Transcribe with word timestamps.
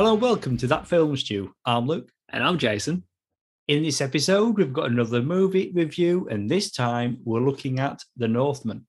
Hello 0.00 0.14
and 0.14 0.22
welcome 0.22 0.56
to 0.56 0.66
That 0.66 0.86
Film 0.86 1.14
Stew. 1.14 1.52
I'm 1.66 1.86
Luke. 1.86 2.08
And 2.30 2.42
I'm 2.42 2.56
Jason. 2.56 3.04
In 3.68 3.82
this 3.82 4.00
episode, 4.00 4.56
we've 4.56 4.72
got 4.72 4.90
another 4.90 5.20
movie 5.20 5.72
review, 5.74 6.26
and 6.30 6.48
this 6.48 6.70
time 6.70 7.18
we're 7.22 7.42
looking 7.42 7.80
at 7.80 8.02
The 8.16 8.26
Northman. 8.26 8.86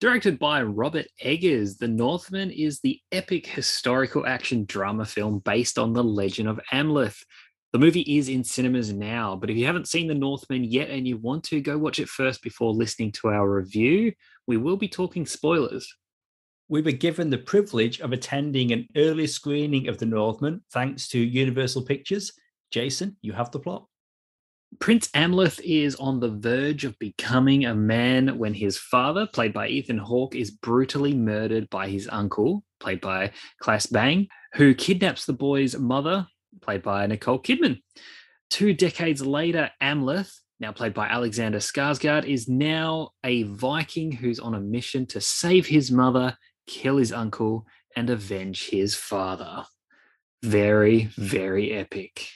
Directed 0.00 0.38
by 0.38 0.62
Robert 0.62 1.04
Eggers, 1.20 1.76
The 1.76 1.88
Northman 1.88 2.50
is 2.50 2.80
the 2.80 2.98
epic 3.12 3.46
historical 3.46 4.26
action 4.26 4.64
drama 4.64 5.04
film 5.04 5.40
based 5.40 5.78
on 5.78 5.92
the 5.92 6.02
legend 6.02 6.48
of 6.48 6.58
Amleth. 6.72 7.22
The 7.74 7.78
movie 7.78 8.16
is 8.16 8.30
in 8.30 8.42
cinemas 8.42 8.90
now, 8.90 9.36
but 9.36 9.50
if 9.50 9.58
you 9.58 9.66
haven't 9.66 9.88
seen 9.88 10.08
The 10.08 10.14
Northman 10.14 10.64
yet 10.64 10.88
and 10.88 11.06
you 11.06 11.18
want 11.18 11.44
to, 11.44 11.60
go 11.60 11.76
watch 11.76 11.98
it 11.98 12.08
first 12.08 12.40
before 12.40 12.72
listening 12.72 13.12
to 13.12 13.28
our 13.28 13.46
review. 13.46 14.14
We 14.46 14.56
will 14.56 14.78
be 14.78 14.88
talking 14.88 15.26
spoilers. 15.26 15.94
We 16.74 16.82
were 16.82 16.90
given 16.90 17.30
the 17.30 17.38
privilege 17.38 18.00
of 18.00 18.12
attending 18.12 18.72
an 18.72 18.88
early 18.96 19.28
screening 19.28 19.86
of 19.86 19.98
The 19.98 20.06
Northman 20.06 20.64
thanks 20.72 21.06
to 21.10 21.20
Universal 21.20 21.82
Pictures. 21.82 22.32
Jason, 22.72 23.16
you 23.22 23.32
have 23.32 23.52
the 23.52 23.60
plot. 23.60 23.86
Prince 24.80 25.06
Amleth 25.14 25.60
is 25.62 25.94
on 25.94 26.18
the 26.18 26.30
verge 26.30 26.84
of 26.84 26.98
becoming 26.98 27.64
a 27.64 27.76
man 27.76 28.38
when 28.38 28.54
his 28.54 28.76
father, 28.76 29.24
played 29.24 29.52
by 29.52 29.68
Ethan 29.68 29.98
Hawke, 29.98 30.34
is 30.34 30.50
brutally 30.50 31.14
murdered 31.14 31.70
by 31.70 31.88
his 31.88 32.08
uncle, 32.10 32.64
played 32.80 33.00
by 33.00 33.30
Claes 33.60 33.86
Bang, 33.86 34.26
who 34.54 34.74
kidnaps 34.74 35.26
the 35.26 35.32
boy's 35.32 35.78
mother, 35.78 36.26
played 36.60 36.82
by 36.82 37.06
Nicole 37.06 37.38
Kidman. 37.38 37.82
Two 38.50 38.72
decades 38.72 39.24
later, 39.24 39.70
Amleth, 39.80 40.40
now 40.58 40.72
played 40.72 40.92
by 40.92 41.06
Alexander 41.06 41.58
Skarsgård, 41.58 42.24
is 42.24 42.48
now 42.48 43.10
a 43.22 43.44
Viking 43.44 44.10
who's 44.10 44.40
on 44.40 44.54
a 44.54 44.60
mission 44.60 45.06
to 45.06 45.20
save 45.20 45.68
his 45.68 45.92
mother, 45.92 46.36
kill 46.66 46.96
his 46.96 47.12
uncle, 47.12 47.66
and 47.96 48.10
avenge 48.10 48.68
his 48.68 48.94
father. 48.94 49.64
Very, 50.42 51.04
very 51.16 51.72
epic. 51.72 52.28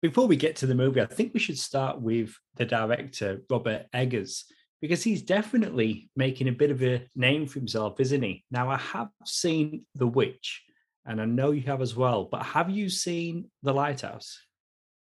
Before 0.00 0.26
we 0.26 0.36
get 0.36 0.56
to 0.56 0.66
the 0.66 0.74
movie, 0.74 1.00
I 1.00 1.06
think 1.06 1.32
we 1.32 1.40
should 1.40 1.58
start 1.58 2.00
with 2.00 2.34
the 2.56 2.64
director, 2.64 3.42
Robert 3.48 3.86
Eggers, 3.92 4.44
because 4.80 5.04
he's 5.04 5.22
definitely 5.22 6.10
making 6.16 6.48
a 6.48 6.52
bit 6.52 6.72
of 6.72 6.82
a 6.82 7.06
name 7.14 7.46
for 7.46 7.60
himself, 7.60 8.00
isn't 8.00 8.22
he? 8.22 8.44
Now, 8.50 8.70
I 8.70 8.78
have 8.78 9.08
seen 9.24 9.86
The 9.94 10.08
Witch, 10.08 10.62
and 11.06 11.20
I 11.20 11.24
know 11.24 11.52
you 11.52 11.62
have 11.62 11.80
as 11.80 11.94
well, 11.94 12.24
but 12.24 12.42
have 12.42 12.68
you 12.68 12.88
seen 12.88 13.50
The 13.62 13.72
Lighthouse? 13.72 14.40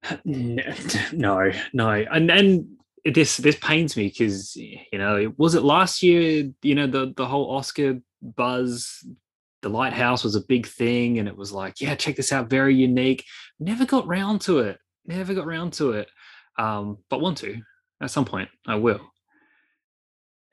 No, 0.25 1.51
no. 1.73 1.89
And 1.89 2.29
then 2.29 2.77
this 3.05 3.37
this 3.37 3.57
pains 3.57 3.95
me 3.97 4.07
because 4.07 4.55
you 4.55 4.97
know, 4.97 5.33
was 5.37 5.55
it 5.55 5.63
last 5.63 6.01
year, 6.03 6.49
you 6.61 6.75
know, 6.75 6.87
the 6.87 7.13
the 7.15 7.25
whole 7.25 7.51
Oscar 7.51 7.99
buzz 8.21 9.05
the 9.61 9.69
lighthouse 9.69 10.23
was 10.23 10.35
a 10.35 10.45
big 10.47 10.67
thing 10.67 11.19
and 11.19 11.27
it 11.27 11.35
was 11.35 11.51
like 11.51 11.81
yeah 11.81 11.95
check 11.95 12.15
this 12.15 12.31
out 12.31 12.49
very 12.49 12.75
unique. 12.75 13.25
Never 13.59 13.85
got 13.85 14.07
round 14.07 14.41
to 14.41 14.59
it 14.59 14.77
never 15.05 15.33
got 15.33 15.47
round 15.47 15.73
to 15.73 15.93
it 15.93 16.09
um 16.57 16.97
but 17.09 17.21
want 17.21 17.37
to 17.39 17.59
at 18.01 18.11
some 18.11 18.25
point 18.25 18.49
i 18.67 18.75
will. 18.75 19.01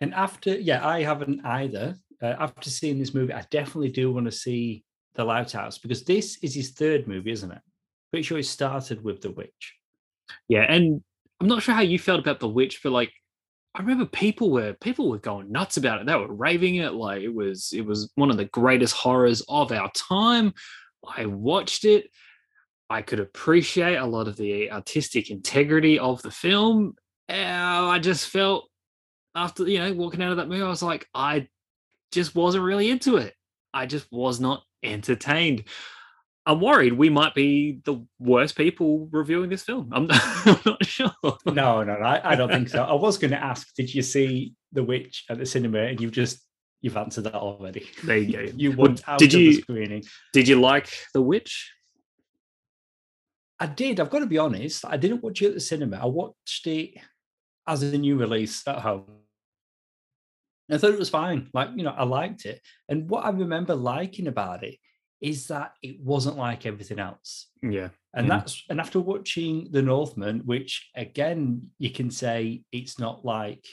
And 0.00 0.14
after 0.14 0.55
yeah 0.55 0.87
i 0.87 1.03
haven't 1.03 1.44
either 1.44 1.97
uh, 2.22 2.34
after 2.39 2.70
seeing 2.70 2.98
this 2.98 3.14
movie 3.14 3.33
i 3.33 3.44
definitely 3.50 3.91
do 3.91 4.12
want 4.12 4.27
to 4.27 4.33
see 4.33 4.84
the 5.14 5.25
lighthouse 5.25 5.78
because 5.78 6.05
this 6.05 6.39
is 6.42 6.55
his 6.55 6.72
third 6.72 7.06
movie 7.09 7.31
isn't 7.31 7.50
it? 7.53 7.62
Pretty 8.11 8.22
sure 8.22 8.37
he 8.37 8.42
started 8.42 9.03
with 9.03 9.20
the 9.20 9.31
witch. 9.31 9.75
Yeah 10.48 10.67
and 10.69 11.03
i'm 11.41 11.48
not 11.48 11.62
sure 11.62 11.75
how 11.75 11.83
you 11.83 11.98
felt 11.98 12.20
about 12.20 12.41
the 12.41 12.48
witch 12.48 12.81
but 12.83 12.92
like 12.92 13.12
I 13.77 13.80
remember 13.80 14.06
people 14.06 14.50
were 14.50 14.72
people 14.72 15.10
were 15.10 15.19
going 15.19 15.53
nuts 15.53 15.76
about 15.76 16.00
it. 16.00 16.06
They 16.06 16.16
were 16.16 16.32
raving 16.32 16.76
it 16.76 16.94
like 16.94 17.20
it 17.20 17.34
was 17.34 17.75
it 17.75 17.84
was 17.84 18.10
one 18.14 18.31
of 18.31 18.38
the 18.38 18.47
greatest 18.47 18.94
horrors 18.94 19.42
of 19.50 19.70
our 19.70 19.91
time. 19.92 20.54
I 21.06 21.26
watched 21.26 21.84
it. 21.84 22.10
I 22.88 23.03
could 23.03 23.20
appreciate 23.20 23.97
a 23.97 24.06
lot 24.06 24.28
of 24.28 24.36
the 24.36 24.70
artistic 24.70 25.31
integrity 25.31 25.98
of 25.98 26.22
the 26.22 26.31
film. 26.31 26.94
I 27.28 27.98
just 28.00 28.31
felt 28.31 28.70
after 29.34 29.69
you 29.69 29.78
know 29.78 29.92
walking 29.92 30.22
out 30.22 30.31
of 30.31 30.38
that 30.38 30.48
movie, 30.48 30.62
I 30.62 30.69
was 30.69 30.82
like, 30.82 31.06
I 31.15 31.47
just 32.12 32.34
wasn't 32.34 32.65
really 32.65 32.88
into 32.88 33.19
it. 33.19 33.34
I 33.75 33.84
just 33.84 34.06
was 34.10 34.41
not 34.41 34.62
entertained. 34.82 35.65
I'm 36.47 36.61
worried 36.61 36.93
we 36.93 37.11
might 37.11 37.34
be 37.34 37.81
the 37.84 38.07
worst 38.21 38.57
people 38.57 39.09
reviewing 39.11 39.51
this 39.51 39.65
film. 39.65 39.91
I'm, 39.93 40.07
I'm 40.11 40.61
not 40.65 40.87
sure. 40.87 41.11
No, 41.23 41.33
no, 41.45 41.83
no 41.83 41.93
I, 41.95 42.33
I, 42.33 42.34
don't 42.37 42.49
think 42.49 42.69
so. 42.69 42.84
I 42.84 42.95
was 42.95 43.19
going 43.19 43.33
to 43.33 43.43
ask, 43.43 43.75
did 43.75 43.93
you 43.93 44.01
see 44.01 44.55
The 44.73 44.84
Witch 44.84 45.25
at 45.29 45.39
the 45.39 45.47
cinema? 45.47 45.81
And 45.81 46.01
you've 46.01 46.12
just 46.12 46.47
you've 46.83 46.97
answered 46.97 47.25
that 47.25 47.34
already. 47.34 47.89
There 48.05 48.17
you 48.17 48.33
go. 48.33 48.53
you 48.57 48.71
went 48.71 49.03
well, 49.07 49.15
out 49.15 49.19
did 49.19 49.33
you, 49.33 49.55
the 49.55 49.61
screening. 49.61 50.05
Did 50.33 50.47
you 50.47 50.61
like 50.61 50.89
The 51.15 51.23
Witch? 51.23 51.73
I 53.59 53.67
did. 53.67 53.99
I've 53.99 54.11
got 54.11 54.21
to 54.21 54.27
be 54.27 54.39
honest. 54.39 54.84
I 54.87 54.97
didn't 54.97 55.25
watch 55.25 55.43
it 55.43 55.49
at 55.49 55.55
the 55.55 55.61
cinema. 55.61 55.99
I 56.01 56.07
watched 56.07 56.67
it 56.69 56.95
as 57.67 57.83
a 57.83 57.99
new 57.99 58.17
release 58.17 58.63
at 58.69 58.78
home. 58.78 59.07
I 60.71 60.78
thought 60.78 60.93
it 60.93 60.99
was 60.99 61.11
fine. 61.11 61.49
Like, 61.55 61.71
you 61.75 61.83
know, 61.83 61.95
I 61.97 62.05
liked 62.05 62.45
it. 62.45 62.61
And 62.89 63.09
what 63.09 63.25
I 63.25 63.31
remember 63.31 63.75
liking 63.75 64.27
about 64.28 64.63
it 64.63 64.77
is 65.21 65.49
that 65.49 65.72
it 65.82 66.00
wasn't 66.00 66.37
like 66.37 66.66
everything 66.66 66.99
else. 66.99 67.49
Yeah. 67.62 67.88
And 68.15 68.28
yeah. 68.28 68.38
that's 68.38 68.65
and 68.69 68.81
after 68.81 69.00
watching 69.00 69.69
The 69.71 69.82
Northman, 69.82 70.41
which 70.44 70.88
again 70.94 71.71
you 71.78 71.91
can 71.91 72.10
say 72.10 72.65
it's 72.72 72.99
not 72.99 73.25
like 73.25 73.65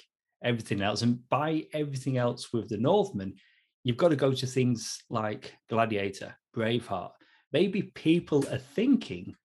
everything 0.44 0.82
else. 0.82 1.02
And 1.02 1.28
by 1.30 1.66
everything 1.74 2.18
else 2.18 2.52
with 2.54 2.70
The 2.70 2.78
Northman, 2.78 3.36
you've 3.84 3.98
got 3.98 4.10
to 4.10 4.16
go 4.16 4.34
to 4.34 4.48
things 4.48 5.00
like 5.10 5.54
Gladiator, 5.70 6.36
Braveheart. 6.56 7.12
Maybe 7.52 7.84
people 7.84 8.46
are 8.52 8.58
thinking 8.58 9.36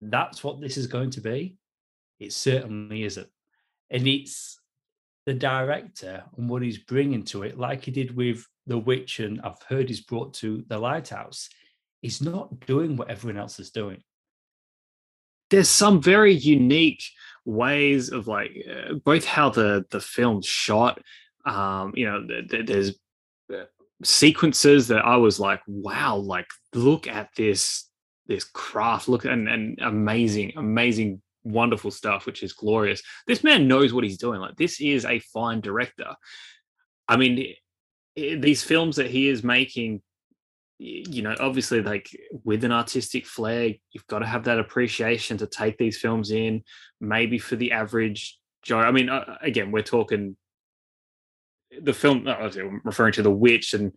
that's 0.00 0.42
what 0.42 0.60
this 0.60 0.76
is 0.76 0.86
going 0.86 1.10
to 1.10 1.20
be. 1.20 1.56
It 2.18 2.32
certainly 2.32 3.04
isn't. 3.04 3.28
And 3.90 4.06
it's 4.06 4.58
the 5.26 5.34
director 5.34 6.24
and 6.36 6.48
what 6.48 6.62
he's 6.62 6.78
bringing 6.78 7.24
to 7.24 7.42
it, 7.42 7.58
like 7.58 7.84
he 7.84 7.90
did 7.90 8.16
with 8.16 8.46
The 8.66 8.78
Witch, 8.78 9.20
and 9.20 9.40
I've 9.42 9.60
heard 9.68 9.88
he's 9.88 10.00
brought 10.00 10.34
to 10.34 10.64
The 10.68 10.78
Lighthouse, 10.78 11.48
he's 12.00 12.20
not 12.20 12.60
doing 12.66 12.96
what 12.96 13.10
everyone 13.10 13.40
else 13.40 13.58
is 13.58 13.70
doing. 13.70 14.02
There's 15.50 15.68
some 15.68 16.00
very 16.00 16.32
unique 16.32 17.02
ways 17.44 18.10
of 18.10 18.26
like 18.26 18.52
uh, 18.70 18.94
both 18.94 19.24
how 19.24 19.50
the 19.50 19.84
the 19.90 20.00
film's 20.00 20.46
shot. 20.46 21.00
Um, 21.44 21.92
you 21.94 22.10
know, 22.10 22.26
th- 22.26 22.48
th- 22.48 22.66
there's 22.66 22.90
uh, 23.52 23.64
sequences 24.02 24.88
that 24.88 25.04
I 25.04 25.16
was 25.16 25.38
like, 25.38 25.60
wow, 25.66 26.16
like 26.16 26.46
look 26.74 27.06
at 27.06 27.30
this 27.36 27.88
this 28.26 28.44
craft, 28.44 29.08
look 29.08 29.24
and 29.24 29.48
and 29.48 29.78
amazing, 29.82 30.52
amazing 30.56 31.20
wonderful 31.44 31.90
stuff, 31.90 32.24
which 32.24 32.42
is 32.42 32.52
glorious. 32.52 33.02
This 33.26 33.44
man 33.44 33.68
knows 33.68 33.92
what 33.92 34.04
he's 34.04 34.18
doing. 34.18 34.40
Like 34.40 34.56
this 34.56 34.80
is 34.80 35.04
a 35.04 35.18
fine 35.18 35.60
director. 35.60 36.14
I 37.08 37.16
mean, 37.16 37.54
Eh, 38.16 38.36
these 38.38 38.62
films 38.62 38.96
that 38.96 39.10
he 39.10 39.28
is 39.28 39.42
making, 39.42 40.02
you 40.78 41.22
know, 41.22 41.34
obviously 41.40 41.82
like 41.82 42.08
with 42.44 42.64
an 42.64 42.72
artistic 42.72 43.26
flair, 43.26 43.74
you've 43.92 44.06
got 44.06 44.20
to 44.20 44.26
have 44.26 44.44
that 44.44 44.58
appreciation 44.58 45.36
to 45.38 45.46
take 45.46 45.78
these 45.78 45.98
films 45.98 46.30
in. 46.30 46.62
Maybe 47.00 47.38
for 47.38 47.56
the 47.56 47.72
average 47.72 48.38
Joe. 48.62 48.78
I 48.78 48.92
mean, 48.92 49.08
uh, 49.08 49.24
uh 49.26 49.36
again, 49.42 49.72
we're 49.72 49.82
talking 49.82 50.36
the 51.80 51.92
film. 51.92 52.26
Uh, 52.26 52.32
I'm 52.32 52.80
referring 52.84 53.12
to 53.14 53.22
The 53.22 53.30
Witch, 53.30 53.74
and 53.74 53.92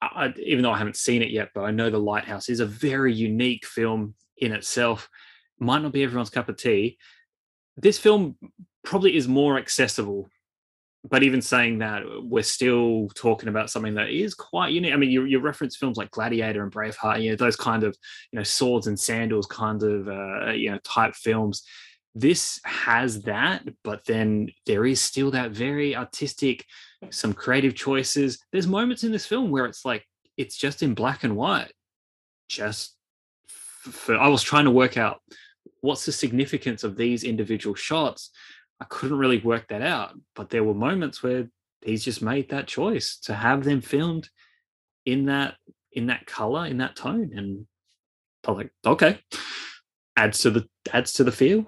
uh, 0.00 0.08
I, 0.14 0.34
even 0.38 0.62
though 0.62 0.72
I 0.72 0.78
haven't 0.78 0.96
seen 0.96 1.22
it 1.22 1.30
yet, 1.30 1.50
but 1.54 1.62
I 1.62 1.70
know 1.70 1.90
The 1.90 1.98
Lighthouse 1.98 2.48
is 2.48 2.60
a 2.60 2.66
very 2.66 3.12
unique 3.12 3.66
film 3.66 4.14
in 4.38 4.52
itself 4.52 5.08
might 5.58 5.82
not 5.82 5.92
be 5.92 6.02
everyone's 6.02 6.30
cup 6.30 6.48
of 6.48 6.56
tea. 6.56 6.98
This 7.76 7.98
film 7.98 8.36
probably 8.84 9.16
is 9.16 9.28
more 9.28 9.58
accessible. 9.58 10.28
But 11.08 11.24
even 11.24 11.42
saying 11.42 11.78
that, 11.78 12.04
we're 12.22 12.44
still 12.44 13.08
talking 13.14 13.48
about 13.48 13.70
something 13.70 13.94
that 13.94 14.10
is 14.10 14.34
quite 14.34 14.72
unique. 14.72 14.92
I 14.92 14.96
mean, 14.96 15.10
you, 15.10 15.24
you 15.24 15.40
reference 15.40 15.76
films 15.76 15.96
like 15.96 16.12
Gladiator 16.12 16.62
and 16.62 16.70
Braveheart, 16.70 17.22
you 17.22 17.30
know, 17.30 17.36
those 17.36 17.56
kind 17.56 17.82
of, 17.82 17.96
you 18.30 18.38
know, 18.38 18.44
swords 18.44 18.86
and 18.86 18.98
sandals 18.98 19.46
kind 19.46 19.82
of, 19.82 20.08
uh, 20.08 20.52
you 20.52 20.70
know, 20.70 20.78
type 20.84 21.14
films. 21.14 21.64
This 22.14 22.60
has 22.64 23.22
that, 23.22 23.66
but 23.82 24.04
then 24.04 24.50
there 24.66 24.86
is 24.86 25.00
still 25.00 25.32
that 25.32 25.50
very 25.50 25.96
artistic, 25.96 26.64
some 27.10 27.32
creative 27.32 27.74
choices. 27.74 28.38
There's 28.52 28.68
moments 28.68 29.02
in 29.02 29.10
this 29.10 29.26
film 29.26 29.50
where 29.50 29.66
it's 29.66 29.84
like, 29.84 30.06
it's 30.36 30.56
just 30.56 30.82
in 30.82 30.94
black 30.94 31.24
and 31.24 31.36
white. 31.36 31.72
Just 32.48 32.96
for, 33.48 34.16
I 34.16 34.28
was 34.28 34.42
trying 34.42 34.66
to 34.66 34.70
work 34.70 34.96
out 34.96 35.20
what's 35.80 36.06
the 36.06 36.12
significance 36.12 36.84
of 36.84 36.96
these 36.96 37.24
individual 37.24 37.74
shots? 37.74 38.30
I 38.82 38.86
couldn't 38.88 39.18
really 39.18 39.38
work 39.38 39.68
that 39.68 39.80
out, 39.80 40.18
but 40.34 40.50
there 40.50 40.64
were 40.64 40.74
moments 40.74 41.22
where 41.22 41.48
he's 41.82 42.04
just 42.04 42.20
made 42.20 42.50
that 42.50 42.66
choice 42.66 43.16
to 43.20 43.32
have 43.32 43.62
them 43.62 43.80
filmed 43.80 44.28
in 45.06 45.26
that 45.26 45.54
in 45.92 46.06
that 46.06 46.26
color, 46.26 46.66
in 46.66 46.78
that 46.78 46.96
tone, 46.96 47.30
and 47.36 47.64
I'm 48.44 48.56
like, 48.56 48.72
okay, 48.84 49.20
adds 50.16 50.40
to 50.40 50.50
the 50.50 50.68
adds 50.92 51.12
to 51.12 51.24
the 51.24 51.30
feel. 51.30 51.66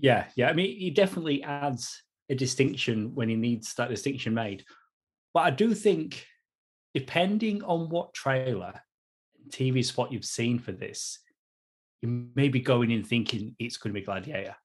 Yeah, 0.00 0.24
yeah. 0.34 0.48
I 0.48 0.54
mean, 0.54 0.76
he 0.76 0.90
definitely 0.90 1.44
adds 1.44 2.02
a 2.28 2.34
distinction 2.34 3.14
when 3.14 3.28
he 3.28 3.36
needs 3.36 3.74
that 3.74 3.90
distinction 3.90 4.34
made. 4.34 4.64
But 5.32 5.44
I 5.44 5.50
do 5.50 5.72
think, 5.72 6.26
depending 6.94 7.62
on 7.62 7.90
what 7.90 8.12
trailer 8.12 8.82
TV 9.50 9.84
spot 9.84 10.10
you've 10.10 10.24
seen 10.24 10.58
for 10.58 10.72
this, 10.72 11.20
you 12.00 12.30
may 12.34 12.48
be 12.48 12.58
going 12.58 12.90
in 12.90 13.04
thinking 13.04 13.54
it's 13.60 13.76
going 13.76 13.94
to 13.94 14.00
be 14.00 14.04
Gladiator. 14.04 14.56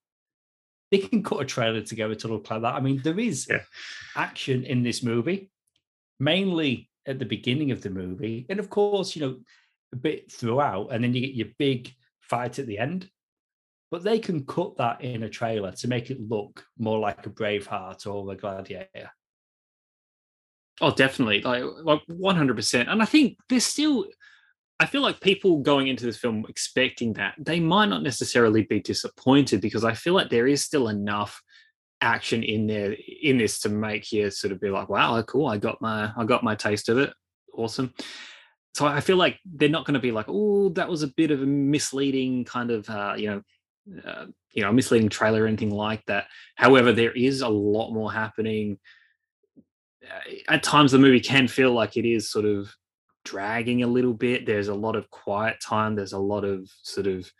They 0.90 0.98
can 0.98 1.22
cut 1.22 1.40
a 1.40 1.44
trailer 1.44 1.82
together 1.82 2.14
to 2.16 2.28
look 2.28 2.50
like 2.50 2.62
that. 2.62 2.74
I 2.74 2.80
mean, 2.80 3.00
there 3.02 3.18
is 3.18 3.46
Yeah. 3.48 3.62
action 4.16 4.64
in 4.64 4.82
this 4.82 5.02
movie, 5.02 5.50
mainly 6.18 6.88
at 7.06 7.18
the 7.18 7.26
beginning 7.26 7.70
of 7.70 7.82
the 7.82 7.90
movie, 7.90 8.46
and 8.48 8.58
of 8.58 8.70
course, 8.70 9.14
you 9.14 9.22
know, 9.22 9.40
a 9.92 9.96
bit 9.96 10.30
throughout, 10.30 10.88
and 10.92 11.02
then 11.02 11.14
you 11.14 11.20
get 11.20 11.34
your 11.34 11.48
big 11.58 11.94
fight 12.20 12.58
at 12.58 12.66
the 12.66 12.78
end. 12.78 13.10
But 13.90 14.02
they 14.02 14.18
can 14.18 14.44
cut 14.44 14.76
that 14.76 15.00
in 15.00 15.22
a 15.22 15.30
trailer 15.30 15.72
to 15.72 15.88
make 15.88 16.10
it 16.10 16.20
look 16.20 16.66
more 16.76 16.98
like 16.98 17.26
a 17.26 17.30
Braveheart 17.30 18.06
or 18.06 18.30
a 18.30 18.36
Gladiator. 18.36 19.10
Oh, 20.80 20.94
definitely, 20.94 21.40
like 21.40 21.64
like 21.82 22.02
one 22.06 22.36
hundred 22.36 22.56
percent. 22.56 22.88
And 22.88 23.00
I 23.00 23.06
think 23.06 23.38
there's 23.48 23.64
still, 23.64 24.06
I 24.80 24.86
feel 24.86 25.02
like 25.02 25.20
people 25.20 25.58
going 25.58 25.88
into 25.88 26.04
this 26.04 26.18
film 26.18 26.46
expecting 26.48 27.12
that 27.14 27.34
they 27.38 27.58
might 27.58 27.88
not 27.88 28.02
necessarily 28.02 28.62
be 28.62 28.80
disappointed 28.80 29.60
because 29.60 29.84
I 29.84 29.94
feel 29.94 30.14
like 30.14 30.30
there 30.30 30.46
is 30.46 30.62
still 30.62 30.88
enough 30.88 31.42
action 32.00 32.44
in 32.44 32.68
there 32.68 32.94
in 33.22 33.38
this 33.38 33.58
to 33.60 33.68
make 33.68 34.12
you 34.12 34.30
sort 34.30 34.52
of 34.52 34.60
be 34.60 34.70
like, 34.70 34.88
wow, 34.88 35.20
cool, 35.22 35.48
I 35.48 35.58
got 35.58 35.82
my 35.82 36.12
I 36.16 36.24
got 36.24 36.44
my 36.44 36.54
taste 36.54 36.88
of 36.88 36.98
it, 36.98 37.12
awesome. 37.52 37.92
So 38.74 38.86
I 38.86 39.00
feel 39.00 39.16
like 39.16 39.40
they're 39.44 39.68
not 39.68 39.84
going 39.84 39.94
to 39.94 40.00
be 40.00 40.12
like, 40.12 40.26
oh, 40.28 40.68
that 40.70 40.88
was 40.88 41.02
a 41.02 41.08
bit 41.08 41.32
of 41.32 41.42
a 41.42 41.46
misleading 41.46 42.44
kind 42.44 42.70
of, 42.70 42.88
uh, 42.88 43.14
you 43.16 43.30
know, 43.30 43.42
uh, 44.06 44.26
you 44.52 44.62
know, 44.62 44.72
misleading 44.72 45.08
trailer 45.08 45.42
or 45.42 45.46
anything 45.48 45.70
like 45.70 46.04
that. 46.06 46.26
However, 46.54 46.92
there 46.92 47.10
is 47.10 47.40
a 47.40 47.48
lot 47.48 47.92
more 47.92 48.12
happening 48.12 48.78
uh, 50.04 50.52
at 50.52 50.62
times 50.62 50.92
the 50.92 50.98
movie 50.98 51.18
can 51.18 51.48
feel 51.48 51.72
like 51.72 51.96
it 51.96 52.04
is 52.04 52.30
sort 52.30 52.44
of 52.44 52.72
dragging 53.24 53.82
a 53.82 53.86
little 53.86 54.14
bit. 54.14 54.46
There's 54.46 54.68
a 54.68 54.74
lot 54.74 54.96
of 54.96 55.10
quiet 55.10 55.56
time. 55.60 55.94
There's 55.94 56.12
a 56.12 56.18
lot 56.18 56.44
of 56.44 56.68
sort 56.82 57.06
of 57.06 57.30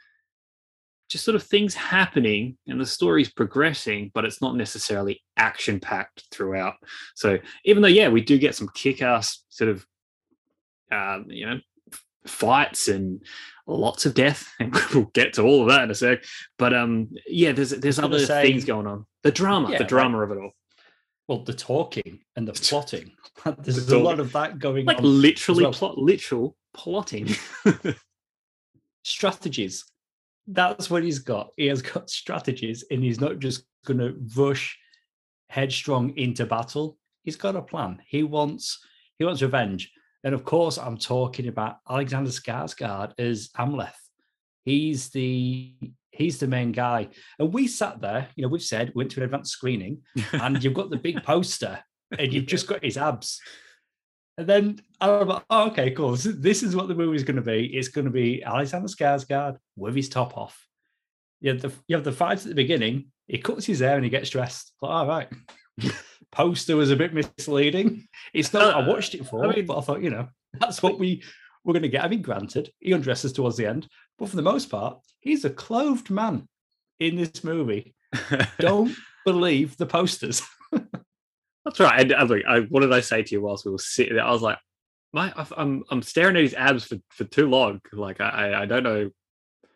just 1.09 1.25
sort 1.25 1.35
of 1.35 1.43
things 1.43 1.75
happening 1.75 2.59
and 2.67 2.79
the 2.81 2.85
story's 2.87 3.31
progressing, 3.33 4.11
but 4.13 4.27
it's 4.27 4.43
not 4.43 4.57
necessarily 4.57 5.23
action 5.39 5.81
packed 5.81 6.25
throughout. 6.31 6.75
So 7.15 7.39
even 7.65 7.83
though, 7.83 7.89
yeah, 7.89 8.09
we 8.09 8.21
do 8.21 8.37
get 8.39 8.55
some 8.55 8.69
kick 8.75 9.01
ass 9.01 9.43
sort 9.49 9.71
of, 9.71 9.87
uh, 10.93 11.21
you 11.27 11.47
know, 11.47 11.61
fights 12.27 12.89
and 12.89 13.23
lots 13.67 14.05
of 14.05 14.13
death, 14.15 14.53
and 14.61 14.75
we'll 14.93 15.05
get 15.15 15.33
to 15.35 15.43
all 15.43 15.63
of 15.63 15.69
that 15.69 15.83
in 15.85 15.91
a 15.91 15.95
sec. 15.95 16.25
But 16.59 16.75
um, 16.75 17.09
yeah, 17.27 17.53
there's 17.53 17.71
there's 17.71 17.99
other 17.99 18.19
say- 18.19 18.43
things 18.43 18.65
going 18.67 18.87
on. 18.87 19.07
The 19.23 19.31
drama, 19.33 19.71
Yeah, 19.71 19.79
the 19.79 19.85
like- 19.85 19.89
drama 19.89 20.21
of 20.21 20.31
it 20.31 20.39
all. 20.39 20.51
Well, 21.29 21.45
the 21.45 21.53
talking 21.53 22.21
and 22.37 22.49
the 22.49 22.53
plotting. 22.69 23.13
There's 23.59 23.87
The 23.87 23.97
a 23.97 23.99
lot 23.99 24.19
of 24.19 24.33
that 24.33 24.59
going 24.59 24.87
like 24.87 24.99
on. 24.99 25.05
literally 25.05 25.65
well. 25.65 25.73
plot 25.73 25.99
literal 25.99 26.57
plotting 26.75 27.29
strategies. 29.05 29.85
That's 30.47 30.91
what 30.91 31.03
he's 31.05 31.19
got. 31.19 31.51
He 31.57 31.67
has 31.67 31.83
got 31.83 32.09
strategies, 32.11 32.85
and 32.91 33.03
he's 33.03 33.21
not 33.21 33.39
just 33.39 33.65
going 33.85 33.99
to 33.99 34.17
rush 34.37 34.79
headstrong 35.51 36.17
into 36.17 36.47
battle. 36.47 36.97
He's 37.25 37.37
got 37.37 37.57
a 37.57 37.63
plan. 37.63 38.01
He 38.07 38.23
wants 38.23 38.79
he 39.19 39.25
wants 39.25 39.43
revenge, 39.43 39.93
and 40.25 40.35
of 40.35 40.45
course, 40.45 40.79
I'm 40.79 40.97
talking 40.97 41.49
about 41.49 41.77
Alexander 41.89 42.31
Skarsgård 42.31 43.13
as 43.19 43.51
Amleth. 43.59 43.93
He's 44.65 45.11
the 45.11 45.75
he's 46.19 46.39
the 46.39 46.47
main 46.47 46.73
guy, 46.73 47.09
and 47.39 47.53
we 47.53 47.67
sat 47.67 48.01
there. 48.01 48.29
You 48.37 48.43
know, 48.43 48.49
we've 48.49 48.63
said 48.63 48.93
went 48.95 49.11
to 49.13 49.21
an 49.21 49.25
advanced 49.25 49.53
screening, 49.53 50.03
and 50.33 50.63
you've 50.63 50.75
got 50.75 50.91
the 50.91 50.97
big 50.97 51.23
poster, 51.25 51.79
and 52.19 52.33
you've 52.33 52.47
just 52.47 52.67
got 52.67 52.85
his 52.85 52.99
abs. 52.99 53.41
And 54.37 54.47
then 54.47 54.81
I'm 55.01 55.27
like, 55.27 55.45
oh, 55.51 55.67
okay, 55.69 55.91
cool. 55.91 56.13
This 56.13 56.27
is, 56.27 56.41
this 56.41 56.63
is 56.63 56.77
what 56.77 56.87
the 56.87 56.95
movie's 56.95 57.25
going 57.25 57.37
to 57.37 57.43
be. 57.43 57.67
It's 57.67 57.89
going 57.89 58.05
to 58.05 58.11
be 58.11 58.43
Alexander 58.45 58.87
Skarsgård 58.87 59.57
with 59.77 59.97
his 59.97 60.09
top 60.09 60.37
off. 60.37 60.65
You 61.41 61.51
have 61.53 61.63
the 61.63 61.73
you 61.87 61.97
have 61.97 62.05
the 62.05 62.13
fight 62.13 62.39
at 62.39 62.49
the 62.49 62.55
beginning. 62.55 63.07
He 63.27 63.39
cuts 63.39 63.67
his 63.67 63.81
hair 63.81 63.97
and 63.97 64.05
he 64.05 64.11
gets 64.11 64.31
dressed. 64.31 64.73
Like, 64.83 64.91
all 64.91 65.07
right. 65.07 65.29
Poster 66.33 66.77
was 66.77 66.91
a 66.91 66.97
bit 66.97 67.15
misleading. 67.15 68.07
It's 68.35 68.53
not. 68.53 68.75
what 68.77 68.85
I 68.85 68.89
watched 68.89 69.15
it 69.15 69.27
for, 69.31 69.49
mean- 69.49 69.67
but 69.67 69.79
I 69.79 69.81
thought, 69.81 70.03
you 70.03 70.11
know, 70.11 70.29
that's 70.59 70.83
what 70.83 70.99
we 70.99 71.23
we're 71.65 71.75
going 71.75 71.83
to 71.83 71.89
get. 71.89 72.05
I 72.05 72.09
mean, 72.09 72.23
granted, 72.23 72.71
he 72.79 72.93
undresses 72.93 73.33
towards 73.33 73.57
the 73.57 73.67
end, 73.67 73.89
but 74.19 74.29
for 74.29 74.37
the 74.37 74.43
most 74.43 74.71
part, 74.71 74.99
he's 75.21 75.45
a 75.45 75.51
clothed 75.51 76.11
man 76.11 76.49
in 77.01 77.17
this 77.17 77.45
movie. 77.45 77.95
Don't 78.59 78.95
believe 79.25 79.77
the 79.77 79.87
posters. 79.87 80.43
That's 80.73 81.81
right. 81.81 82.01
And, 82.01 82.13
and 82.13 82.29
look, 82.31 82.43
I, 82.49 82.61
what 82.61 82.81
did 82.81 82.93
I 82.93 83.01
say 83.01 83.23
to 83.23 83.35
you 83.35 83.43
whilst 83.43 83.65
we 83.67 83.73
were 83.73 83.79
sitting 83.79 84.15
there? 84.17 84.25
I 84.25 84.31
was 84.33 84.43
like, 84.43 84.59
my, 85.13 85.33
I'm 85.57 85.85
I'm 85.91 86.03
staring 86.03 86.37
at 86.37 86.43
his 86.43 86.55
abs 86.55 86.85
for, 86.85 86.97
for 87.11 87.25
too 87.25 87.49
long. 87.49 87.81
Like 87.93 88.21
I 88.21 88.29
I- 88.53 88.63
I 88.63 88.67
don't 88.67 88.83
know. 88.83 89.11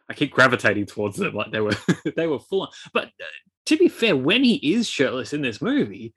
I 0.08 0.14
keep 0.14 0.32
gravitating 0.32 0.86
towards 0.86 1.16
them. 1.16 1.34
Like 1.34 1.52
they 1.52 1.60
were 1.60 1.76
they 2.16 2.26
were 2.26 2.38
full 2.38 2.62
on. 2.62 2.68
But 2.92 3.04
uh, 3.04 3.24
to 3.66 3.76
be 3.78 3.88
fair, 3.88 4.14
when 4.14 4.44
he 4.44 4.56
is 4.74 4.88
shirtless 4.88 5.32
in 5.32 5.40
this 5.40 5.62
movie, 5.62 6.12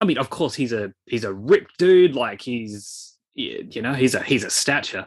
I 0.00 0.06
mean, 0.06 0.16
of 0.18 0.30
course 0.30 0.54
he's 0.54 0.72
a 0.72 0.92
he's 1.04 1.24
a 1.24 1.32
ripped 1.34 1.76
dude. 1.78 2.14
Like 2.14 2.40
he's 2.40 3.16
you 3.34 3.82
know 3.82 3.92
he's 3.92 4.14
a 4.14 4.22
he's 4.22 4.44
a 4.44 4.50
stature. 4.50 5.06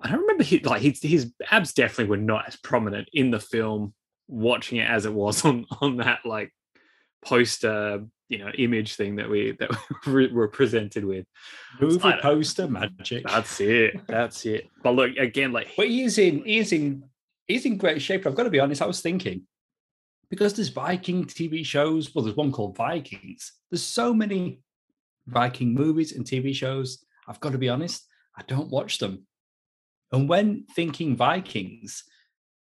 I 0.00 0.10
don't 0.10 0.20
remember 0.20 0.44
his, 0.44 0.64
like 0.64 0.82
his 0.82 1.00
his 1.02 1.32
abs 1.50 1.72
definitely 1.72 2.10
were 2.10 2.16
not 2.16 2.48
as 2.48 2.56
prominent 2.56 3.08
in 3.12 3.30
the 3.30 3.40
film. 3.40 3.94
Watching 4.30 4.78
it 4.78 4.88
as 4.88 5.06
it 5.06 5.12
was 5.12 5.44
on 5.46 5.66
on 5.80 5.96
that 5.98 6.20
like 6.24 6.52
poster 7.24 8.04
you 8.28 8.38
know 8.38 8.50
image 8.50 8.94
thing 8.94 9.16
that 9.16 9.28
we 9.28 9.52
that 9.58 9.70
we 10.06 10.26
were 10.28 10.48
presented 10.48 11.04
with 11.04 11.24
Movie 11.80 12.12
poster 12.20 12.68
magic. 12.68 13.24
that's 13.26 13.58
it 13.60 14.06
that's 14.06 14.44
it 14.44 14.68
but 14.82 14.94
look 14.94 15.16
again 15.16 15.50
like 15.52 15.68
But 15.76 15.88
he 15.88 16.02
is 16.04 16.18
in 16.18 16.44
he 16.44 16.58
is 16.58 16.72
in 16.72 17.04
he's 17.48 17.64
in 17.64 17.78
great 17.78 18.00
shape. 18.00 18.26
I've 18.26 18.34
got 18.34 18.44
to 18.44 18.50
be 18.50 18.60
honest. 18.60 18.82
I 18.82 18.86
was 18.86 19.00
thinking 19.00 19.42
because 20.30 20.54
there's 20.54 20.68
Viking 20.68 21.24
TV 21.24 21.64
shows. 21.64 22.14
Well, 22.14 22.24
there's 22.24 22.36
one 22.36 22.52
called 22.52 22.76
Vikings. 22.76 23.52
There's 23.70 23.82
so 23.82 24.14
many 24.14 24.60
Viking 25.26 25.74
movies 25.74 26.12
and 26.12 26.24
TV 26.24 26.54
shows. 26.54 27.04
I've 27.26 27.40
got 27.40 27.52
to 27.52 27.58
be 27.58 27.68
honest. 27.68 28.04
I 28.36 28.42
don't 28.46 28.70
watch 28.70 28.98
them. 28.98 29.26
And 30.12 30.28
when 30.28 30.64
thinking 30.74 31.16
Vikings, 31.16 32.04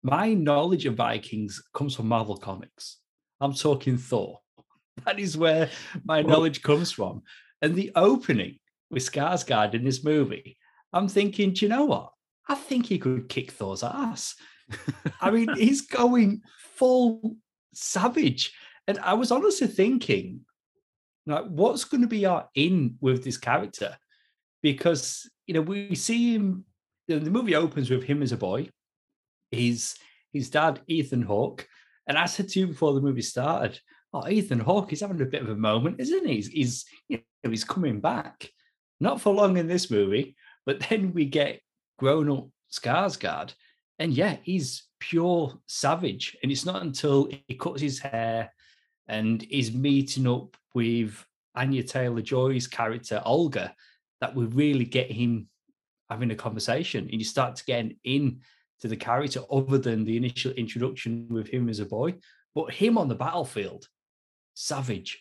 my 0.02 0.34
knowledge 0.34 0.86
of 0.86 0.96
Vikings 0.96 1.62
comes 1.74 1.94
from 1.94 2.08
Marvel 2.08 2.36
Comics. 2.36 2.98
I'm 3.40 3.54
talking 3.54 3.96
Thor. 3.96 4.40
That 5.06 5.18
is 5.18 5.38
where 5.38 5.70
my 6.04 6.20
knowledge 6.20 6.62
comes 6.62 6.92
from. 6.92 7.22
And 7.62 7.74
the 7.74 7.92
opening 7.96 8.58
with 8.90 9.10
Skarsgård 9.10 9.72
in 9.72 9.84
this 9.84 10.04
movie, 10.04 10.58
I'm 10.92 11.08
thinking, 11.08 11.54
do 11.54 11.64
you 11.64 11.70
know 11.70 11.86
what? 11.86 12.10
I 12.46 12.54
think 12.54 12.86
he 12.86 12.98
could 12.98 13.28
kick 13.30 13.52
Thor's 13.52 13.82
ass. 13.82 14.34
I 15.20 15.30
mean, 15.30 15.48
he's 15.56 15.80
going 15.80 16.42
full 16.76 17.36
savage. 17.72 18.52
And 18.86 18.98
I 18.98 19.14
was 19.14 19.32
honestly 19.32 19.66
thinking, 19.66 20.40
like, 21.26 21.46
what's 21.46 21.84
going 21.84 22.02
to 22.02 22.08
be 22.08 22.26
our 22.26 22.48
in 22.54 22.96
with 23.00 23.24
this 23.24 23.38
character? 23.38 23.96
Because, 24.62 25.28
you 25.46 25.54
know, 25.54 25.62
we 25.62 25.94
see 25.94 26.34
him, 26.34 26.64
the 27.08 27.18
the 27.18 27.30
movie 27.30 27.54
opens 27.54 27.90
with 27.90 28.04
him 28.04 28.22
as 28.22 28.32
a 28.32 28.36
boy, 28.36 28.68
He's 29.52 29.96
his 30.32 30.50
dad, 30.50 30.80
Ethan 30.88 31.22
Hawke. 31.22 31.68
And 32.08 32.18
I 32.18 32.26
said 32.26 32.48
to 32.48 32.60
you 32.60 32.66
before 32.66 32.94
the 32.94 33.00
movie 33.00 33.22
started, 33.22 33.78
oh, 34.12 34.28
Ethan 34.28 34.60
Hawke 34.60 34.92
is 34.92 35.00
having 35.00 35.20
a 35.20 35.26
bit 35.26 35.42
of 35.42 35.50
a 35.50 35.56
moment, 35.56 36.00
isn't 36.00 36.26
he? 36.26 36.36
He's, 36.36 36.48
he's, 36.48 36.84
you 37.08 37.20
know, 37.44 37.50
he's 37.50 37.64
coming 37.64 38.00
back. 38.00 38.48
Not 38.98 39.20
for 39.20 39.32
long 39.32 39.58
in 39.58 39.68
this 39.68 39.90
movie, 39.90 40.34
but 40.66 40.80
then 40.88 41.12
we 41.12 41.26
get 41.26 41.60
grown 41.98 42.30
up 42.30 42.48
Skarsgård, 42.72 43.52
and 43.98 44.12
yeah, 44.12 44.38
he's 44.42 44.88
pure 44.98 45.52
savage. 45.66 46.36
And 46.42 46.50
it's 46.50 46.64
not 46.64 46.82
until 46.82 47.28
he 47.46 47.54
cuts 47.54 47.82
his 47.82 47.98
hair 47.98 48.52
and 49.06 49.44
is 49.50 49.74
meeting 49.74 50.26
up 50.26 50.56
with 50.74 51.24
Anya 51.54 51.82
Taylor 51.82 52.22
Joy's 52.22 52.66
character 52.66 53.20
Olga 53.24 53.74
that 54.22 54.34
we 54.34 54.46
really 54.46 54.86
get 54.86 55.10
him 55.10 55.48
having 56.12 56.30
a 56.30 56.36
conversation, 56.36 57.08
and 57.10 57.18
you 57.20 57.24
start 57.24 57.56
to 57.56 57.64
get 57.64 57.86
in 58.04 58.40
to 58.80 58.88
the 58.88 58.96
character 58.96 59.40
other 59.50 59.78
than 59.78 60.04
the 60.04 60.16
initial 60.16 60.52
introduction 60.52 61.26
with 61.30 61.48
him 61.48 61.68
as 61.68 61.80
a 61.80 61.86
boy, 61.86 62.14
but 62.54 62.72
him 62.72 62.98
on 62.98 63.08
the 63.08 63.14
battlefield, 63.14 63.86
savage, 64.54 65.20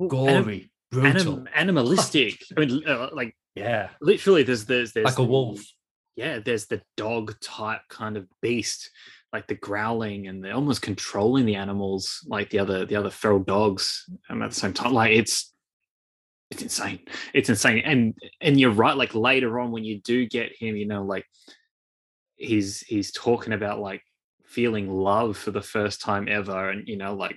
anim- 0.00 0.08
gory, 0.08 0.70
brutal. 0.90 1.34
anim- 1.34 1.48
animalistic 1.54 2.38
i 2.56 2.60
mean 2.60 2.82
uh, 2.88 3.08
like 3.12 3.34
yeah, 3.54 3.90
literally 4.00 4.42
there's 4.42 4.64
there's 4.64 4.92
there's 4.92 5.04
like 5.04 5.18
a 5.18 5.22
wolf. 5.22 5.60
yeah 6.16 6.40
there's 6.40 6.66
the 6.66 6.82
dog 6.96 7.34
type 7.40 7.82
kind 7.88 8.16
of 8.16 8.26
beast 8.42 8.90
like 9.32 9.46
the 9.46 9.54
growling 9.54 10.26
and 10.26 10.42
they're 10.44 10.54
almost 10.54 10.82
controlling 10.82 11.46
the 11.46 11.54
animals 11.54 12.20
like 12.26 12.50
the 12.50 12.58
other 12.58 12.84
the 12.84 12.96
other 12.96 13.10
feral 13.10 13.38
dogs 13.38 14.04
and 14.28 14.42
at 14.42 14.50
the 14.50 14.56
same 14.56 14.72
time 14.72 14.92
like 14.92 15.12
it's 15.12 15.53
it's 16.50 16.62
insane. 16.62 17.00
It's 17.32 17.48
insane. 17.48 17.82
And 17.84 18.14
and 18.40 18.58
you're 18.58 18.70
right 18.70 18.96
like 18.96 19.14
later 19.14 19.58
on 19.60 19.72
when 19.72 19.84
you 19.84 20.00
do 20.00 20.26
get 20.26 20.56
him 20.56 20.76
you 20.76 20.86
know 20.86 21.02
like 21.04 21.24
he's 22.36 22.80
he's 22.80 23.12
talking 23.12 23.52
about 23.52 23.80
like 23.80 24.02
feeling 24.44 24.88
love 24.88 25.36
for 25.36 25.50
the 25.50 25.62
first 25.62 26.00
time 26.00 26.28
ever 26.28 26.70
and 26.70 26.86
you 26.86 26.96
know 26.96 27.14
like 27.14 27.36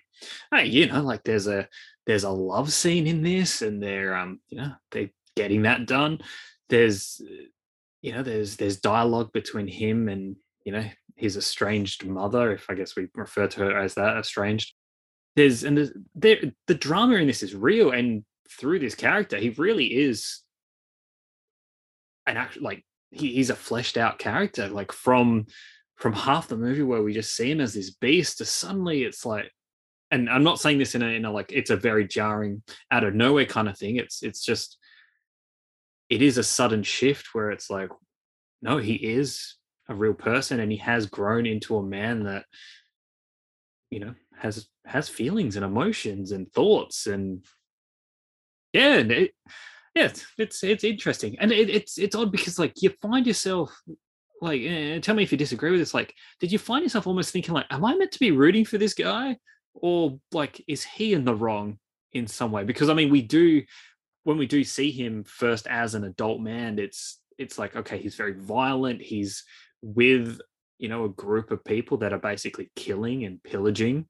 hey 0.53 0.65
you 0.65 0.85
know 0.87 1.01
like 1.01 1.23
there's 1.23 1.47
a 1.47 1.67
there's 2.05 2.25
a 2.25 2.29
love 2.29 2.71
scene 2.71 3.07
in 3.07 3.23
this 3.23 3.61
and 3.63 3.81
they're 3.81 4.15
um 4.15 4.39
you 4.49 4.57
know 4.57 4.71
they're 4.91 5.09
getting 5.37 5.61
that 5.61 5.85
done. 5.85 6.19
There's 6.69 7.21
you 8.01 8.11
know, 8.11 8.23
there's 8.23 8.57
there's 8.57 8.77
dialogue 8.77 9.31
between 9.31 9.67
him 9.67 10.09
and 10.09 10.35
you 10.63 10.71
know 10.71 10.85
his 11.15 11.37
estranged 11.37 12.05
mother, 12.05 12.51
if 12.53 12.65
I 12.69 12.75
guess 12.75 12.95
we 12.95 13.07
refer 13.15 13.47
to 13.47 13.59
her 13.61 13.79
as 13.79 13.95
that 13.95 14.17
estranged. 14.17 14.73
There's 15.35 15.63
and 15.63 15.77
there's, 15.77 15.91
there 16.15 16.37
the 16.67 16.75
drama 16.75 17.15
in 17.15 17.27
this 17.27 17.43
is 17.43 17.55
real, 17.55 17.91
and 17.91 18.23
through 18.49 18.79
this 18.79 18.95
character, 18.95 19.37
he 19.37 19.49
really 19.49 19.85
is 19.85 20.41
an 22.25 22.37
actual 22.37 22.63
like 22.63 22.83
he, 23.11 23.33
he's 23.33 23.49
a 23.49 23.55
fleshed 23.55 23.97
out 23.97 24.19
character. 24.19 24.67
Like 24.67 24.91
from 24.91 25.45
from 25.95 26.13
half 26.13 26.47
the 26.47 26.57
movie 26.57 26.83
where 26.83 27.01
we 27.01 27.13
just 27.13 27.35
see 27.35 27.51
him 27.51 27.61
as 27.61 27.73
this 27.73 27.91
beast 27.91 28.37
to 28.37 28.45
suddenly 28.45 29.03
it's 29.03 29.25
like 29.25 29.51
and 30.11 30.29
I'm 30.29 30.43
not 30.43 30.59
saying 30.59 30.77
this 30.77 30.95
in 30.95 31.01
a, 31.01 31.07
in 31.07 31.25
a 31.25 31.31
like 31.31 31.51
it's 31.51 31.69
a 31.69 31.77
very 31.77 32.07
jarring 32.07 32.63
out 32.91 33.03
of 33.03 33.13
nowhere 33.13 33.45
kind 33.45 33.67
of 33.67 33.77
thing. 33.77 33.97
It's 33.97 34.23
it's 34.23 34.43
just 34.43 34.77
it 36.09 36.21
is 36.21 36.37
a 36.37 36.43
sudden 36.43 36.83
shift 36.83 37.33
where 37.33 37.51
it's 37.51 37.69
like, 37.69 37.89
no, 38.61 38.77
he 38.77 38.93
is 38.93 39.55
a 39.89 39.95
real 39.95 40.13
person 40.13 40.59
and 40.59 40.71
he 40.71 40.77
has 40.77 41.05
grown 41.05 41.45
into 41.45 41.77
a 41.77 41.83
man 41.83 42.23
that, 42.23 42.45
you 43.89 43.99
know, 43.99 44.13
has 44.37 44.67
has 44.85 45.09
feelings 45.09 45.55
and 45.55 45.65
emotions 45.65 46.31
and 46.31 46.51
thoughts 46.53 47.07
and 47.07 47.43
yeah, 48.77 48.95
it, 48.97 49.31
yeah, 49.95 50.11
it's 50.37 50.63
it's 50.63 50.83
interesting 50.83 51.37
and 51.39 51.51
it, 51.51 51.69
it's 51.69 51.97
it's 51.97 52.15
odd 52.15 52.31
because 52.31 52.59
like 52.59 52.73
you 52.81 52.91
find 53.01 53.25
yourself 53.25 53.75
like 54.41 54.61
eh, 54.61 54.99
tell 54.99 55.15
me 55.15 55.23
if 55.23 55.31
you 55.31 55.37
disagree 55.37 55.71
with 55.71 55.79
this 55.79 55.93
like 55.93 56.13
did 56.39 56.51
you 56.51 56.59
find 56.59 56.83
yourself 56.83 57.07
almost 57.07 57.31
thinking 57.31 57.55
like 57.55 57.65
am 57.71 57.83
i 57.83 57.95
meant 57.95 58.11
to 58.11 58.19
be 58.19 58.29
rooting 58.29 58.63
for 58.63 58.77
this 58.77 58.93
guy 58.93 59.35
or 59.73 60.19
like 60.31 60.63
is 60.67 60.83
he 60.83 61.13
in 61.13 61.25
the 61.25 61.33
wrong 61.33 61.79
in 62.13 62.27
some 62.27 62.51
way 62.51 62.63
because 62.63 62.87
i 62.87 62.93
mean 62.93 63.09
we 63.09 63.23
do 63.23 63.63
when 64.27 64.37
we 64.37 64.45
do 64.45 64.61
see 64.61 64.91
him 64.91 65.23
first 65.23 65.67
as 65.67 65.95
an 65.95 66.03
adult 66.03 66.41
man, 66.41 66.79
it's 66.79 67.21
it's 67.37 67.57
like 67.57 67.77
okay, 67.77 67.97
he's 67.97 68.15
very 68.15 68.33
violent. 68.33 69.01
He's 69.01 69.45
with 69.81 70.41
you 70.79 70.89
know 70.89 71.05
a 71.05 71.09
group 71.09 71.49
of 71.49 71.63
people 71.63 71.99
that 71.99 72.11
are 72.11 72.19
basically 72.19 72.69
killing 72.75 73.23
and 73.23 73.41
pillaging 73.41 74.05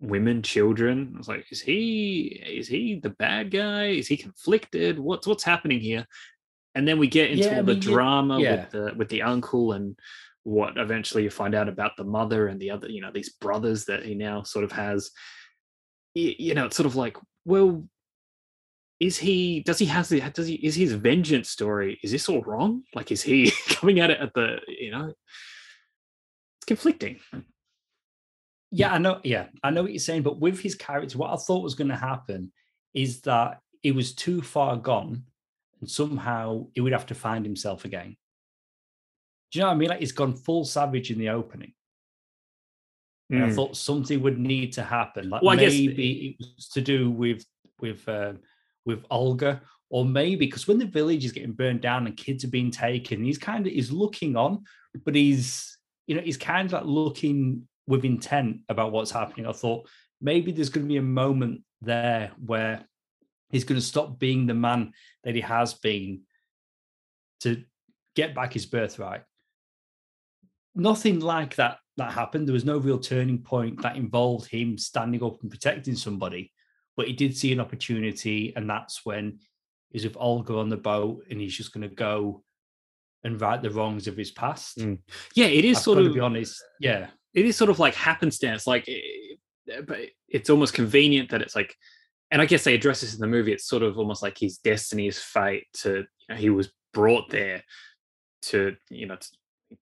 women, 0.00 0.42
children. 0.42 1.12
I 1.14 1.18
was 1.18 1.28
like, 1.28 1.46
is 1.50 1.60
he 1.60 2.42
is 2.46 2.68
he 2.68 3.00
the 3.00 3.10
bad 3.10 3.50
guy? 3.50 3.86
Is 3.86 4.08
he 4.08 4.16
conflicted? 4.16 4.98
What's 4.98 5.26
what's 5.26 5.44
happening 5.44 5.80
here? 5.80 6.06
And 6.74 6.86
then 6.86 6.98
we 6.98 7.08
get 7.08 7.30
into 7.30 7.44
yeah, 7.44 7.56
all 7.56 7.64
the 7.64 7.74
mean, 7.74 7.80
drama 7.80 8.40
yeah. 8.40 8.50
with 8.52 8.70
the 8.70 8.92
with 8.96 9.08
the 9.08 9.22
uncle 9.22 9.72
and 9.72 9.98
what 10.44 10.78
eventually 10.78 11.24
you 11.24 11.30
find 11.30 11.54
out 11.54 11.68
about 11.68 11.96
the 11.96 12.04
mother 12.04 12.48
and 12.48 12.60
the 12.60 12.70
other, 12.70 12.88
you 12.88 13.00
know, 13.00 13.10
these 13.12 13.30
brothers 13.30 13.84
that 13.86 14.04
he 14.04 14.14
now 14.14 14.42
sort 14.42 14.64
of 14.64 14.72
has. 14.72 15.10
You 16.14 16.54
know, 16.54 16.66
it's 16.66 16.76
sort 16.76 16.86
of 16.86 16.96
like, 16.96 17.16
well, 17.44 17.84
is 18.98 19.16
he 19.18 19.60
does 19.60 19.78
he 19.78 19.86
has 19.86 20.08
the 20.08 20.20
does 20.20 20.46
he 20.46 20.54
is 20.54 20.74
his 20.74 20.92
vengeance 20.92 21.48
story 21.48 21.98
is 22.02 22.10
this 22.10 22.28
all 22.28 22.42
wrong 22.42 22.82
like 22.94 23.12
is 23.12 23.22
he 23.22 23.52
coming 23.68 24.00
at 24.00 24.10
it 24.10 24.20
at 24.20 24.34
the 24.34 24.58
you 24.66 24.90
know 24.90 25.06
it's 25.06 26.66
conflicting 26.66 27.20
yeah 28.70 28.92
i 28.92 28.98
know 28.98 29.20
yeah 29.24 29.46
i 29.62 29.70
know 29.70 29.82
what 29.82 29.92
you're 29.92 29.98
saying 29.98 30.22
but 30.22 30.38
with 30.38 30.60
his 30.60 30.74
character 30.74 31.16
what 31.16 31.30
i 31.30 31.36
thought 31.36 31.62
was 31.62 31.74
going 31.74 31.88
to 31.88 31.96
happen 31.96 32.52
is 32.94 33.20
that 33.22 33.60
he 33.82 33.92
was 33.92 34.14
too 34.14 34.42
far 34.42 34.76
gone 34.76 35.24
and 35.80 35.90
somehow 35.90 36.66
he 36.74 36.80
would 36.80 36.92
have 36.92 37.06
to 37.06 37.14
find 37.14 37.44
himself 37.44 37.84
again. 37.84 38.16
Do 39.50 39.58
you 39.58 39.62
know 39.62 39.68
what 39.68 39.74
i 39.74 39.76
mean? 39.76 39.88
Like 39.88 40.00
he's 40.00 40.12
gone 40.12 40.34
full 40.34 40.64
savage 40.64 41.10
in 41.10 41.18
the 41.18 41.30
opening. 41.30 41.72
And 43.30 43.42
mm. 43.42 43.46
i 43.46 43.52
thought 43.52 43.76
something 43.76 44.22
would 44.22 44.38
need 44.38 44.72
to 44.74 44.82
happen 44.82 45.28
like 45.28 45.42
well, 45.42 45.56
maybe 45.56 46.36
guess... 46.36 46.46
it 46.48 46.54
was 46.56 46.68
to 46.70 46.80
do 46.80 47.10
with 47.10 47.44
with 47.80 48.08
uh, 48.08 48.32
with 48.84 49.04
Olga, 49.10 49.60
or 49.90 50.04
maybe 50.04 50.46
because 50.46 50.66
when 50.66 50.78
the 50.78 50.86
village 50.86 51.24
is 51.24 51.32
getting 51.32 51.52
burned 51.52 51.80
down 51.80 52.06
and 52.06 52.16
kids 52.16 52.42
are 52.44 52.48
being 52.48 52.70
taken, 52.70 53.22
he's 53.22 53.38
kind 53.38 53.66
of 53.66 53.72
he's 53.72 53.92
looking 53.92 54.34
on, 54.34 54.64
but 55.04 55.14
he's 55.14 55.78
you 56.06 56.16
know 56.16 56.22
he's 56.22 56.38
kind 56.38 56.66
of 56.66 56.72
like 56.72 56.84
looking 56.84 57.68
with 57.88 58.04
intent 58.04 58.58
about 58.68 58.92
what's 58.92 59.10
happening. 59.10 59.46
I 59.46 59.52
thought 59.52 59.88
maybe 60.20 60.52
there's 60.52 60.68
going 60.68 60.86
to 60.86 60.92
be 60.92 60.98
a 60.98 61.02
moment 61.02 61.62
there 61.80 62.30
where 62.44 62.84
he's 63.50 63.64
going 63.64 63.80
to 63.80 63.86
stop 63.86 64.18
being 64.18 64.46
the 64.46 64.54
man 64.54 64.92
that 65.24 65.34
he 65.34 65.40
has 65.40 65.74
been 65.74 66.20
to 67.40 67.64
get 68.14 68.34
back 68.34 68.52
his 68.52 68.66
birthright. 68.66 69.22
Nothing 70.74 71.18
like 71.18 71.56
that 71.56 71.78
that 71.96 72.12
happened. 72.12 72.46
There 72.46 72.52
was 72.52 72.64
no 72.64 72.78
real 72.78 72.98
turning 72.98 73.38
point 73.38 73.82
that 73.82 73.96
involved 73.96 74.48
him 74.48 74.78
standing 74.78 75.24
up 75.24 75.42
and 75.42 75.50
protecting 75.50 75.96
somebody 75.96 76.52
but 76.98 77.06
he 77.06 77.12
did 77.12 77.36
see 77.36 77.52
an 77.52 77.60
opportunity, 77.60 78.52
and 78.56 78.68
that's 78.68 79.06
when 79.06 79.38
he's 79.90 80.02
with 80.02 80.16
Olga 80.18 80.58
on 80.58 80.68
the 80.68 80.76
boat, 80.76 81.22
and 81.30 81.40
he's 81.40 81.56
just 81.56 81.72
going 81.72 81.88
to 81.88 81.94
go 81.94 82.42
and 83.22 83.40
right 83.40 83.62
the 83.62 83.70
wrongs 83.70 84.08
of 84.08 84.16
his 84.16 84.32
past. 84.32 84.78
Mm. 84.78 84.98
Yeah, 85.36 85.46
it 85.46 85.64
is 85.64 85.76
I've 85.76 85.84
sort 85.84 85.98
of. 85.98 86.06
To 86.06 86.12
be 86.12 86.18
honest, 86.18 86.60
yeah, 86.80 87.06
it 87.34 87.44
is 87.44 87.56
sort 87.56 87.70
of 87.70 87.78
like 87.78 87.94
happenstance. 87.94 88.66
Like, 88.66 88.88
eh, 88.88 89.80
but 89.86 89.98
it's 90.28 90.50
almost 90.50 90.74
convenient 90.74 91.30
that 91.30 91.42
it's 91.42 91.54
like, 91.56 91.74
and 92.30 92.42
I 92.42 92.46
guess 92.46 92.64
they 92.64 92.74
address 92.74 93.00
this 93.00 93.14
in 93.14 93.20
the 93.20 93.26
movie. 93.26 93.52
It's 93.52 93.68
sort 93.68 93.82
of 93.82 93.98
almost 93.98 94.22
like 94.22 94.38
his 94.38 94.58
destiny, 94.58 95.06
his 95.06 95.18
fate. 95.18 95.64
To 95.82 95.98
you 95.98 96.04
know, 96.28 96.36
he 96.36 96.50
was 96.50 96.70
brought 96.92 97.30
there 97.30 97.62
to 98.40 98.76
you 98.90 99.06
know 99.06 99.16
to, 99.16 99.28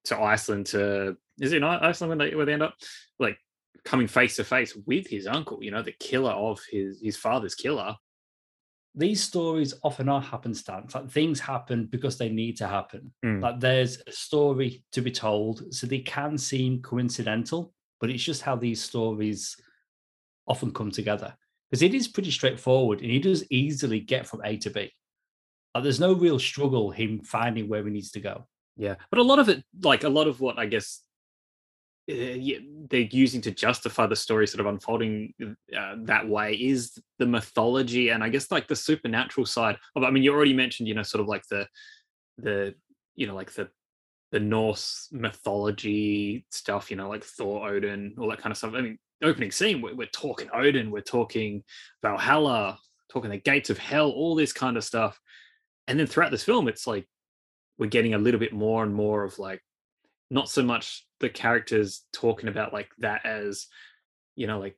to 0.04 0.20
Iceland 0.20 0.66
to 0.66 1.16
is 1.40 1.52
it 1.52 1.60
not 1.60 1.84
Iceland 1.84 2.10
when 2.10 2.18
they 2.18 2.34
where 2.34 2.46
they 2.46 2.52
end 2.52 2.62
up 2.62 2.74
like 3.18 3.38
coming 3.84 4.06
face 4.08 4.36
to 4.36 4.44
face 4.44 4.76
with 4.86 5.06
his 5.06 5.26
uncle, 5.26 5.62
you 5.62 5.70
know, 5.70 5.82
the 5.82 5.92
killer 5.92 6.32
of 6.32 6.60
his 6.70 7.00
his 7.00 7.16
father's 7.16 7.54
killer. 7.54 7.94
These 8.96 9.22
stories 9.22 9.74
often 9.82 10.08
are 10.08 10.22
happenstance. 10.22 10.94
Like 10.94 11.10
things 11.10 11.38
happen 11.38 11.86
because 11.86 12.16
they 12.16 12.30
need 12.30 12.56
to 12.56 12.66
happen. 12.66 13.12
Mm. 13.24 13.42
Like 13.42 13.60
there's 13.60 14.02
a 14.06 14.12
story 14.12 14.82
to 14.92 15.02
be 15.02 15.10
told, 15.10 15.74
so 15.74 15.86
they 15.86 15.98
can 15.98 16.38
seem 16.38 16.80
coincidental, 16.80 17.74
but 18.00 18.10
it's 18.10 18.24
just 18.24 18.42
how 18.42 18.56
these 18.56 18.82
stories 18.82 19.56
often 20.48 20.72
come 20.72 20.90
together. 20.90 21.36
Because 21.70 21.82
it 21.82 21.94
is 21.94 22.08
pretty 22.08 22.30
straightforward, 22.30 23.00
and 23.02 23.10
he 23.10 23.18
does 23.18 23.44
easily 23.50 24.00
get 24.00 24.26
from 24.26 24.40
A 24.44 24.56
to 24.58 24.70
B. 24.70 24.90
Like 25.74 25.82
there's 25.82 26.00
no 26.00 26.14
real 26.14 26.38
struggle 26.38 26.90
him 26.90 27.20
finding 27.20 27.68
where 27.68 27.84
he 27.84 27.90
needs 27.90 28.12
to 28.12 28.20
go. 28.20 28.46
Yeah, 28.78 28.94
but 29.10 29.18
a 29.18 29.22
lot 29.22 29.38
of 29.38 29.50
it, 29.50 29.62
like 29.82 30.04
a 30.04 30.08
lot 30.08 30.26
of 30.26 30.40
what 30.40 30.58
I 30.58 30.66
guess 30.66 31.02
they're 32.08 33.00
using 33.10 33.40
to 33.40 33.50
justify 33.50 34.06
the 34.06 34.14
story 34.14 34.46
sort 34.46 34.60
of 34.60 34.66
unfolding 34.66 35.34
uh, 35.76 35.96
that 36.04 36.28
way 36.28 36.54
is 36.54 36.98
the 37.18 37.26
mythology 37.26 38.10
and 38.10 38.22
I 38.22 38.28
guess 38.28 38.50
like 38.52 38.68
the 38.68 38.76
supernatural 38.76 39.46
side 39.46 39.76
of. 39.96 40.04
I 40.04 40.10
mean, 40.10 40.22
you 40.22 40.32
already 40.32 40.54
mentioned, 40.54 40.88
you 40.88 40.94
know, 40.94 41.02
sort 41.02 41.20
of 41.20 41.26
like 41.26 41.42
the 41.50 41.66
the 42.38 42.74
you 43.16 43.26
know 43.26 43.34
like 43.34 43.52
the 43.52 43.68
the 44.32 44.40
Norse 44.40 45.08
mythology 45.12 46.46
stuff, 46.50 46.90
you 46.90 46.96
know, 46.96 47.08
like 47.08 47.24
Thor, 47.24 47.68
Odin, 47.68 48.14
all 48.18 48.28
that 48.30 48.38
kind 48.38 48.52
of 48.52 48.56
stuff. 48.56 48.74
I 48.74 48.82
mean, 48.82 48.98
opening 49.22 49.50
scene, 49.50 49.80
we're, 49.80 49.94
we're 49.94 50.06
talking 50.06 50.48
Odin, 50.52 50.90
we're 50.90 51.00
talking 51.00 51.64
Valhalla, 52.02 52.78
talking 53.10 53.30
the 53.30 53.38
gates 53.38 53.70
of 53.70 53.78
hell, 53.78 54.10
all 54.10 54.34
this 54.34 54.52
kind 54.52 54.76
of 54.76 54.84
stuff. 54.84 55.18
And 55.88 55.98
then 55.98 56.06
throughout 56.06 56.30
this 56.30 56.44
film, 56.44 56.68
it's 56.68 56.86
like 56.86 57.08
we're 57.78 57.86
getting 57.86 58.14
a 58.14 58.18
little 58.18 58.40
bit 58.40 58.52
more 58.52 58.82
and 58.82 58.94
more 58.94 59.24
of 59.24 59.38
like 59.38 59.60
not 60.30 60.48
so 60.48 60.62
much 60.62 61.05
the 61.20 61.28
characters 61.28 62.04
talking 62.12 62.48
about 62.48 62.72
like 62.72 62.90
that 62.98 63.24
as 63.24 63.66
you 64.34 64.46
know 64.46 64.58
like 64.58 64.76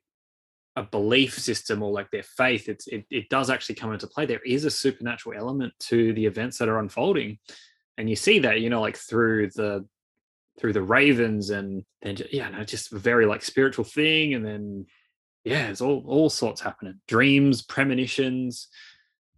a 0.76 0.82
belief 0.82 1.36
system 1.36 1.82
or 1.82 1.90
like 1.90 2.10
their 2.10 2.22
faith 2.22 2.68
it's 2.68 2.86
it, 2.86 3.04
it 3.10 3.28
does 3.28 3.50
actually 3.50 3.74
come 3.74 3.92
into 3.92 4.06
play 4.06 4.26
there 4.26 4.40
is 4.46 4.64
a 4.64 4.70
supernatural 4.70 5.36
element 5.36 5.72
to 5.80 6.12
the 6.12 6.24
events 6.24 6.58
that 6.58 6.68
are 6.68 6.78
unfolding 6.78 7.38
and 7.96 8.08
you 8.08 8.14
see 8.14 8.38
that 8.38 8.60
you 8.60 8.70
know 8.70 8.80
like 8.80 8.96
through 8.96 9.48
the 9.50 9.84
through 10.58 10.72
the 10.72 10.82
ravens 10.82 11.50
and 11.50 11.84
then 12.02 12.16
yeah 12.30 12.48
no, 12.50 12.62
just 12.64 12.92
a 12.92 12.98
very 12.98 13.26
like 13.26 13.42
spiritual 13.42 13.84
thing 13.84 14.34
and 14.34 14.46
then 14.46 14.86
yeah 15.44 15.68
it's 15.68 15.80
all 15.80 16.04
all 16.06 16.30
sorts 16.30 16.60
happening 16.60 17.00
dreams 17.08 17.62
premonitions 17.62 18.68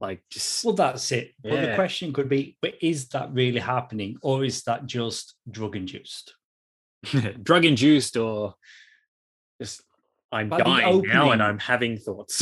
like 0.01 0.23
just 0.31 0.65
well, 0.65 0.75
that's 0.75 1.13
it. 1.13 1.35
Yeah. 1.45 1.51
But 1.51 1.61
the 1.61 1.75
question 1.75 2.13
could 2.13 2.29
be: 2.29 2.57
But 2.63 2.75
is 2.81 3.09
that 3.11 3.33
really 3.33 3.61
happening, 3.61 4.17
or 4.23 4.45
is 4.45 4.63
that 4.63 4.87
just 4.87 5.35
drug 5.51 5.77
induced? 5.77 6.35
drug 7.43 7.65
induced, 7.65 8.17
or 8.17 8.55
just 9.61 9.83
I'm 10.33 10.49
but 10.49 10.65
dying 10.65 10.87
opening, 10.87 11.15
now 11.15 11.31
and 11.33 11.43
I'm 11.43 11.59
having 11.59 11.97
thoughts. 11.97 12.39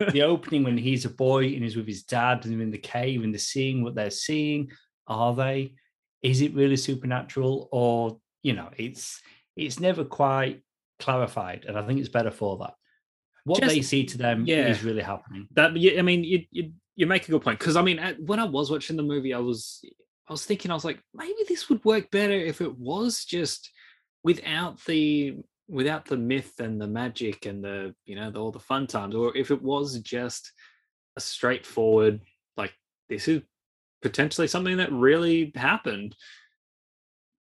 the 0.00 0.22
opening 0.26 0.64
when 0.64 0.78
he's 0.78 1.04
a 1.04 1.10
boy 1.10 1.46
and 1.46 1.62
he's 1.62 1.76
with 1.76 1.86
his 1.86 2.02
dad 2.02 2.44
and 2.44 2.60
in 2.60 2.70
the 2.70 2.78
cave 2.78 3.22
and 3.22 3.32
they're 3.32 3.38
seeing 3.38 3.82
what 3.82 3.94
they're 3.94 4.10
seeing. 4.10 4.70
Are 5.06 5.34
they? 5.34 5.74
Is 6.22 6.40
it 6.40 6.54
really 6.54 6.76
supernatural, 6.76 7.68
or 7.72 8.18
you 8.42 8.52
know, 8.52 8.70
it's 8.76 9.20
it's 9.56 9.80
never 9.80 10.04
quite 10.04 10.62
clarified, 10.98 11.64
and 11.66 11.78
I 11.78 11.86
think 11.86 12.00
it's 12.00 12.08
better 12.08 12.30
for 12.30 12.58
that 12.58 12.74
what 13.44 13.60
Just, 13.60 13.74
they 13.74 13.82
see 13.82 14.04
to 14.04 14.18
them 14.18 14.44
yeah, 14.46 14.68
is 14.68 14.84
really 14.84 15.02
happening. 15.02 15.48
That 15.52 15.72
I 15.72 16.02
mean, 16.02 16.24
you, 16.24 16.44
you 16.50 16.72
you 16.94 17.06
make 17.06 17.26
a 17.28 17.32
good 17.32 17.42
point 17.42 17.58
because 17.58 17.76
I 17.76 17.82
mean, 17.82 17.98
when 18.20 18.38
I 18.38 18.44
was 18.44 18.70
watching 18.70 18.96
the 18.96 19.02
movie, 19.02 19.34
I 19.34 19.38
was 19.38 19.84
I 20.28 20.32
was 20.32 20.44
thinking 20.44 20.70
I 20.70 20.74
was 20.74 20.84
like, 20.84 21.00
maybe 21.14 21.34
this 21.48 21.68
would 21.68 21.84
work 21.84 22.10
better 22.10 22.34
if 22.34 22.60
it 22.60 22.78
was 22.78 23.24
just 23.24 23.70
without 24.24 24.82
the 24.84 25.36
without 25.68 26.04
the 26.04 26.16
myth 26.16 26.60
and 26.60 26.80
the 26.80 26.86
magic 26.86 27.46
and 27.46 27.64
the 27.64 27.94
you 28.04 28.16
know 28.16 28.30
the, 28.30 28.38
all 28.38 28.52
the 28.52 28.58
fun 28.58 28.86
times, 28.86 29.14
or 29.14 29.36
if 29.36 29.50
it 29.50 29.62
was 29.62 29.98
just 30.00 30.52
a 31.16 31.20
straightforward 31.20 32.20
like 32.56 32.72
this 33.08 33.28
is 33.28 33.42
potentially 34.02 34.48
something 34.48 34.76
that 34.76 34.92
really 34.92 35.52
happened. 35.54 36.14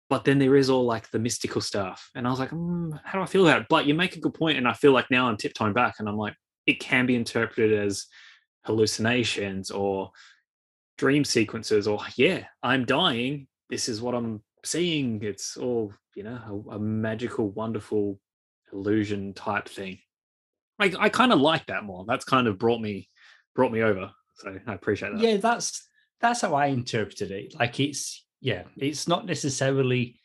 But 0.09 0.25
then 0.25 0.41
there 0.41 0.57
is 0.57 0.69
all 0.69 0.85
like 0.85 1.09
the 1.11 1.21
mystical 1.21 1.61
stuff. 1.61 2.11
And 2.17 2.27
I 2.27 2.31
was 2.31 2.41
like, 2.41 2.51
mm, 2.51 2.99
how 3.05 3.19
do 3.19 3.23
I 3.23 3.27
feel 3.27 3.47
about 3.47 3.63
it? 3.63 3.67
But 3.69 3.87
you 3.87 3.95
make 3.95 4.17
a 4.17 4.21
good 4.21 4.35
point, 4.35 4.59
And 4.59 4.67
I 4.67 4.73
feel 4.73 4.91
like 4.91 5.09
now 5.09 5.29
I'm 5.29 5.37
tiptoeing 5.37 5.73
back 5.73 5.95
and 5.99 6.09
I'm 6.09 6.17
like, 6.17 6.35
it 6.67 6.81
can 6.81 7.07
be 7.07 7.15
interpreted 7.15 7.79
as 7.79 8.07
hallucinations 8.65 9.71
or 9.71 10.11
dream 10.99 11.25
sequences 11.25 11.87
or, 11.87 12.01
yeah, 12.17 12.45
I'm 12.61 12.85
dying. 12.87 13.47
This 13.71 13.89
is 13.89 14.03
what 14.03 14.17
I'm 14.17 14.43
seeing. 14.65 15.23
It's 15.23 15.57
all, 15.57 15.93
you 16.15 16.23
know, 16.23 16.65
a, 16.71 16.77
a 16.77 16.79
magical, 16.79 17.51
wonderful 17.51 18.19
illusion 18.73 19.35
type 19.35 19.69
thing. 19.69 19.99
I, 20.79 20.93
I 20.99 21.09
kind 21.09 21.33
of 21.33 21.41
like 21.41 21.67
that 21.67 21.85
more. 21.85 22.05
That's 22.07 22.25
kind 22.25 22.47
of 22.47 22.59
brought 22.59 22.81
me 22.81 23.09
brought 23.55 23.73
me 23.73 23.83
over. 23.83 24.11
So 24.37 24.59
I 24.67 24.75
appreciate 24.75 25.13
that. 25.13 25.21
Yeah, 25.21 25.37
that's 25.37 25.87
that's 26.21 26.41
how 26.41 26.55
I 26.55 26.67
interpreted 26.67 27.31
it. 27.31 27.55
Like 27.59 27.79
it's 27.81 28.25
yeah, 28.41 28.63
it's 28.77 29.07
not 29.07 29.27
necessarily 29.27 30.19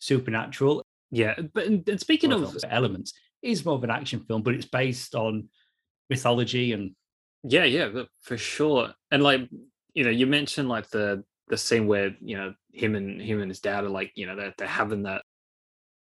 supernatural. 0.00 0.82
Yeah, 1.10 1.34
but 1.54 1.66
and 1.66 2.00
speaking 2.00 2.32
of 2.32 2.56
elements, 2.68 3.12
is 3.42 3.64
more 3.64 3.76
of 3.76 3.84
an 3.84 3.90
action 3.90 4.20
film, 4.20 4.42
but 4.42 4.54
it's 4.54 4.66
based 4.66 5.14
on 5.14 5.48
mythology 6.08 6.72
and 6.72 6.94
yeah, 7.42 7.64
yeah, 7.64 7.88
for 8.20 8.36
sure. 8.36 8.92
And 9.10 9.22
like 9.22 9.48
you 9.94 10.04
know, 10.04 10.10
you 10.10 10.26
mentioned 10.26 10.68
like 10.68 10.88
the 10.90 11.24
the 11.48 11.56
scene 11.56 11.86
where 11.86 12.14
you 12.20 12.36
know 12.36 12.54
him 12.72 12.94
and 12.94 13.20
him 13.20 13.40
and 13.40 13.50
his 13.50 13.60
dad 13.60 13.84
are 13.84 13.90
like 13.90 14.12
you 14.14 14.26
know 14.26 14.36
they're, 14.36 14.54
they're 14.56 14.68
having 14.68 15.04
that 15.04 15.22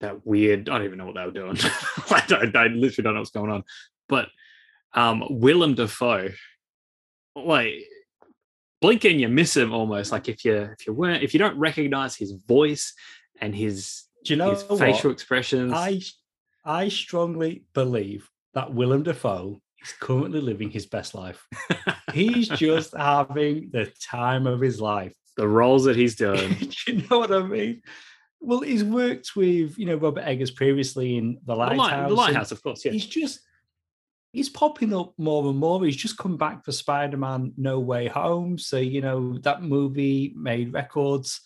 that 0.01 0.25
weird. 0.25 0.69
I 0.69 0.77
don't 0.77 0.85
even 0.85 0.97
know 0.97 1.05
what 1.05 1.15
they 1.15 1.25
were 1.25 1.31
doing. 1.31 1.57
I, 2.11 2.23
don't, 2.27 2.55
I 2.55 2.67
literally 2.67 3.03
don't 3.03 3.13
know 3.13 3.21
what's 3.21 3.31
going 3.31 3.51
on. 3.51 3.63
But 4.09 4.29
um, 4.93 5.23
Willem 5.29 5.75
Dafoe, 5.75 6.29
like 7.35 7.73
blink 8.81 9.03
and 9.05 9.19
you 9.19 9.27
miss 9.27 9.55
him 9.55 9.73
almost. 9.73 10.11
Like 10.11 10.29
if 10.29 10.45
you 10.45 10.69
if 10.77 10.87
you 10.87 10.93
weren't 10.93 11.23
if 11.23 11.33
you 11.33 11.39
don't 11.39 11.57
recognize 11.57 12.15
his 12.15 12.31
voice 12.31 12.93
and 13.41 13.55
his 13.55 14.03
Do 14.23 14.33
you 14.33 14.37
know 14.37 14.51
his 14.51 14.63
facial 14.63 15.11
expressions. 15.11 15.71
I 15.73 16.01
I 16.63 16.89
strongly 16.89 17.65
believe 17.73 18.29
that 18.53 18.73
Willem 18.73 19.03
Dafoe 19.03 19.61
is 19.83 19.93
currently 19.99 20.41
living 20.41 20.69
his 20.69 20.85
best 20.85 21.13
life. 21.13 21.45
he's 22.13 22.47
just 22.57 22.95
having 22.95 23.69
the 23.71 23.91
time 24.01 24.47
of 24.47 24.61
his 24.61 24.79
life. 24.81 25.13
The 25.37 25.47
roles 25.47 25.85
that 25.85 25.95
he's 25.95 26.15
doing. 26.25 26.55
Do 26.55 26.69
you 26.87 27.03
know 27.09 27.19
what 27.19 27.31
I 27.31 27.41
mean? 27.41 27.81
Well, 28.39 28.61
he's 28.61 28.83
worked 28.83 29.35
with 29.35 29.77
you 29.77 29.85
know 29.85 29.95
Robert 29.95 30.23
Eggers 30.25 30.51
previously 30.51 31.17
in 31.17 31.39
The 31.45 31.55
Lighthouse. 31.55 31.89
The, 31.89 31.95
Light, 31.97 32.07
the 32.07 32.13
Lighthouse, 32.13 32.51
of 32.51 32.61
course. 32.61 32.85
Yeah, 32.85 32.91
he's 32.91 33.05
just 33.05 33.39
he's 34.35 34.49
popping 34.49 34.93
up 34.93 35.13
more 35.17 35.47
and 35.47 35.57
more. 35.57 35.83
He's 35.83 35.95
just 35.95 36.17
come 36.17 36.37
back 36.37 36.63
for 36.63 36.71
Spider 36.71 37.17
Man 37.17 37.53
No 37.57 37.79
Way 37.79 38.07
Home, 38.07 38.57
so 38.57 38.77
you 38.77 39.01
know 39.01 39.37
that 39.39 39.63
movie 39.63 40.33
made 40.35 40.73
records, 40.73 41.41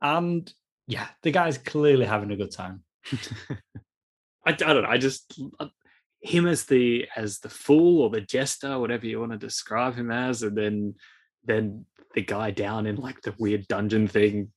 and 0.00 0.52
yeah, 0.86 1.06
the 1.22 1.30
guy's 1.30 1.58
clearly 1.58 2.06
having 2.06 2.32
a 2.32 2.36
good 2.36 2.50
time. 2.50 2.82
I, 4.46 4.50
I 4.50 4.52
don't 4.52 4.82
know. 4.82 4.88
I 4.88 4.98
just 4.98 5.38
him 6.22 6.46
as 6.46 6.64
the 6.64 7.06
as 7.16 7.38
the 7.38 7.48
fool 7.48 8.02
or 8.02 8.10
the 8.10 8.20
jester, 8.20 8.78
whatever 8.78 9.06
you 9.06 9.20
want 9.20 9.32
to 9.32 9.38
describe 9.38 9.94
him 9.94 10.10
as, 10.10 10.42
and 10.42 10.56
then 10.56 10.94
then 11.44 11.86
the 12.14 12.22
guy 12.22 12.50
down 12.50 12.86
in 12.86 12.96
like 12.96 13.20
the 13.22 13.34
weird 13.38 13.66
dungeon 13.68 14.08
thing 14.08 14.50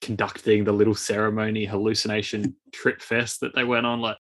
conducting 0.00 0.64
the 0.64 0.72
little 0.72 0.94
ceremony 0.94 1.64
hallucination 1.64 2.56
trip 2.72 3.00
fest 3.00 3.40
that 3.40 3.54
they 3.54 3.64
went 3.64 3.86
on 3.86 4.00
like 4.00 4.16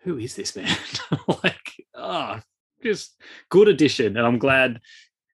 who 0.00 0.18
is 0.18 0.34
this 0.34 0.54
man? 0.54 0.76
Like 1.42 1.86
ah 1.96 2.36
oh, 2.38 2.42
just 2.82 3.16
good 3.48 3.68
addition 3.68 4.16
and 4.16 4.26
i'm 4.26 4.38
glad 4.38 4.78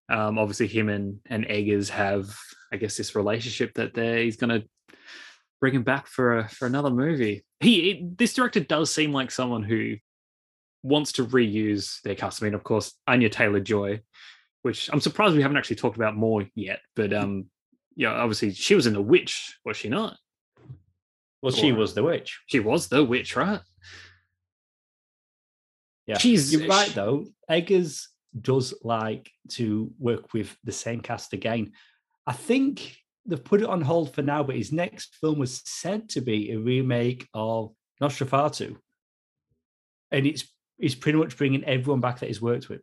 um 0.08 0.38
obviously 0.38 0.68
him 0.68 0.88
and 0.88 1.18
and 1.26 1.44
eggers 1.46 1.88
have 1.88 2.32
i 2.72 2.76
guess 2.76 2.96
this 2.96 3.16
relationship 3.16 3.74
that 3.74 3.92
they 3.92 4.24
he's 4.24 4.36
gonna 4.36 4.62
bring 5.60 5.74
him 5.74 5.82
back 5.82 6.06
for 6.06 6.38
a, 6.38 6.48
for 6.48 6.66
another 6.66 6.90
movie. 6.90 7.44
He 7.60 7.90
it, 7.90 8.18
this 8.18 8.34
director 8.34 8.60
does 8.60 8.92
seem 8.92 9.12
like 9.12 9.30
someone 9.30 9.62
who 9.62 9.96
wants 10.82 11.12
to 11.12 11.26
reuse 11.26 12.00
their 12.02 12.14
cast. 12.14 12.42
I 12.42 12.46
mean 12.46 12.54
of 12.54 12.64
course 12.64 12.94
anya 13.06 13.28
taylor 13.28 13.60
joy 13.60 14.00
which 14.62 14.90
i'm 14.92 15.00
surprised 15.00 15.34
we 15.34 15.42
haven't 15.42 15.56
actually 15.56 15.76
talked 15.76 15.96
about 15.96 16.16
more 16.16 16.46
yet 16.54 16.80
but 16.94 17.12
um 17.12 17.46
yeah, 17.96 18.12
obviously 18.12 18.52
she 18.52 18.74
was 18.74 18.86
in 18.86 18.94
The 18.94 19.02
Witch, 19.02 19.58
was 19.64 19.76
she 19.76 19.88
not? 19.88 20.16
Well, 21.42 21.52
or, 21.52 21.56
she 21.56 21.72
was 21.72 21.94
the 21.94 22.02
witch. 22.02 22.40
She 22.46 22.60
was 22.60 22.88
the 22.88 23.04
witch, 23.04 23.36
right? 23.36 23.60
Yeah, 26.06 26.18
she's 26.18 26.52
you're 26.52 26.68
right 26.68 26.88
though. 26.94 27.26
Eggers 27.48 28.08
does 28.38 28.74
like 28.82 29.30
to 29.50 29.90
work 29.98 30.32
with 30.32 30.54
the 30.64 30.72
same 30.72 31.00
cast 31.00 31.32
again. 31.32 31.72
I 32.26 32.32
think 32.32 32.96
they've 33.26 33.42
put 33.42 33.62
it 33.62 33.68
on 33.68 33.80
hold 33.80 34.14
for 34.14 34.22
now, 34.22 34.42
but 34.42 34.56
his 34.56 34.72
next 34.72 35.16
film 35.16 35.38
was 35.38 35.62
said 35.64 36.10
to 36.10 36.20
be 36.20 36.52
a 36.52 36.58
remake 36.58 37.26
of 37.32 37.72
Nosferatu, 38.02 38.76
and 40.10 40.26
it's 40.26 40.44
he's 40.78 40.94
pretty 40.94 41.18
much 41.18 41.36
bringing 41.36 41.64
everyone 41.64 42.00
back 42.00 42.18
that 42.18 42.26
he's 42.26 42.42
worked 42.42 42.68
with. 42.68 42.82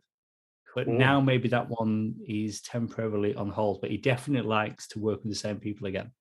But 0.74 0.88
now 0.88 1.20
maybe 1.20 1.48
that 1.48 1.68
one 1.68 2.14
is 2.26 2.60
temporarily 2.60 3.34
on 3.34 3.50
hold, 3.50 3.80
but 3.80 3.90
he 3.90 3.96
definitely 3.96 4.48
likes 4.48 4.86
to 4.88 4.98
work 4.98 5.22
with 5.22 5.32
the 5.32 5.38
same 5.38 5.58
people 5.58 5.86
again. 5.86 6.12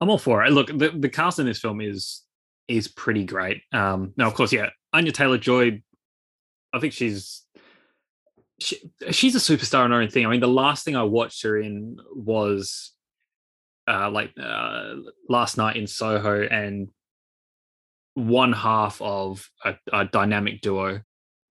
I'm 0.00 0.10
all 0.10 0.18
for 0.18 0.44
it. 0.44 0.52
Look, 0.52 0.68
the, 0.68 0.92
the 0.94 1.08
cast 1.08 1.38
in 1.38 1.46
this 1.46 1.60
film 1.60 1.80
is 1.80 2.22
is 2.68 2.88
pretty 2.88 3.24
great. 3.24 3.62
Um, 3.72 4.12
now, 4.16 4.26
of 4.26 4.34
course, 4.34 4.52
yeah, 4.52 4.70
Anya 4.92 5.12
Taylor 5.12 5.38
Joy. 5.38 5.82
I 6.72 6.80
think 6.80 6.92
she's 6.92 7.44
she, 8.60 8.78
she's 9.10 9.34
a 9.34 9.38
superstar 9.38 9.84
in 9.84 9.90
her 9.90 10.00
own 10.00 10.08
thing. 10.08 10.26
I 10.26 10.28
mean, 10.28 10.40
the 10.40 10.48
last 10.48 10.84
thing 10.84 10.96
I 10.96 11.02
watched 11.02 11.42
her 11.42 11.58
in 11.58 11.98
was 12.14 12.92
uh, 13.88 14.10
like 14.10 14.32
uh, 14.40 14.94
last 15.28 15.56
night 15.56 15.76
in 15.76 15.86
Soho, 15.86 16.42
and 16.42 16.88
one 18.14 18.52
half 18.52 19.00
of 19.02 19.48
a, 19.64 19.74
a 19.92 20.04
dynamic 20.04 20.60
duo 20.60 21.00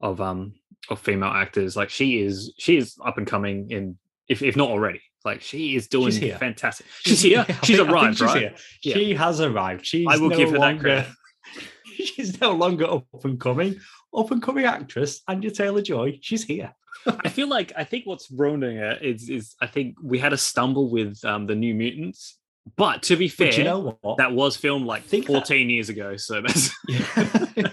of 0.01 0.19
um 0.21 0.53
of 0.89 0.99
female 0.99 1.29
actors. 1.29 1.75
Like 1.75 1.89
she 1.89 2.21
is, 2.21 2.53
she 2.57 2.77
is 2.77 2.95
up 3.03 3.17
and 3.17 3.27
coming 3.27 3.71
in, 3.71 3.97
if 4.27 4.41
if 4.41 4.55
not 4.55 4.69
already. 4.69 5.01
Like 5.25 5.41
she 5.41 5.75
is 5.75 5.87
doing 5.87 6.11
she's 6.11 6.33
fantastic. 6.35 6.85
She's, 7.01 7.19
she's 7.19 7.21
here. 7.21 7.45
She's 7.63 7.77
think, 7.77 7.89
arrived, 7.89 8.17
she's 8.17 8.27
right? 8.27 8.59
Yeah. 8.83 8.93
She 8.93 9.13
has 9.13 9.39
arrived. 9.39 9.85
She's 9.85 10.07
I 10.09 10.17
will 10.17 10.29
no 10.29 10.37
give 10.37 10.51
her 10.51 10.59
longer, 10.59 10.83
that 10.95 11.05
credit. 11.51 11.69
she's 12.05 12.41
no 12.41 12.51
longer 12.51 12.89
up 12.89 13.05
and 13.23 13.39
coming. 13.39 13.79
Up 14.15 14.29
and 14.31 14.43
coming 14.43 14.65
actress, 14.65 15.21
Anya 15.27 15.49
Taylor 15.49 15.81
Joy. 15.81 16.19
She's 16.21 16.43
here. 16.43 16.73
I 17.07 17.29
feel 17.29 17.47
like 17.47 17.73
I 17.75 17.83
think 17.83 18.05
what's 18.05 18.29
ruining 18.31 18.77
it 18.77 19.01
is 19.01 19.29
is 19.29 19.55
I 19.61 19.67
think 19.67 19.95
we 20.01 20.19
had 20.19 20.33
a 20.33 20.37
stumble 20.37 20.89
with 20.89 21.23
um, 21.25 21.47
the 21.47 21.55
New 21.55 21.73
Mutants 21.73 22.37
but 22.77 23.03
to 23.03 23.15
be 23.15 23.27
fair, 23.27 23.53
you 23.53 23.63
know 23.63 23.97
what? 24.01 24.17
That 24.17 24.33
was 24.33 24.55
filmed 24.55 24.85
like 24.85 25.03
14 25.03 25.27
that... 25.27 25.53
years 25.53 25.89
ago. 25.89 26.15
So 26.17 26.41
that's. 26.41 26.73
yeah. 26.87 27.69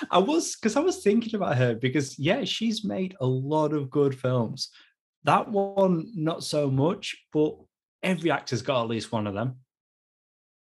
I 0.10 0.18
was, 0.18 0.56
because 0.56 0.76
I 0.76 0.80
was 0.80 1.02
thinking 1.02 1.34
about 1.34 1.56
her 1.56 1.74
because, 1.74 2.18
yeah, 2.18 2.44
she's 2.44 2.84
made 2.84 3.16
a 3.20 3.26
lot 3.26 3.72
of 3.72 3.90
good 3.90 4.18
films. 4.18 4.70
That 5.24 5.48
one, 5.50 6.10
not 6.14 6.44
so 6.44 6.70
much, 6.70 7.16
but 7.32 7.56
every 8.02 8.30
actor's 8.30 8.62
got 8.62 8.82
at 8.82 8.88
least 8.88 9.12
one 9.12 9.26
of 9.26 9.34
them. 9.34 9.56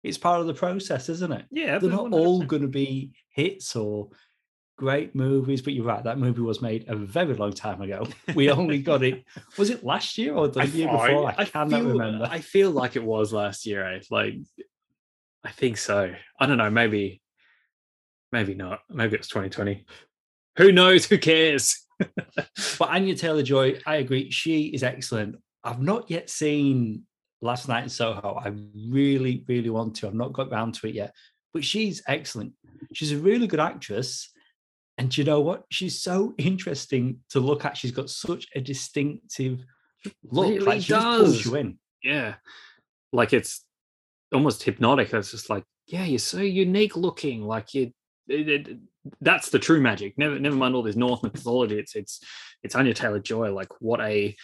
It's 0.03 0.17
part 0.17 0.41
of 0.41 0.47
the 0.47 0.53
process, 0.53 1.07
isn't 1.09 1.31
it? 1.31 1.45
Yeah. 1.51 1.77
They're 1.77 1.91
not 1.91 2.07
100%. 2.07 2.13
all 2.13 2.41
going 2.43 2.63
to 2.63 2.67
be 2.67 3.11
hits 3.29 3.75
or 3.75 4.09
great 4.79 5.13
movies, 5.13 5.61
but 5.61 5.73
you're 5.73 5.83
right. 5.83 6.05
That 6.05 6.17
movie 6.17 6.39
was 6.39 6.61
made 6.61 6.85
a 6.87 6.95
very 6.95 7.33
long 7.33 7.51
time 7.51 7.81
ago. 7.81 8.07
We 8.33 8.49
only 8.49 8.81
got 8.81 9.03
it. 9.03 9.25
Was 9.57 9.69
it 9.69 9.83
last 9.83 10.17
year 10.17 10.33
or 10.33 10.47
the 10.47 10.61
I, 10.61 10.63
year 10.63 10.87
before? 10.87 11.27
I, 11.27 11.35
I 11.39 11.45
cannot 11.45 11.81
feel, 11.81 11.89
remember. 11.89 12.29
I 12.31 12.39
feel 12.39 12.71
like 12.71 12.95
it 12.95 13.03
was 13.03 13.33
last 13.33 13.65
year. 13.65 13.85
Eh? 13.85 13.99
Like, 14.09 14.35
I 15.43 15.51
think 15.51 15.77
so. 15.77 16.13
I 16.39 16.45
don't 16.45 16.57
know. 16.57 16.69
Maybe, 16.69 17.21
maybe 18.31 18.55
not. 18.55 18.79
Maybe 18.89 19.17
it's 19.17 19.27
2020. 19.27 19.85
Who 20.57 20.71
knows? 20.71 21.05
Who 21.07 21.17
cares? 21.17 21.85
but 21.99 22.89
Anya 22.89 23.15
Taylor 23.15 23.43
Joy, 23.43 23.81
I 23.85 23.97
agree. 23.97 24.31
She 24.31 24.67
is 24.67 24.81
excellent. 24.81 25.35
I've 25.61 25.81
not 25.81 26.09
yet 26.09 26.29
seen 26.29 27.03
Last 27.41 27.67
Night 27.67 27.83
in 27.83 27.89
Soho. 27.89 28.41
I 28.41 28.53
really, 28.89 29.43
really 29.45 29.69
want 29.69 29.97
to. 29.97 30.07
I've 30.07 30.13
not 30.13 30.31
got 30.31 30.51
round 30.51 30.75
to 30.75 30.87
it 30.87 30.95
yet, 30.95 31.13
but 31.53 31.65
she's 31.65 32.01
excellent. 32.07 32.53
She's 32.93 33.11
a 33.11 33.17
really 33.17 33.47
good 33.47 33.59
actress 33.59 34.31
and 34.99 35.17
you 35.17 35.23
know 35.23 35.39
what? 35.39 35.63
She's 35.71 36.01
so 36.01 36.33
interesting 36.37 37.19
to 37.29 37.39
look 37.39 37.63
at. 37.63 37.77
She's 37.77 37.91
got 37.91 38.09
such 38.09 38.47
a 38.53 38.59
distinctive 38.59 39.63
look. 40.23 40.49
Really 40.49 40.59
like 40.59 40.81
she 40.81 40.89
does. 40.89 41.45
you 41.45 41.55
in. 41.55 41.79
Yeah. 42.03 42.35
Like 43.13 43.31
it's 43.31 43.63
almost 44.33 44.61
hypnotic. 44.61 45.13
It's 45.13 45.31
just 45.31 45.49
like, 45.49 45.63
yeah, 45.87 46.03
you're 46.03 46.19
so 46.19 46.41
unique 46.41 46.97
looking. 46.97 47.43
Like 47.43 47.73
you 47.73 47.93
it, 48.27 48.49
it, 48.49 48.77
that's 49.21 49.49
the 49.49 49.57
true 49.57 49.79
magic. 49.79 50.17
Never 50.17 50.37
never 50.37 50.57
mind 50.57 50.75
all 50.75 50.83
this 50.83 50.97
Norse 50.97 51.23
mythology. 51.23 51.79
It's 51.79 51.95
it's 51.95 52.19
it's 52.61 52.75
Anya 52.75 52.93
Taylor 52.93 53.21
Joy. 53.21 53.53
Like 53.53 53.79
what 53.79 54.01
a 54.01 54.35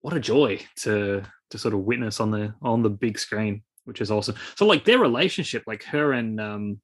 what 0.00 0.16
a 0.16 0.20
joy 0.20 0.58
to 0.76 1.22
to 1.50 1.58
sort 1.58 1.74
of 1.74 1.80
witness 1.80 2.18
on 2.18 2.30
the 2.30 2.54
on 2.62 2.82
the 2.82 2.90
big 2.90 3.18
screen, 3.18 3.62
which 3.84 4.00
is 4.00 4.10
awesome. 4.10 4.36
So 4.56 4.64
like 4.64 4.86
their 4.86 4.98
relationship, 4.98 5.64
like 5.66 5.84
her 5.84 6.14
and 6.14 6.40
um 6.40 6.80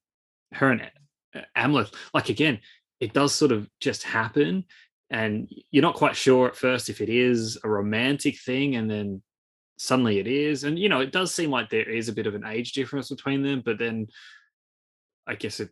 her 0.52 0.70
and 0.70 0.90
Amleth, 1.56 1.94
like 2.12 2.28
again, 2.28 2.60
it 3.00 3.12
does 3.12 3.34
sort 3.34 3.52
of 3.52 3.68
just 3.80 4.02
happen 4.02 4.64
and 5.10 5.48
you're 5.70 5.82
not 5.82 5.94
quite 5.94 6.16
sure 6.16 6.48
at 6.48 6.56
first 6.56 6.88
if 6.88 7.00
it 7.00 7.08
is 7.08 7.58
a 7.62 7.68
romantic 7.68 8.38
thing 8.38 8.76
and 8.76 8.90
then 8.90 9.22
suddenly 9.76 10.18
it 10.18 10.26
is. 10.26 10.64
And 10.64 10.78
you 10.78 10.88
know, 10.88 11.00
it 11.00 11.12
does 11.12 11.34
seem 11.34 11.50
like 11.50 11.70
there 11.70 11.88
is 11.88 12.08
a 12.08 12.12
bit 12.12 12.26
of 12.26 12.34
an 12.34 12.46
age 12.46 12.72
difference 12.72 13.10
between 13.10 13.42
them, 13.42 13.62
but 13.64 13.78
then 13.78 14.08
I 15.26 15.34
guess 15.34 15.60
it 15.60 15.70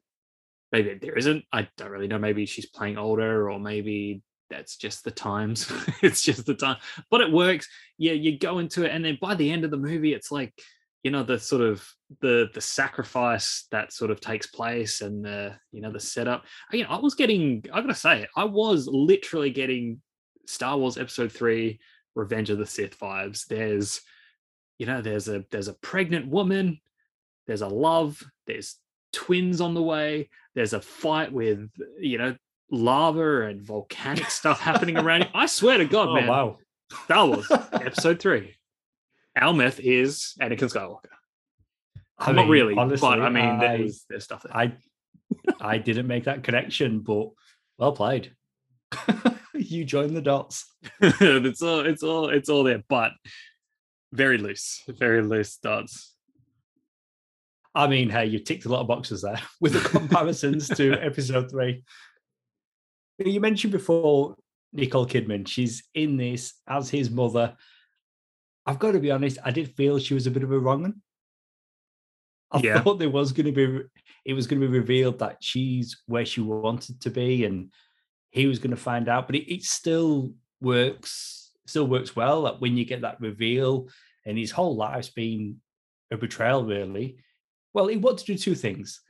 maybe 0.70 0.94
there 0.94 1.16
isn't. 1.16 1.44
I 1.52 1.68
don't 1.76 1.90
really 1.90 2.08
know. 2.08 2.18
Maybe 2.18 2.46
she's 2.46 2.66
playing 2.66 2.98
older, 2.98 3.50
or 3.50 3.61
maybe 3.61 4.22
that's 4.50 4.76
just 4.76 5.04
the 5.04 5.11
times. 5.11 5.70
it's 6.02 6.22
just 6.22 6.46
the 6.46 6.54
time. 6.54 6.78
But 7.11 7.20
it 7.20 7.32
works. 7.32 7.68
Yeah, 7.98 8.12
you 8.12 8.38
go 8.38 8.58
into 8.58 8.85
it, 8.85 8.90
and 8.90 9.04
then 9.04 9.18
by 9.20 9.35
the 9.35 9.50
end 9.50 9.64
of 9.64 9.70
the 9.70 9.76
movie, 9.76 10.14
it's 10.14 10.32
like 10.32 10.54
you 11.02 11.10
know 11.10 11.22
the 11.22 11.38
sort 11.38 11.62
of 11.62 11.86
the 12.20 12.48
the 12.54 12.60
sacrifice 12.60 13.66
that 13.70 13.92
sort 13.92 14.10
of 14.10 14.20
takes 14.20 14.46
place 14.46 15.00
and 15.00 15.24
the 15.24 15.54
you 15.72 15.80
know 15.80 15.92
the 15.92 16.00
setup. 16.00 16.44
You 16.72 16.84
know 16.84 16.90
i 16.90 16.98
was 16.98 17.14
getting 17.14 17.64
i 17.72 17.80
gotta 17.80 17.94
say 17.94 18.26
i 18.36 18.44
was 18.44 18.86
literally 18.86 19.50
getting 19.50 20.00
star 20.46 20.76
wars 20.78 20.98
episode 20.98 21.32
3 21.32 21.78
revenge 22.14 22.50
of 22.50 22.58
the 22.58 22.66
sith 22.66 22.98
vibes. 22.98 23.46
There's 23.46 24.00
you 24.78 24.86
know 24.86 25.02
there's 25.02 25.28
a 25.28 25.44
there's 25.50 25.68
a 25.68 25.74
pregnant 25.74 26.28
woman 26.28 26.80
there's 27.46 27.62
a 27.62 27.68
love 27.68 28.22
there's 28.46 28.76
twins 29.12 29.60
on 29.60 29.74
the 29.74 29.82
way 29.82 30.28
there's 30.54 30.72
a 30.72 30.80
fight 30.80 31.32
with 31.32 31.68
you 31.98 32.18
know 32.18 32.34
lava 32.70 33.42
and 33.42 33.60
volcanic 33.60 34.30
stuff 34.30 34.60
happening 34.60 34.96
around 34.96 35.22
you. 35.22 35.28
I 35.34 35.46
swear 35.46 35.78
to 35.78 35.84
oh, 35.84 35.88
god 35.88 36.08
Oh 36.08 36.14
man 36.14 36.26
wow! 36.28 36.58
star 37.04 37.26
wars 37.26 37.50
episode 37.50 38.18
3 38.20 38.54
Amleth 39.38 39.80
is 39.80 40.34
anakin 40.40 40.70
skywalker 40.70 41.12
I 42.18 42.32
not 42.32 42.42
mean, 42.42 42.50
really, 42.50 42.74
honestly, 42.76 43.08
but 43.08 43.20
I 43.20 43.30
mean, 43.30 43.44
I, 43.44 43.76
there's 43.76 44.04
there's 44.08 44.24
stuff 44.24 44.42
there. 44.42 44.56
I, 44.56 44.74
I 45.60 45.78
didn't 45.78 46.06
make 46.06 46.24
that 46.24 46.44
connection, 46.44 47.00
but 47.00 47.30
well 47.78 47.92
played. 47.92 48.32
you 49.54 49.84
joined 49.84 50.16
the 50.16 50.22
dots. 50.22 50.64
it's 51.00 51.62
all 51.62 51.80
it's 51.80 52.02
all 52.02 52.28
it's 52.28 52.48
all 52.48 52.64
there, 52.64 52.82
but 52.88 53.12
very 54.12 54.38
loose, 54.38 54.82
very 54.88 55.22
loose 55.22 55.56
dots. 55.56 56.14
I 57.74 57.86
mean, 57.86 58.10
hey, 58.10 58.26
you 58.26 58.38
ticked 58.38 58.66
a 58.66 58.68
lot 58.68 58.82
of 58.82 58.86
boxes 58.86 59.22
there 59.22 59.40
with 59.60 59.72
the 59.72 59.98
comparisons 59.98 60.68
to 60.68 60.92
episode 60.92 61.50
three. 61.50 61.82
You 63.18 63.40
mentioned 63.40 63.72
before 63.72 64.36
Nicole 64.72 65.06
Kidman. 65.06 65.48
She's 65.48 65.82
in 65.94 66.16
this 66.16 66.54
as 66.68 66.90
his 66.90 67.10
mother. 67.10 67.56
I've 68.66 68.79
got 68.79 68.92
to 68.92 69.01
be 69.01 69.11
honest, 69.11 69.38
I 69.44 69.51
did 69.51 69.75
feel 69.75 69.98
she 69.98 70.14
was 70.14 70.27
a 70.27 70.31
bit 70.31 70.42
of 70.44 70.53
a 70.53 70.59
wrong 70.59 70.83
one. 70.83 71.03
I 72.53 72.61
Yeah. 72.62 72.81
thought 72.83 72.98
there 72.98 73.11
was 73.11 73.33
going 73.33 73.46
to 73.46 73.53
be, 73.53 73.81
it 74.25 74.35
was 74.35 74.46
going 74.46 74.61
to 74.61 74.68
be 74.68 74.79
revealed 74.79 75.18
that 75.18 75.38
she's 75.40 76.01
where 76.07 76.25
she 76.27 76.40
wanted 76.40 77.01
to 77.01 77.11
be, 77.11 77.44
and 77.44 77.72
he 78.31 78.46
was 78.46 78.59
going 78.59 78.70
to 78.70 78.77
find 78.77 79.09
out. 79.09 79.27
But 79.27 79.37
it, 79.37 79.53
it 79.53 79.62
still 79.64 80.35
works, 80.61 81.51
still 81.66 81.87
works 81.87 82.14
well. 82.14 82.42
That 82.42 82.61
when 82.61 82.77
you 82.77 82.85
get 82.85 83.01
that 83.01 83.20
reveal, 83.20 83.88
and 84.27 84.38
his 84.38 84.51
whole 84.53 84.77
life's 84.77 85.11
been 85.11 85.61
a 86.11 86.16
betrayal, 86.16 86.64
really. 86.64 87.16
Well, 87.75 87.88
he 87.88 87.96
wanted 87.96 88.27
to 88.27 88.33
do 88.35 88.38
two 88.38 88.55
things: 88.55 89.01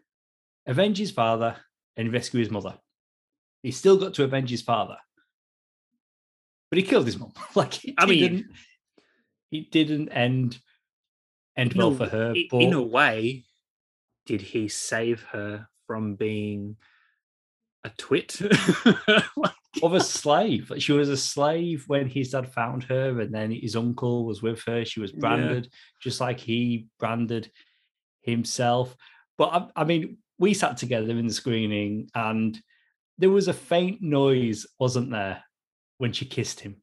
avenge 0.66 0.96
his 0.98 1.10
father 1.10 1.56
and 1.96 2.12
rescue 2.12 2.40
his 2.40 2.50
mother. 2.50 2.78
He 3.62 3.70
still 3.72 3.98
got 3.98 4.14
to 4.14 4.24
avenge 4.24 4.50
his 4.50 4.62
father, 4.62 4.96
but 6.70 6.78
he 6.78 6.84
killed 6.84 7.06
his 7.06 7.18
mum. 7.18 7.32
like 7.54 7.80
I 7.98 8.06
mean- 8.06 8.18
didn't, 8.20 8.46
it 9.52 9.70
didn't 9.70 10.08
end 10.08 10.58
end 11.56 11.72
In 11.72 11.78
well 11.78 11.92
a- 11.92 11.96
for 11.96 12.06
her. 12.08 12.34
But 12.50 12.62
in 12.62 12.72
a 12.72 12.82
way, 12.82 13.44
did 14.26 14.40
he 14.40 14.66
save 14.68 15.22
her 15.24 15.68
from 15.86 16.14
being 16.16 16.76
a 17.84 17.90
twit? 17.90 18.40
of 19.82 19.94
a 19.94 20.00
slave. 20.00 20.70
She 20.78 20.92
was 20.92 21.08
a 21.08 21.16
slave 21.16 21.84
when 21.86 22.06
his 22.08 22.30
dad 22.30 22.52
found 22.52 22.84
her, 22.84 23.20
and 23.20 23.34
then 23.34 23.50
his 23.50 23.74
uncle 23.76 24.24
was 24.26 24.42
with 24.42 24.62
her. 24.66 24.84
She 24.84 25.00
was 25.00 25.12
Yeah. 25.12 25.20
branded, 25.20 25.72
just 26.00 26.20
like 26.20 26.38
he 26.40 26.88
branded 26.98 27.50
himself. 28.20 28.94
But 29.38 29.48
I, 29.76 29.82
I 29.82 29.84
mean, 29.84 30.18
we 30.38 30.52
sat 30.54 30.76
together 30.76 31.10
in 31.18 31.26
the 31.26 31.32
screening, 31.32 32.08
and 32.14 32.60
there 33.18 33.30
was 33.30 33.48
a 33.48 33.54
faint 33.54 34.02
noise, 34.02 34.66
wasn't 34.78 35.10
there, 35.10 35.42
when 35.98 36.12
she 36.12 36.26
kissed 36.26 36.60
him? 36.60 36.76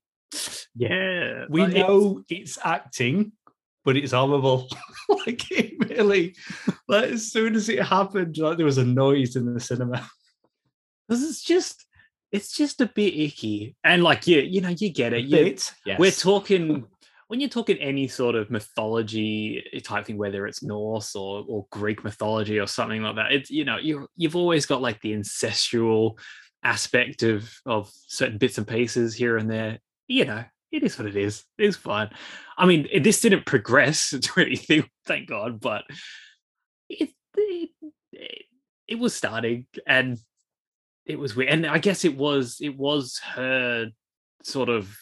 Yeah, 0.79 1.45
We 1.49 1.63
like, 1.63 1.73
know 1.73 2.23
it's 2.29 2.57
acting, 2.63 3.33
but 3.83 3.97
it's 3.97 4.13
horrible. 4.13 4.69
like 5.09 5.51
it 5.51 5.73
really, 5.89 6.35
like 6.87 7.11
as 7.11 7.31
soon 7.31 7.55
as 7.55 7.67
it 7.67 7.83
happened, 7.83 8.37
like 8.37 8.55
there 8.55 8.65
was 8.65 8.77
a 8.77 8.85
noise 8.85 9.35
in 9.35 9.53
the 9.53 9.59
cinema. 9.59 10.09
This 11.09 11.21
is 11.21 11.41
just 11.41 11.85
it's 12.31 12.55
just 12.55 12.79
a 12.79 12.85
bit 12.85 13.13
icky. 13.13 13.75
And 13.83 14.03
like 14.03 14.25
you, 14.25 14.39
you 14.39 14.61
know, 14.61 14.69
you 14.69 14.89
get 14.89 15.11
it. 15.11 15.25
You, 15.25 15.37
Bit, 15.37 15.73
We're 15.99 16.11
talking 16.11 16.85
when 17.27 17.41
you're 17.41 17.49
talking 17.49 17.77
any 17.77 18.07
sort 18.07 18.35
of 18.35 18.49
mythology 18.49 19.63
type 19.83 20.05
thing, 20.05 20.17
whether 20.17 20.47
it's 20.47 20.63
Norse 20.63 21.13
or, 21.13 21.43
or 21.45 21.67
Greek 21.71 22.05
mythology 22.05 22.57
or 22.57 22.67
something 22.67 23.01
like 23.03 23.17
that. 23.17 23.33
It's 23.33 23.51
you 23.51 23.65
know, 23.65 23.77
you 23.77 24.07
you've 24.15 24.37
always 24.37 24.65
got 24.65 24.81
like 24.81 25.01
the 25.01 25.13
incestual 25.13 26.17
aspect 26.63 27.23
of 27.23 27.51
of 27.65 27.91
certain 28.07 28.37
bits 28.37 28.57
and 28.57 28.67
pieces 28.67 29.13
here 29.13 29.35
and 29.35 29.51
there. 29.51 29.79
You 30.07 30.25
know, 30.25 30.43
it 30.71 30.83
is 30.83 30.97
what 30.97 31.07
it 31.07 31.15
is. 31.15 31.43
It's 31.57 31.77
fine. 31.77 32.09
I 32.57 32.65
mean, 32.65 32.87
it- 32.91 33.03
this 33.03 33.21
didn't 33.21 33.45
progress 33.45 34.09
to 34.21 34.41
anything, 34.41 34.85
thank 35.05 35.27
God, 35.27 35.59
but 35.59 35.83
it 36.89 37.09
it, 37.35 37.69
it, 38.13 38.45
it 38.87 38.99
was 38.99 39.15
starting 39.15 39.65
and 39.87 40.17
it 41.05 41.17
was 41.17 41.35
weird. 41.35 41.49
And 41.49 41.65
I 41.65 41.77
guess 41.79 42.05
it 42.05 42.15
was 42.17 42.57
it 42.61 42.77
was 42.77 43.19
her 43.35 43.87
sort 44.43 44.69
of 44.69 44.95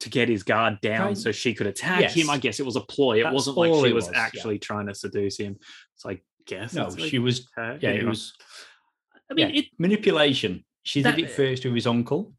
to 0.00 0.08
get 0.08 0.28
his 0.28 0.42
guard 0.42 0.80
down 0.80 1.14
so 1.14 1.30
she 1.30 1.52
could 1.54 1.66
attack 1.66 2.10
him. 2.10 2.30
I 2.30 2.38
guess 2.38 2.58
it 2.58 2.64
was 2.66 2.76
a 2.76 2.80
ploy. 2.80 3.20
It 3.24 3.30
wasn't 3.30 3.58
like 3.58 3.72
she 3.74 3.92
was, 3.92 4.06
was, 4.06 4.10
yeah. 4.12 4.18
actually 4.20 4.58
trying 4.58 4.86
to 4.86 4.94
seduce 4.94 5.36
him. 5.36 5.58
So 5.96 6.10
I 6.10 6.20
guess 6.46 6.72
No, 6.72 6.86
it's 6.86 6.98
like 6.98 7.10
she 7.10 7.18
was. 7.18 7.46
her, 7.56 7.78
Yeah, 7.80 7.90
it 7.90 8.06
was 8.06 8.32
I 9.30 9.34
mean, 9.34 9.50
yeah, 9.50 9.60
it 9.60 9.66
manipulation. 9.78 10.64
She 10.82 11.02
that- 11.02 11.16
did 11.16 11.26
it 11.26 11.30
first 11.30 11.64
with 11.64 11.74
his 11.74 11.86
uncle 11.86 12.32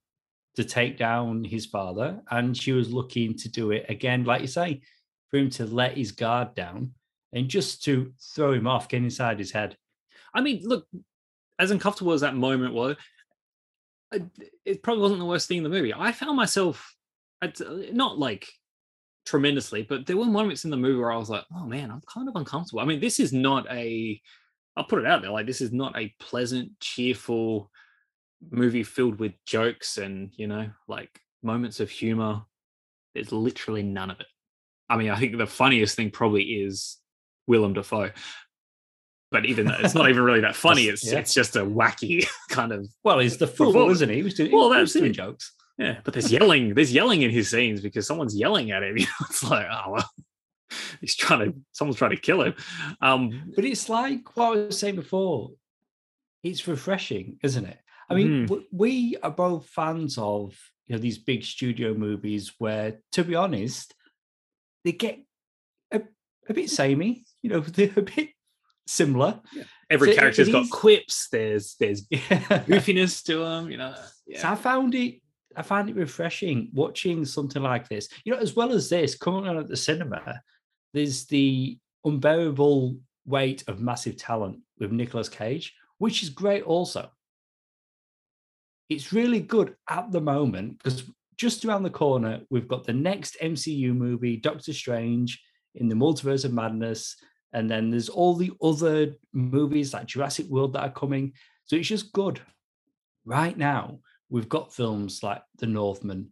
to 0.55 0.63
take 0.63 0.97
down 0.97 1.43
his 1.43 1.65
father, 1.65 2.21
and 2.29 2.57
she 2.57 2.73
was 2.73 2.91
looking 2.91 3.37
to 3.37 3.49
do 3.49 3.71
it 3.71 3.85
again, 3.87 4.25
like 4.25 4.41
you 4.41 4.47
say, 4.47 4.81
for 5.29 5.37
him 5.37 5.49
to 5.49 5.65
let 5.65 5.97
his 5.97 6.11
guard 6.11 6.53
down 6.55 6.91
and 7.33 7.47
just 7.47 7.83
to 7.85 8.11
throw 8.35 8.51
him 8.51 8.67
off, 8.67 8.89
get 8.89 9.01
inside 9.01 9.39
his 9.39 9.51
head. 9.51 9.77
I 10.33 10.41
mean, 10.41 10.61
look, 10.63 10.85
as 11.57 11.71
uncomfortable 11.71 12.11
as 12.11 12.21
that 12.21 12.35
moment 12.35 12.73
was, 12.73 12.97
it 14.65 14.83
probably 14.83 15.01
wasn't 15.01 15.21
the 15.21 15.25
worst 15.25 15.47
thing 15.47 15.59
in 15.59 15.63
the 15.63 15.69
movie. 15.69 15.93
I 15.93 16.11
found 16.11 16.35
myself, 16.35 16.93
not 17.93 18.19
like 18.19 18.45
tremendously, 19.25 19.83
but 19.83 20.05
there 20.05 20.17
were 20.17 20.25
moments 20.25 20.65
in 20.65 20.71
the 20.71 20.75
movie 20.75 20.99
where 20.99 21.13
I 21.13 21.17
was 21.17 21.29
like, 21.29 21.45
oh 21.55 21.65
man, 21.65 21.89
I'm 21.89 22.01
kind 22.13 22.27
of 22.27 22.35
uncomfortable. 22.35 22.81
I 22.81 22.85
mean, 22.85 22.99
this 22.99 23.21
is 23.21 23.31
not 23.31 23.65
a, 23.71 24.19
I'll 24.75 24.83
put 24.83 24.99
it 24.99 25.05
out 25.05 25.21
there, 25.21 25.31
like, 25.31 25.45
this 25.45 25.61
is 25.61 25.71
not 25.71 25.97
a 25.97 26.13
pleasant, 26.19 26.77
cheerful 26.81 27.71
movie 28.49 28.83
filled 28.83 29.19
with 29.19 29.33
jokes 29.45 29.97
and, 29.97 30.31
you 30.35 30.47
know, 30.47 30.69
like 30.87 31.19
moments 31.43 31.79
of 31.79 31.89
humor. 31.89 32.41
There's 33.13 33.31
literally 33.31 33.83
none 33.83 34.09
of 34.09 34.19
it. 34.19 34.27
I 34.89 34.97
mean, 34.97 35.09
I 35.09 35.17
think 35.19 35.37
the 35.37 35.45
funniest 35.47 35.95
thing 35.95 36.11
probably 36.11 36.43
is 36.43 36.97
Willem 37.47 37.73
Dafoe. 37.73 38.11
But 39.31 39.45
even 39.45 39.65
though 39.67 39.77
it's 39.79 39.95
not 39.95 40.09
even 40.09 40.23
really 40.23 40.41
that 40.41 40.55
funny, 40.67 40.85
it's 40.85 41.05
yeah. 41.09 41.19
it's 41.19 41.33
just 41.33 41.55
a 41.55 41.61
wacky 41.65 42.27
kind 42.49 42.71
of 42.73 42.87
Well, 43.03 43.19
he's 43.19 43.37
the 43.37 43.47
fool, 43.47 43.67
Performance. 43.67 43.97
isn't 43.99 44.09
he? 44.09 44.15
He 44.17 44.23
was 44.23 44.33
doing, 44.33 44.51
Well, 44.51 44.69
that's 44.69 44.93
doing 44.93 45.13
jokes. 45.13 45.53
yeah. 45.77 45.99
But 46.03 46.13
there's 46.13 46.31
yelling, 46.31 46.73
there's 46.73 46.93
yelling 46.93 47.21
in 47.21 47.31
his 47.31 47.49
scenes 47.49 47.81
because 47.81 48.05
someone's 48.07 48.35
yelling 48.35 48.71
at 48.71 48.83
him. 48.83 48.97
You 48.97 49.05
know, 49.05 49.25
it's 49.29 49.43
like, 49.43 49.67
oh 49.71 49.91
well, 49.91 50.09
he's 50.99 51.15
trying 51.15 51.51
to 51.51 51.57
someone's 51.71 51.97
trying 51.97 52.11
to 52.11 52.17
kill 52.17 52.41
him. 52.41 52.53
Um, 53.01 53.53
But 53.55 53.65
it's 53.65 53.87
like 53.89 54.35
what 54.35 54.45
I 54.57 54.65
was 54.67 54.77
saying 54.79 54.95
before. 54.95 55.51
It's 56.43 56.67
refreshing, 56.67 57.37
isn't 57.43 57.65
it? 57.65 57.77
I 58.11 58.15
mean, 58.15 58.27
mm-hmm. 58.27 58.45
w- 58.45 58.67
we 58.71 59.17
are 59.23 59.31
both 59.31 59.67
fans 59.67 60.17
of 60.17 60.55
you 60.87 60.95
know 60.95 61.01
these 61.01 61.17
big 61.17 61.43
studio 61.43 61.93
movies 61.93 62.53
where, 62.57 62.99
to 63.13 63.23
be 63.23 63.35
honest, 63.35 63.93
they 64.83 64.91
get 64.91 65.19
a, 65.91 66.01
a 66.49 66.53
bit 66.53 66.69
samey. 66.69 67.25
You 67.41 67.49
know, 67.51 67.59
they're 67.61 67.91
a 67.95 68.01
bit 68.01 68.29
similar. 68.87 69.39
every 69.89 70.13
So 70.13 70.19
character's 70.19 70.49
got 70.49 70.69
quips. 70.69 71.27
There's 71.31 71.75
there's 71.79 72.05
Yeah. 72.09 72.19
goofiness 72.19 73.23
to 73.25 73.39
them. 73.39 73.71
You 73.71 73.77
know, 73.77 73.95
So. 74.35 74.49
I 74.49 74.55
found 74.55 74.95
it. 74.95 75.21
I 75.55 75.63
found 75.63 75.89
it 75.89 75.95
refreshing 75.95 76.69
watching 76.73 77.25
something 77.25 77.61
like 77.61 77.89
this. 77.89 78.07
You 78.23 78.33
know, 78.33 78.39
as 78.39 78.55
well 78.55 78.71
as 78.71 78.89
this 78.89 79.15
coming 79.15 79.47
on 79.47 79.57
at 79.57 79.67
the 79.67 79.75
cinema, 79.77 80.41
there's 80.93 81.25
the 81.25 81.77
unbearable 82.05 82.97
weight 83.25 83.63
of 83.67 83.79
massive 83.79 84.17
talent 84.17 84.59
with 84.79 84.91
Nicolas 84.91 85.29
Cage, 85.29 85.73
which 85.97 86.23
is 86.23 86.29
great. 86.29 86.63
Also, 86.63 87.09
it's 88.91 89.13
really 89.13 89.39
good 89.39 89.75
at 89.89 90.11
the 90.11 90.21
moment 90.21 90.77
because 90.77 91.03
just 91.37 91.65
around 91.65 91.83
the 91.83 91.89
corner 91.89 92.41
we've 92.49 92.67
got 92.67 92.85
the 92.85 92.93
next 92.93 93.37
MCU 93.41 93.95
movie, 93.95 94.37
Doctor 94.37 94.73
Strange 94.73 95.41
in 95.75 95.87
the 95.87 95.95
Multiverse 95.95 96.45
of 96.45 96.53
Madness, 96.53 97.15
and 97.53 97.69
then 97.69 97.89
there's 97.89 98.09
all 98.09 98.35
the 98.35 98.51
other 98.61 99.13
movies 99.33 99.93
like 99.93 100.05
Jurassic 100.05 100.47
World 100.47 100.73
that 100.73 100.83
are 100.83 100.91
coming. 100.91 101.33
So 101.65 101.75
it's 101.75 101.87
just 101.87 102.13
good 102.13 102.41
right 103.25 103.57
now 103.57 103.99
we've 104.29 104.49
got 104.49 104.73
films 104.73 105.21
like 105.21 105.41
The 105.57 105.67
Northman, 105.67 106.31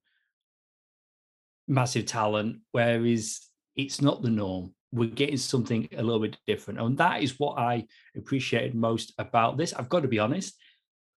massive 1.68 2.06
talent, 2.06 2.62
whereas 2.72 3.42
it's 3.76 4.02
not 4.02 4.22
the 4.22 4.30
norm. 4.30 4.74
We're 4.92 5.10
getting 5.10 5.38
something 5.38 5.88
a 5.96 6.02
little 6.02 6.22
bit 6.22 6.38
different. 6.48 6.80
And 6.80 6.98
that 6.98 7.22
is 7.22 7.40
what 7.40 7.60
I 7.60 7.86
appreciated 8.16 8.74
most 8.74 9.14
about 9.20 9.58
this. 9.58 9.74
I've 9.74 9.90
got 9.90 10.02
to 10.02 10.08
be 10.08 10.18
honest. 10.18 10.56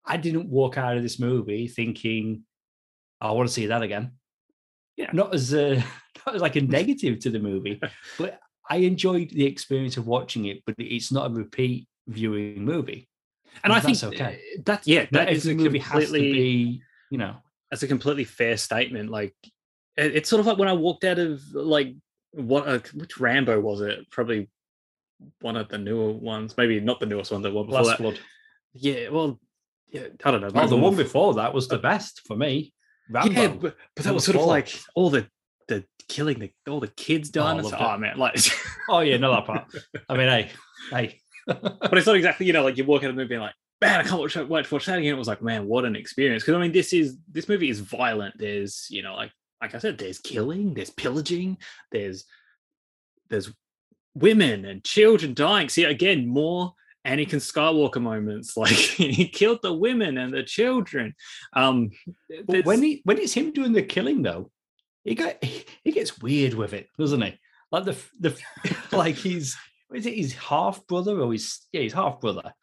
I 0.10 0.18
didn't 0.18 0.50
walk 0.50 0.78
out 0.78 0.98
of 0.98 1.04
this 1.04 1.20
movie 1.20 1.68
thinking, 1.68 2.44
I 3.22 3.32
want 3.32 3.48
to 3.48 3.54
see 3.54 3.68
that 3.68 3.84
again. 3.84 4.14
Yeah. 4.98 5.12
Not 5.14 5.34
as 5.34 5.54
a 5.54 5.76
not 6.26 6.36
as 6.36 6.42
like 6.42 6.56
a 6.56 6.62
negative 6.80 7.20
to 7.20 7.30
the 7.30 7.40
movie, 7.40 7.80
but 8.18 8.40
I 8.70 8.78
enjoyed 8.78 9.30
the 9.30 9.46
experience 9.46 9.98
of 9.98 10.08
watching 10.08 10.46
it, 10.46 10.64
but 10.66 10.76
it's 10.80 11.12
not 11.12 11.32
a 11.32 11.34
repeat 11.34 11.88
viewing 12.08 12.66
movie. 12.66 13.08
And 13.64 13.72
I 13.72 13.80
think 13.80 14.00
that's 14.00 14.14
okay. 14.14 14.42
uh, 14.58 14.62
that 14.66 14.88
yeah, 14.88 15.02
Not 15.12 15.12
that 15.12 15.30
is 15.30 15.48
a 15.48 15.54
movie 15.54 15.80
has 15.80 15.92
to 15.92 16.00
completely 16.00 16.32
be, 16.32 16.82
you 17.12 17.18
know, 17.18 17.36
that's 17.70 17.84
a 17.84 17.88
completely 17.88 18.24
fair 18.24 18.58
statement. 18.58 19.10
Like 19.10 19.36
it's 19.96 20.30
sort 20.30 20.40
of 20.40 20.48
like 20.48 20.58
when 20.58 20.68
I 20.68 20.74
walked 20.74 21.04
out 21.04 21.20
of 21.20 21.42
like 21.54 21.94
what 22.32 22.68
uh, 22.68 22.80
which 22.94 23.20
Rambo 23.20 23.60
was 23.60 23.82
it? 23.82 24.10
Probably 24.12 24.50
one 25.42 25.56
of 25.56 25.70
the 25.70 25.78
newer 25.78 26.12
ones, 26.12 26.56
maybe 26.58 26.80
not 26.80 27.00
the 27.00 27.06
newest 27.06 27.32
one, 27.32 27.42
the 27.42 27.52
one 27.52 27.66
before 27.66 27.82
Last 27.82 27.98
that. 27.98 28.04
Blood. 28.04 28.20
Yeah, 28.74 29.10
well, 29.10 29.40
yeah, 29.92 30.08
I 30.24 30.32
don't 30.32 30.42
know. 30.42 30.52
Oh, 30.54 30.68
the 30.68 30.78
one 30.78 30.96
before 30.96 31.36
that 31.36 31.54
was 31.54 31.68
the 31.68 31.78
uh, 31.78 31.82
best 31.82 32.22
for 32.28 32.36
me. 32.36 32.74
Rambo. 33.10 33.42
Yeah, 33.42 33.48
but, 33.48 33.76
but 33.96 34.06
that 34.06 34.14
was 34.14 34.26
sort 34.26 34.38
of 34.38 34.46
like 34.46 34.80
all 34.96 35.10
the 35.10 35.28
the 35.68 35.86
killing 36.08 36.40
the 36.40 36.52
all 36.70 36.80
the 36.80 36.88
kids 36.88 37.32
Oh, 37.36 37.42
I 37.42 37.44
done. 37.44 37.60
It's 37.60 37.72
loved 37.72 37.82
like, 37.82 37.82
it. 37.82 37.94
oh 37.94 37.98
man, 37.98 38.18
like 38.18 38.40
oh 38.90 39.00
yeah, 39.00 39.18
no 39.18 39.32
that 39.32 39.46
part. 39.46 39.66
I 40.08 40.18
mean, 40.18 40.28
hey, 40.28 40.50
hey. 40.92 41.20
but 41.48 41.98
it's 41.98 42.08
not 42.08 42.16
exactly 42.16 42.46
you 42.46 42.54
know 42.54 42.64
like 42.64 42.78
you 42.78 42.84
walk 42.84 43.04
out 43.04 43.10
of 43.10 43.16
the 43.16 43.22
movie 43.22 43.36
and 43.36 43.44
like 43.44 43.56
man 43.82 44.00
I 44.00 44.04
can't 44.04 44.20
watch, 44.20 44.36
watch 44.36 44.72
watch 44.72 44.86
that 44.86 45.00
again. 45.00 45.16
It 45.16 45.18
was 45.18 45.28
like 45.28 45.42
man 45.42 45.68
what 45.68 45.86
an 45.86 45.96
experience 45.96 46.44
because 46.44 46.56
I 46.56 46.60
mean 46.60 46.72
this 46.72 46.94
is 46.94 47.18
this 47.32 47.50
movie 47.50 47.70
is 47.70 47.80
violent. 47.80 48.36
There's 48.38 48.88
you 48.90 49.02
know 49.02 49.16
like 49.16 49.32
like 49.62 49.74
I 49.74 49.80
said 49.80 49.98
there's 49.98 50.20
killing, 50.20 50.74
there's 50.74 50.92
pillaging, 50.92 51.58
there's 51.92 52.26
there's 53.30 53.52
women 54.14 54.66
and 54.66 54.84
children 54.84 55.34
dying. 55.34 55.70
See 55.70 55.84
again 55.84 56.28
more 56.28 56.74
Anakin 57.08 57.40
Skywalker 57.40 58.02
moments 58.02 58.58
like 58.64 58.70
he 58.72 59.28
killed 59.28 59.60
the 59.62 59.74
women 59.74 60.18
and 60.18 60.34
the 60.34 60.44
children. 60.44 61.14
Um, 61.54 61.92
But 62.46 62.66
when 62.66 62.82
he 62.84 63.02
when 63.04 63.18
it's 63.18 63.34
him 63.34 63.52
doing 63.52 63.74
the 63.74 63.82
killing 63.84 64.22
though, 64.22 64.52
he 65.04 65.16
got 65.16 65.44
he 65.44 65.92
gets 65.92 66.20
weird 66.20 66.54
with 66.54 66.74
it, 66.74 66.88
doesn't 66.98 67.22
he? 67.22 67.40
Like 67.72 67.86
the 67.86 67.98
the 68.20 68.38
like 68.92 69.16
he's 69.16 69.56
is 69.94 70.06
it 70.06 70.14
his 70.16 70.34
half 70.34 70.86
brother 70.88 71.20
or 71.20 71.32
his 71.32 71.60
yeah 71.72 71.82
his 71.82 71.94
half 71.94 72.20
brother, 72.20 72.54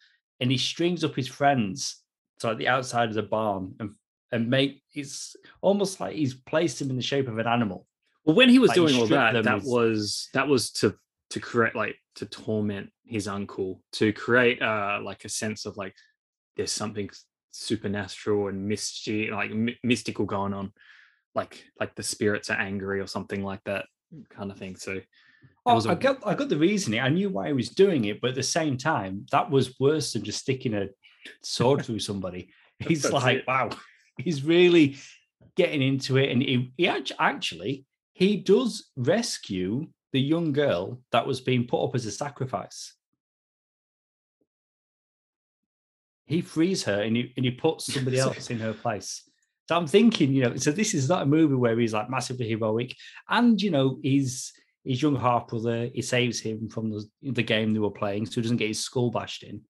and 0.40 0.51
he 0.51 0.59
strings 0.59 1.03
up 1.03 1.14
his 1.16 1.29
friends 1.29 2.03
to 2.40 2.49
like 2.49 2.59
the 2.59 2.68
outside 2.68 3.09
of 3.09 3.14
the 3.14 3.22
barn 3.22 3.75
and 3.81 3.94
and 4.33 4.51
make 4.51 4.83
it's 4.92 5.35
almost 5.62 5.99
like 6.01 6.14
he's 6.14 6.35
placed 6.35 6.81
him 6.83 6.90
in 6.90 6.96
the 6.96 7.03
shape 7.03 7.29
of 7.29 7.38
an 7.38 7.46
animal. 7.46 7.87
Well, 8.25 8.37
when 8.37 8.49
he 8.49 8.59
was 8.59 8.70
Like, 8.70 8.77
doing 8.77 8.96
all 8.96 9.07
that, 9.07 9.33
that, 9.33 9.44
them 9.44 9.44
that 9.44 9.64
is- 9.64 9.70
was 9.72 10.29
that 10.35 10.49
was 10.49 10.70
to 10.72 10.94
to 11.31 11.40
create 11.40 11.75
like 11.75 11.96
to 12.17 12.27
torment 12.27 12.91
his 13.05 13.29
uncle, 13.29 13.83
to 13.93 14.13
create 14.13 14.61
uh 14.63 14.99
like 15.03 15.25
a 15.25 15.29
sense 15.29 15.67
of 15.67 15.77
like 15.77 15.95
there's 16.57 16.73
something 16.73 17.09
supernatural 17.51 18.49
and 18.49 18.67
mystery, 18.67 19.31
like 19.31 19.51
my- 19.53 19.77
mystical 19.83 20.25
going 20.27 20.53
on, 20.55 20.73
like 21.35 21.65
like 21.81 21.95
the 21.95 22.03
spirits 22.03 22.51
are 22.51 22.59
angry 22.59 23.01
or 23.01 23.07
something 23.07 23.43
like 23.43 23.63
that 23.65 23.87
kind 24.31 24.51
of 24.51 24.59
thing. 24.59 24.77
So 24.77 25.01
Oh, 25.65 25.79
a- 25.85 25.91
I 25.91 25.95
got 25.95 26.27
I 26.27 26.35
got 26.35 26.49
the 26.49 26.59
reasoning. 26.59 27.01
I 27.01 27.09
knew 27.09 27.29
why 27.29 27.49
he 27.49 27.53
was 27.53 27.69
doing 27.71 28.05
it, 28.07 28.21
but 28.21 28.31
at 28.31 28.37
the 28.37 28.43
same 28.43 28.77
time, 28.77 29.27
that 29.33 29.51
was 29.51 29.79
worse 29.81 30.13
than 30.13 30.23
just 30.25 30.41
sticking 30.41 30.75
a 30.75 30.87
sword 31.43 31.85
through 31.85 31.99
somebody. 32.01 32.51
He's 32.79 33.03
That's 33.03 33.13
like, 33.15 33.39
it. 33.39 33.47
wow, 33.49 33.71
he's 34.19 34.45
really 34.45 34.97
getting 35.57 35.83
into 35.83 36.19
it, 36.19 36.31
and 36.31 36.43
he, 36.43 36.73
he 36.77 36.87
actually 36.89 37.85
he 38.13 38.37
does 38.37 38.91
rescue 38.97 39.89
the 40.17 40.23
young 40.23 40.51
girl 40.51 40.99
that 41.13 41.27
was 41.27 41.43
being 41.43 41.67
put 41.67 41.85
up 41.85 41.95
as 41.95 42.07
a 42.07 42.11
sacrifice. 42.11 42.95
He 46.25 46.41
frees 46.41 46.85
her 46.85 47.03
and 47.03 47.15
he 47.15 47.35
and 47.37 47.45
he 47.45 47.51
puts 47.51 47.93
somebody 47.93 48.19
else 48.27 48.49
in 48.49 48.59
her 48.61 48.73
place. 48.73 49.29
So 49.69 49.77
I'm 49.77 49.87
thinking, 49.87 50.33
you 50.33 50.45
know, 50.45 50.57
so 50.57 50.71
this 50.73 50.95
is 50.95 51.07
not 51.07 51.21
a 51.21 51.27
movie 51.27 51.55
where 51.55 51.79
he's 51.79 51.93
like 51.93 52.09
massively 52.09 52.49
heroic, 52.49 52.97
and 53.29 53.61
you 53.61 53.71
know, 53.71 53.99
he's 54.03 54.55
his 54.85 55.03
young 55.03 55.17
half 55.17 55.49
brother, 55.49 55.91
he 55.93 56.01
saves 56.01 56.41
him 56.41 56.71
from 56.71 56.91
the, 56.91 57.05
the 57.21 57.43
game 57.43 57.75
they 57.75 57.79
were 57.79 57.91
playing, 57.91 58.25
so 58.25 58.37
he 58.37 58.41
doesn't 58.41 58.57
get 58.57 58.69
his 58.69 58.81
skull 58.81 59.11
bashed 59.11 59.43
in. 59.43 59.61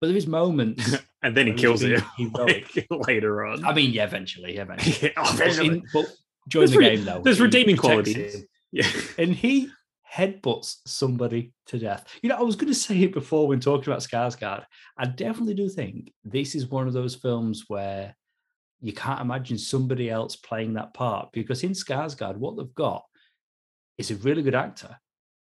But 0.00 0.06
there 0.08 0.16
is 0.16 0.28
moments. 0.28 0.98
and 1.22 1.36
then 1.36 1.48
he 1.48 1.54
kills 1.54 1.82
it 1.82 2.00
like, 2.32 2.86
later 2.90 3.44
on. 3.44 3.64
I 3.64 3.74
mean, 3.74 3.90
yeah, 3.90 4.04
eventually, 4.04 4.56
eventually. 4.58 4.96
Yeah, 5.02 5.14
oh, 5.16 5.22
But, 5.24 5.34
eventually. 5.34 5.68
in, 5.68 5.86
but 5.92 6.06
during 6.48 6.68
There's 6.68 6.70
the 6.70 6.78
re- 6.78 6.96
game, 6.96 7.04
though, 7.04 7.22
there's 7.24 7.40
redeeming 7.40 7.76
qualities. 7.76 8.34
him, 8.34 8.44
yeah. 8.76 8.88
and 9.18 9.34
he 9.34 9.70
headbutts 10.12 10.76
somebody 10.86 11.52
to 11.66 11.78
death. 11.78 12.06
You 12.22 12.28
know, 12.28 12.36
I 12.36 12.42
was 12.42 12.56
going 12.56 12.72
to 12.72 12.78
say 12.78 13.02
it 13.02 13.12
before 13.12 13.48
when 13.48 13.60
talking 13.60 13.92
about 13.92 14.02
Skarsgård. 14.02 14.64
I 14.96 15.06
definitely 15.06 15.54
do 15.54 15.68
think 15.68 16.12
this 16.24 16.54
is 16.54 16.66
one 16.66 16.86
of 16.86 16.92
those 16.92 17.14
films 17.14 17.64
where 17.68 18.14
you 18.80 18.92
can't 18.92 19.20
imagine 19.20 19.58
somebody 19.58 20.10
else 20.10 20.36
playing 20.36 20.74
that 20.74 20.94
part 20.94 21.32
because 21.32 21.64
in 21.64 21.72
Skarsgård, 21.72 22.36
what 22.36 22.56
they've 22.56 22.74
got 22.74 23.04
is 23.98 24.10
a 24.10 24.16
really 24.16 24.42
good 24.42 24.54
actor, 24.54 24.96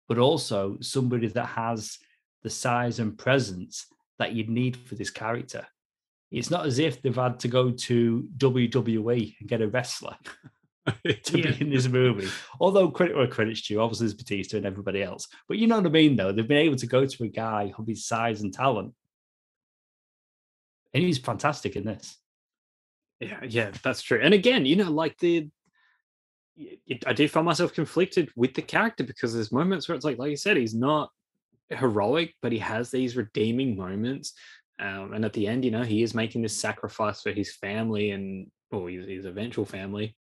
but 0.08 0.18
also 0.18 0.78
somebody 0.80 1.26
that 1.28 1.46
has 1.46 1.98
the 2.42 2.50
size 2.50 2.98
and 2.98 3.18
presence 3.18 3.86
that 4.18 4.32
you'd 4.32 4.48
need 4.48 4.76
for 4.76 4.94
this 4.94 5.10
character. 5.10 5.66
It's 6.30 6.50
not 6.50 6.66
as 6.66 6.78
if 6.78 7.02
they've 7.02 7.14
had 7.14 7.38
to 7.40 7.48
go 7.48 7.70
to 7.70 8.28
WWE 8.36 9.36
and 9.40 9.48
get 9.48 9.62
a 9.62 9.68
wrestler 9.68 10.16
to 11.24 11.38
Yeah. 11.38 11.50
be 11.50 11.60
in 11.60 11.70
this 11.70 11.88
movie. 11.88 12.28
Although 12.60 12.90
credit 12.90 13.16
where 13.16 13.26
credit's 13.26 13.62
due, 13.62 13.80
obviously 13.80 14.06
there's 14.06 14.14
Batista 14.14 14.56
and 14.56 14.66
everybody 14.66 15.02
else. 15.02 15.28
But 15.48 15.58
you 15.58 15.66
know 15.66 15.76
what 15.76 15.86
I 15.86 15.90
mean, 15.90 16.16
though. 16.16 16.32
They've 16.32 16.46
been 16.46 16.58
able 16.58 16.76
to 16.76 16.86
go 16.86 17.04
to 17.06 17.24
a 17.24 17.28
guy 17.28 17.72
of 17.76 17.86
his 17.86 18.06
size 18.06 18.42
and 18.42 18.52
talent. 18.52 18.94
And 20.94 21.02
he's 21.02 21.18
fantastic 21.18 21.76
in 21.76 21.84
this. 21.84 22.16
Yeah, 23.20 23.42
yeah, 23.46 23.70
that's 23.82 24.02
true. 24.02 24.20
And 24.22 24.34
again, 24.34 24.66
you 24.66 24.76
know, 24.76 24.90
like 24.90 25.18
the, 25.18 25.48
I 27.06 27.12
do 27.12 27.28
find 27.28 27.44
myself 27.44 27.72
conflicted 27.74 28.30
with 28.36 28.54
the 28.54 28.62
character 28.62 29.04
because 29.04 29.34
there's 29.34 29.52
moments 29.52 29.88
where 29.88 29.96
it's 29.96 30.04
like, 30.04 30.18
like 30.18 30.30
you 30.30 30.36
said, 30.36 30.56
he's 30.56 30.74
not 30.74 31.10
heroic, 31.70 32.34
but 32.40 32.52
he 32.52 32.58
has 32.58 32.90
these 32.90 33.16
redeeming 33.16 33.76
moments. 33.76 34.32
Um, 34.78 35.12
and 35.14 35.24
at 35.24 35.32
the 35.32 35.46
end, 35.46 35.64
you 35.64 35.70
know, 35.70 35.82
he 35.82 36.02
is 36.02 36.14
making 36.14 36.42
this 36.42 36.56
sacrifice 36.56 37.22
for 37.22 37.32
his 37.32 37.54
family 37.54 38.10
and 38.10 38.50
or 38.70 38.88
his, 38.90 39.06
his 39.06 39.24
eventual 39.24 39.64
family. 39.64 40.16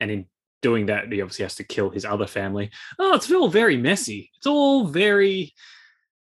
And 0.00 0.10
in 0.10 0.26
doing 0.62 0.86
that, 0.86 1.12
he 1.12 1.20
obviously 1.20 1.44
has 1.44 1.56
to 1.56 1.64
kill 1.64 1.90
his 1.90 2.04
other 2.04 2.26
family. 2.26 2.70
Oh, 2.98 3.14
it's 3.14 3.30
all 3.30 3.48
very 3.48 3.76
messy. 3.76 4.30
It's 4.36 4.46
all 4.46 4.86
very, 4.86 5.54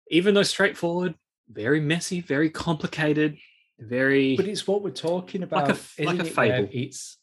even 0.10 0.34
though 0.34 0.44
straightforward, 0.44 1.16
very 1.50 1.80
messy, 1.80 2.22
very 2.22 2.50
complicated, 2.50 3.38
very. 3.80 4.36
But 4.36 4.48
it's 4.48 4.68
what 4.68 4.84
we're 4.84 4.92
talking 4.92 5.44
about. 5.44 5.70
a 5.70 5.72
f- 5.72 5.96
like 6.00 6.20
a 6.20 6.26
it, 6.26 6.34
fable. 6.34 6.70
It's 6.72 7.18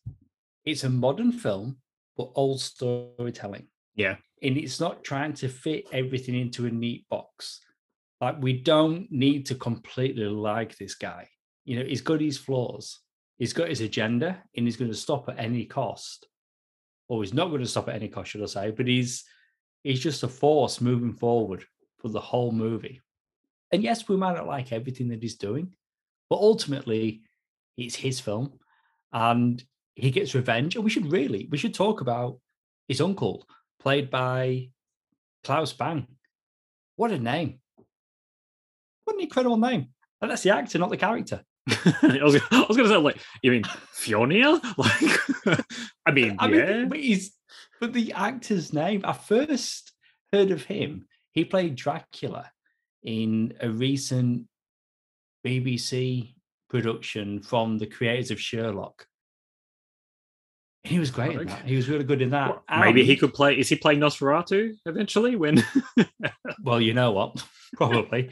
it's 0.64 0.84
a 0.84 0.90
modern 0.90 1.32
film, 1.32 1.78
but 2.16 2.32
old 2.34 2.60
storytelling. 2.60 3.68
Yeah. 3.94 4.16
And 4.42 4.58
it's 4.58 4.80
not 4.80 5.04
trying 5.04 5.32
to 5.34 5.48
fit 5.48 5.86
everything 5.92 6.34
into 6.34 6.66
a 6.66 6.70
neat 6.70 7.08
box. 7.08 7.60
Like 8.20 8.40
we 8.40 8.54
don't 8.54 9.10
need 9.10 9.46
to 9.46 9.54
completely 9.54 10.24
like 10.24 10.76
this 10.76 10.94
guy. 10.94 11.28
You 11.64 11.78
know, 11.78 11.84
he's 11.84 12.00
got 12.00 12.20
his 12.20 12.38
flaws. 12.38 13.00
He's 13.38 13.52
got 13.52 13.68
his 13.68 13.80
agenda 13.80 14.42
and 14.56 14.66
he's 14.66 14.76
going 14.76 14.90
to 14.90 14.96
stop 14.96 15.28
at 15.28 15.38
any 15.38 15.64
cost. 15.66 16.26
Or 17.08 17.22
he's 17.22 17.34
not 17.34 17.48
going 17.48 17.60
to 17.60 17.66
stop 17.66 17.88
at 17.88 17.94
any 17.94 18.08
cost, 18.08 18.30
should 18.30 18.42
I 18.42 18.46
say, 18.46 18.70
but 18.70 18.86
he's 18.86 19.24
he's 19.84 20.00
just 20.00 20.24
a 20.24 20.28
force 20.28 20.80
moving 20.80 21.12
forward 21.12 21.64
for 21.98 22.08
the 22.08 22.20
whole 22.20 22.50
movie. 22.50 23.00
And 23.72 23.82
yes, 23.82 24.08
we 24.08 24.16
might 24.16 24.36
not 24.36 24.46
like 24.46 24.72
everything 24.72 25.08
that 25.08 25.22
he's 25.22 25.36
doing, 25.36 25.74
but 26.28 26.36
ultimately 26.36 27.22
it's 27.76 27.94
his 27.94 28.20
film 28.20 28.58
and 29.12 29.62
he 29.94 30.10
gets 30.10 30.34
revenge. 30.34 30.74
And 30.74 30.84
we 30.84 30.90
should 30.90 31.10
really, 31.10 31.48
we 31.50 31.58
should 31.58 31.74
talk 31.74 32.00
about 32.00 32.38
his 32.88 33.00
uncle, 33.00 33.46
played 33.80 34.10
by 34.10 34.70
Claes 35.44 35.72
Bang. 35.72 36.06
What 36.96 37.12
a 37.12 37.18
name. 37.18 37.60
What 39.04 39.16
an 39.16 39.22
incredible 39.22 39.58
name. 39.58 39.88
And 40.20 40.30
that's 40.30 40.42
the 40.42 40.54
actor, 40.54 40.78
not 40.78 40.90
the 40.90 40.96
character. 40.96 41.42
I 41.68 42.20
was, 42.22 42.34
was 42.34 42.76
gonna 42.76 42.88
say 42.88 42.96
like 42.96 43.18
you 43.42 43.50
mean 43.50 43.64
Fjölnir? 43.94 44.60
Like 44.78 45.64
I 46.06 46.12
mean, 46.12 46.36
I 46.38 46.48
yeah. 46.48 46.78
mean, 46.78 46.88
but 46.88 46.98
he's 46.98 47.34
but 47.80 47.92
the 47.92 48.12
actor's 48.12 48.72
name. 48.72 49.02
I 49.04 49.12
first 49.12 49.92
heard 50.32 50.50
of 50.50 50.64
him. 50.64 51.06
He 51.32 51.44
played 51.44 51.74
Dracula 51.74 52.50
in 53.02 53.54
a 53.60 53.68
recent 53.68 54.46
BBC 55.44 56.34
production 56.70 57.42
from 57.42 57.78
the 57.78 57.86
creators 57.86 58.30
of 58.30 58.40
Sherlock. 58.40 59.06
He 60.82 60.98
was 61.00 61.10
great 61.10 61.32
in 61.32 61.46
that. 61.46 61.58
Okay. 61.58 61.68
He 61.68 61.76
was 61.76 61.88
really 61.88 62.04
good 62.04 62.22
in 62.22 62.30
that. 62.30 62.50
Well, 62.50 62.80
Maybe 62.80 63.04
he 63.04 63.16
could 63.16 63.34
play. 63.34 63.58
Is 63.58 63.68
he 63.68 63.76
playing 63.76 63.98
Nosferatu 63.98 64.74
eventually? 64.86 65.34
When 65.34 65.64
Well, 66.62 66.80
you 66.80 66.94
know 66.94 67.10
what? 67.10 67.44
Probably. 67.76 68.30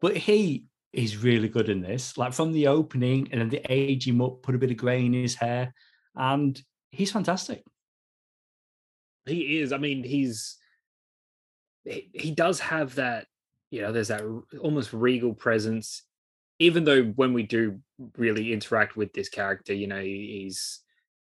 but 0.00 0.16
he 0.16 0.64
is 0.92 1.16
really 1.16 1.48
good 1.48 1.68
in 1.68 1.80
this. 1.80 2.18
Like 2.18 2.34
from 2.34 2.52
the 2.52 2.66
opening, 2.66 3.28
and 3.32 3.40
then 3.40 3.48
they 3.48 3.64
age 3.68 4.06
him 4.06 4.20
up, 4.20 4.42
put 4.42 4.54
a 4.54 4.58
bit 4.58 4.70
of 4.70 4.76
grey 4.76 5.04
in 5.04 5.14
his 5.14 5.34
hair, 5.34 5.72
and 6.14 6.60
he's 6.90 7.12
fantastic. 7.12 7.64
he 9.26 9.60
is. 9.60 9.72
I 9.72 9.78
mean, 9.78 10.04
he's 10.04 10.56
he, 11.84 12.10
he 12.12 12.30
does 12.30 12.60
have 12.60 12.94
that. 12.96 13.26
You 13.70 13.82
know, 13.82 13.92
there's 13.92 14.08
that 14.08 14.22
almost 14.60 14.92
regal 14.92 15.34
presence. 15.34 16.02
Even 16.58 16.84
though 16.84 17.04
when 17.04 17.32
we 17.32 17.44
do 17.44 17.80
really 18.16 18.52
interact 18.52 18.96
with 18.96 19.12
this 19.12 19.28
character, 19.28 19.74
you 19.74 19.86
know, 19.86 20.00
he's 20.00 20.80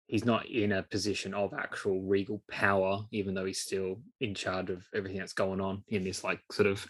he's 0.06 0.24
not 0.24 0.46
in 0.46 0.72
a 0.72 0.82
position 0.82 1.34
of 1.34 1.54
actual 1.54 2.00
regal 2.00 2.42
power, 2.50 3.04
even 3.12 3.34
though 3.34 3.44
he's 3.44 3.60
still 3.60 4.00
in 4.20 4.34
charge 4.34 4.70
of 4.70 4.84
everything 4.92 5.18
that's 5.18 5.32
going 5.32 5.60
on 5.60 5.84
in 5.88 6.02
this 6.02 6.24
like 6.24 6.40
sort 6.50 6.66
of 6.66 6.84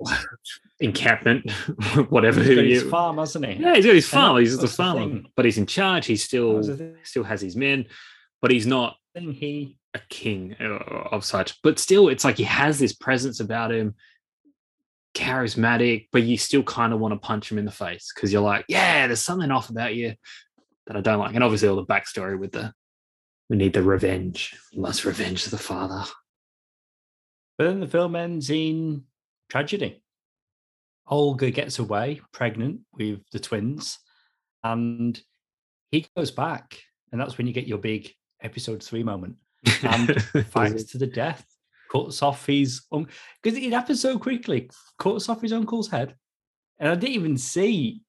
encampment, 0.80 1.50
whatever. 2.08 2.42
He's 2.42 2.54
got 2.56 2.64
his 2.64 2.82
you- 2.84 2.90
farm, 2.90 3.18
hasn't 3.18 3.44
he? 3.46 3.52
yeah, 3.62 3.74
he's 3.76 3.86
got 3.86 3.94
his 3.94 4.06
farm. 4.08 4.34
that- 4.36 4.40
He's 4.40 4.50
just 4.52 4.62
a 4.64 4.66
the 4.66 4.72
farmer, 4.72 5.20
but 5.36 5.44
he's 5.44 5.58
in 5.58 5.66
charge. 5.66 6.06
He 6.06 6.16
still 6.16 6.54
That's 6.56 6.68
the 6.68 6.76
thing. 6.76 6.96
still 7.02 7.24
has 7.24 7.40
his 7.40 7.56
men, 7.56 7.86
but 8.40 8.50
he's 8.50 8.66
not 8.66 8.96
he 9.14 9.76
a 9.94 10.00
king 10.08 10.56
uh, 10.60 10.64
of 11.12 11.24
such. 11.24 11.60
But 11.62 11.78
still, 11.78 12.08
it's 12.08 12.24
like 12.24 12.36
he 12.36 12.44
has 12.44 12.78
this 12.78 12.92
presence 12.92 13.40
about 13.40 13.72
him, 13.72 13.94
charismatic, 15.14 16.08
but 16.12 16.22
you 16.22 16.36
still 16.38 16.62
kind 16.62 16.92
of 16.92 17.00
want 17.00 17.12
to 17.12 17.18
punch 17.18 17.50
him 17.50 17.58
in 17.58 17.64
the 17.64 17.70
face 17.72 18.12
because 18.14 18.32
you're 18.32 18.42
like, 18.42 18.64
yeah, 18.68 19.06
there's 19.06 19.20
something 19.20 19.50
off 19.50 19.68
about 19.70 19.94
you 19.94 20.14
that 20.86 20.96
I 20.96 21.00
don't 21.00 21.18
like. 21.18 21.34
And 21.34 21.42
obviously, 21.44 21.68
all 21.68 21.76
the 21.76 21.84
backstory 21.84 22.38
with 22.38 22.52
the 22.52 22.72
we 23.48 23.56
need 23.56 23.72
the 23.72 23.82
revenge. 23.82 24.54
We 24.72 24.80
must 24.80 25.04
revenge 25.04 25.44
the 25.46 25.58
father. 25.58 26.04
But 27.58 27.64
then 27.64 27.80
the 27.80 27.88
film 27.88 28.14
ends 28.14 28.48
in 28.48 29.02
tragedy. 29.50 30.02
Olga 31.06 31.50
gets 31.50 31.78
away, 31.78 32.20
pregnant 32.32 32.80
with 32.94 33.20
the 33.32 33.40
twins, 33.40 33.98
and 34.62 35.20
he 35.90 36.06
goes 36.16 36.30
back. 36.30 36.78
And 37.12 37.20
that's 37.20 37.36
when 37.36 37.46
you 37.48 37.52
get 37.52 37.66
your 37.66 37.78
big 37.78 38.12
episode 38.42 38.82
three 38.82 39.02
moment. 39.02 39.34
And 39.82 40.22
fights 40.50 40.84
to 40.92 40.98
the 40.98 41.06
death, 41.08 41.44
cuts 41.90 42.22
off 42.22 42.46
his 42.46 42.82
because 42.90 43.58
it 43.58 43.72
happens 43.72 44.00
so 44.00 44.18
quickly, 44.18 44.70
cuts 44.98 45.28
off 45.28 45.42
his 45.42 45.52
uncle's 45.52 45.90
head. 45.90 46.14
And 46.78 46.88
I 46.88 46.94
didn't 46.94 47.14
even 47.16 47.36
see 47.36 48.02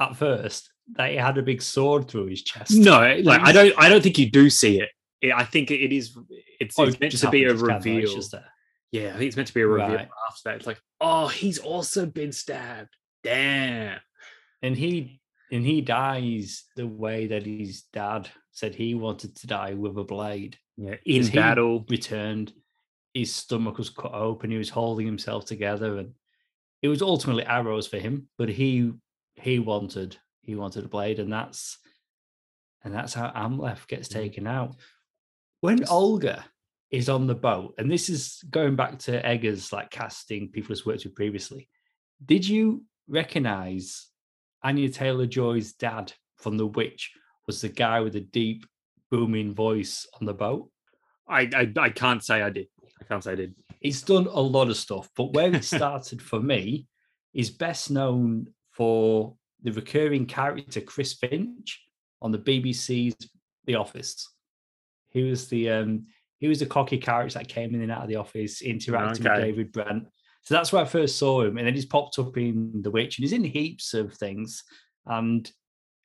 at 0.00 0.16
first 0.16 0.70
that 0.94 1.10
he 1.10 1.16
had 1.16 1.36
a 1.36 1.42
big 1.42 1.60
sword 1.60 2.08
through 2.08 2.26
his 2.26 2.42
chest. 2.42 2.70
No, 2.76 3.00
like 3.24 3.40
I 3.42 3.50
don't. 3.52 3.74
I 3.76 3.88
don't 3.88 4.02
think 4.02 4.18
you 4.18 4.30
do 4.30 4.48
see 4.48 4.80
it. 4.80 4.90
It- 5.20 5.32
I 5.34 5.42
think 5.44 5.70
it 5.72 5.92
is. 5.92 6.16
It's, 6.60 6.78
Oh, 6.78 6.84
it's 6.84 7.00
meant 7.00 7.10
just 7.10 7.24
to 7.24 7.30
be 7.30 7.44
a 7.44 7.48
happened, 7.48 7.68
kind 7.68 7.78
of 7.80 7.86
like 7.86 7.94
reveal. 7.96 8.22
Yeah, 8.92 9.08
I 9.08 9.12
think 9.18 9.22
it's 9.28 9.36
meant 9.36 9.48
to 9.48 9.54
be 9.54 9.60
a 9.62 9.66
reveal 9.66 9.96
Right. 9.96 10.08
after 10.28 10.40
that. 10.44 10.56
It's 10.56 10.66
like, 10.66 10.80
oh, 11.00 11.26
he's 11.28 11.58
also 11.58 12.06
been 12.06 12.32
stabbed. 12.32 12.90
Damn. 13.22 13.98
and 14.62 14.76
he 14.76 15.20
and 15.52 15.64
he 15.64 15.80
dies 15.80 16.64
the 16.76 16.86
way 16.86 17.26
that 17.26 17.44
his 17.46 17.82
dad 17.92 18.28
said 18.52 18.74
he 18.74 18.94
wanted 18.94 19.36
to 19.36 19.46
die 19.46 19.74
with 19.74 19.96
a 19.98 20.04
blade. 20.04 20.56
Yeah, 20.76 20.96
in 21.04 21.28
battle. 21.30 21.84
returned, 21.88 22.52
his 23.14 23.34
stomach 23.34 23.78
was 23.78 23.90
cut 23.90 24.12
open. 24.14 24.50
He 24.50 24.58
was 24.58 24.70
holding 24.70 25.06
himself 25.06 25.44
together, 25.44 25.98
and 25.98 26.14
it 26.82 26.88
was 26.88 27.02
ultimately 27.02 27.44
arrows 27.44 27.86
for 27.86 27.98
him. 27.98 28.28
But 28.38 28.48
he 28.48 28.92
he 29.34 29.58
wanted 29.58 30.16
he 30.42 30.54
wanted 30.54 30.84
a 30.84 30.88
blade, 30.88 31.18
and 31.18 31.32
that's 31.32 31.78
and 32.84 32.94
that's 32.94 33.14
how 33.14 33.30
Amleth 33.30 33.86
gets 33.88 34.08
Mm. 34.08 34.12
taken 34.12 34.46
out. 34.46 34.76
When 35.60 35.84
Olga 35.88 36.44
is 36.90 37.08
on 37.08 37.26
the 37.26 37.34
boat, 37.34 37.74
and 37.78 37.90
this 37.90 38.08
is 38.08 38.42
going 38.50 38.76
back 38.76 38.98
to 39.00 39.24
Eggers 39.26 39.72
like 39.72 39.90
casting 39.90 40.48
people 40.48 40.68
he's 40.68 40.86
worked 40.86 41.04
with 41.04 41.14
previously. 41.14 41.68
Did 42.24 42.48
you 42.48 42.84
recognize 43.08 44.06
Anya 44.62 44.88
Taylor 44.88 45.26
Joy's 45.26 45.72
dad 45.72 46.12
from 46.36 46.56
The 46.56 46.66
Witch 46.66 47.12
was 47.46 47.60
the 47.60 47.68
guy 47.68 48.00
with 48.00 48.14
the 48.14 48.20
deep 48.20 48.66
booming 49.10 49.54
voice 49.54 50.06
on 50.20 50.26
the 50.26 50.34
boat? 50.34 50.70
I, 51.28 51.48
I 51.54 51.72
I 51.78 51.90
can't 51.90 52.22
say 52.22 52.42
I 52.42 52.50
did. 52.50 52.68
I 53.00 53.04
can't 53.04 53.22
say 53.22 53.32
I 53.32 53.36
did. 53.36 53.54
He's 53.80 54.02
done 54.02 54.26
a 54.26 54.40
lot 54.40 54.68
of 54.68 54.76
stuff, 54.76 55.08
but 55.16 55.32
where 55.32 55.54
it 55.54 55.64
started 55.64 56.22
for 56.22 56.40
me 56.40 56.86
is 57.34 57.50
best 57.50 57.90
known 57.90 58.48
for 58.72 59.34
the 59.62 59.72
recurring 59.72 60.26
character 60.26 60.80
Chris 60.80 61.14
Finch 61.14 61.82
on 62.22 62.32
the 62.32 62.38
BBC's 62.38 63.28
The 63.64 63.74
Office. 63.74 64.28
He 65.10 65.22
was 65.22 65.48
the 65.48 65.70
um 65.70 66.06
he 66.38 66.48
was 66.48 66.58
the 66.60 66.66
cocky 66.66 66.98
character 66.98 67.38
that 67.38 67.48
came 67.48 67.74
in 67.74 67.82
and 67.82 67.90
out 67.92 68.02
of 68.02 68.08
the 68.08 68.16
office, 68.16 68.62
interacting 68.62 69.26
Okay. 69.26 69.36
with 69.36 69.44
David 69.44 69.72
Brent. 69.72 70.06
So 70.42 70.54
that's 70.54 70.72
where 70.72 70.82
I 70.82 70.84
first 70.84 71.18
saw 71.18 71.42
him, 71.42 71.58
and 71.58 71.66
then 71.66 71.74
he's 71.74 71.86
popped 71.86 72.18
up 72.18 72.36
in 72.36 72.82
The 72.82 72.90
Witch, 72.90 73.18
and 73.18 73.24
he's 73.24 73.32
in 73.32 73.42
heaps 73.44 73.94
of 73.94 74.14
things. 74.14 74.62
And 75.06 75.50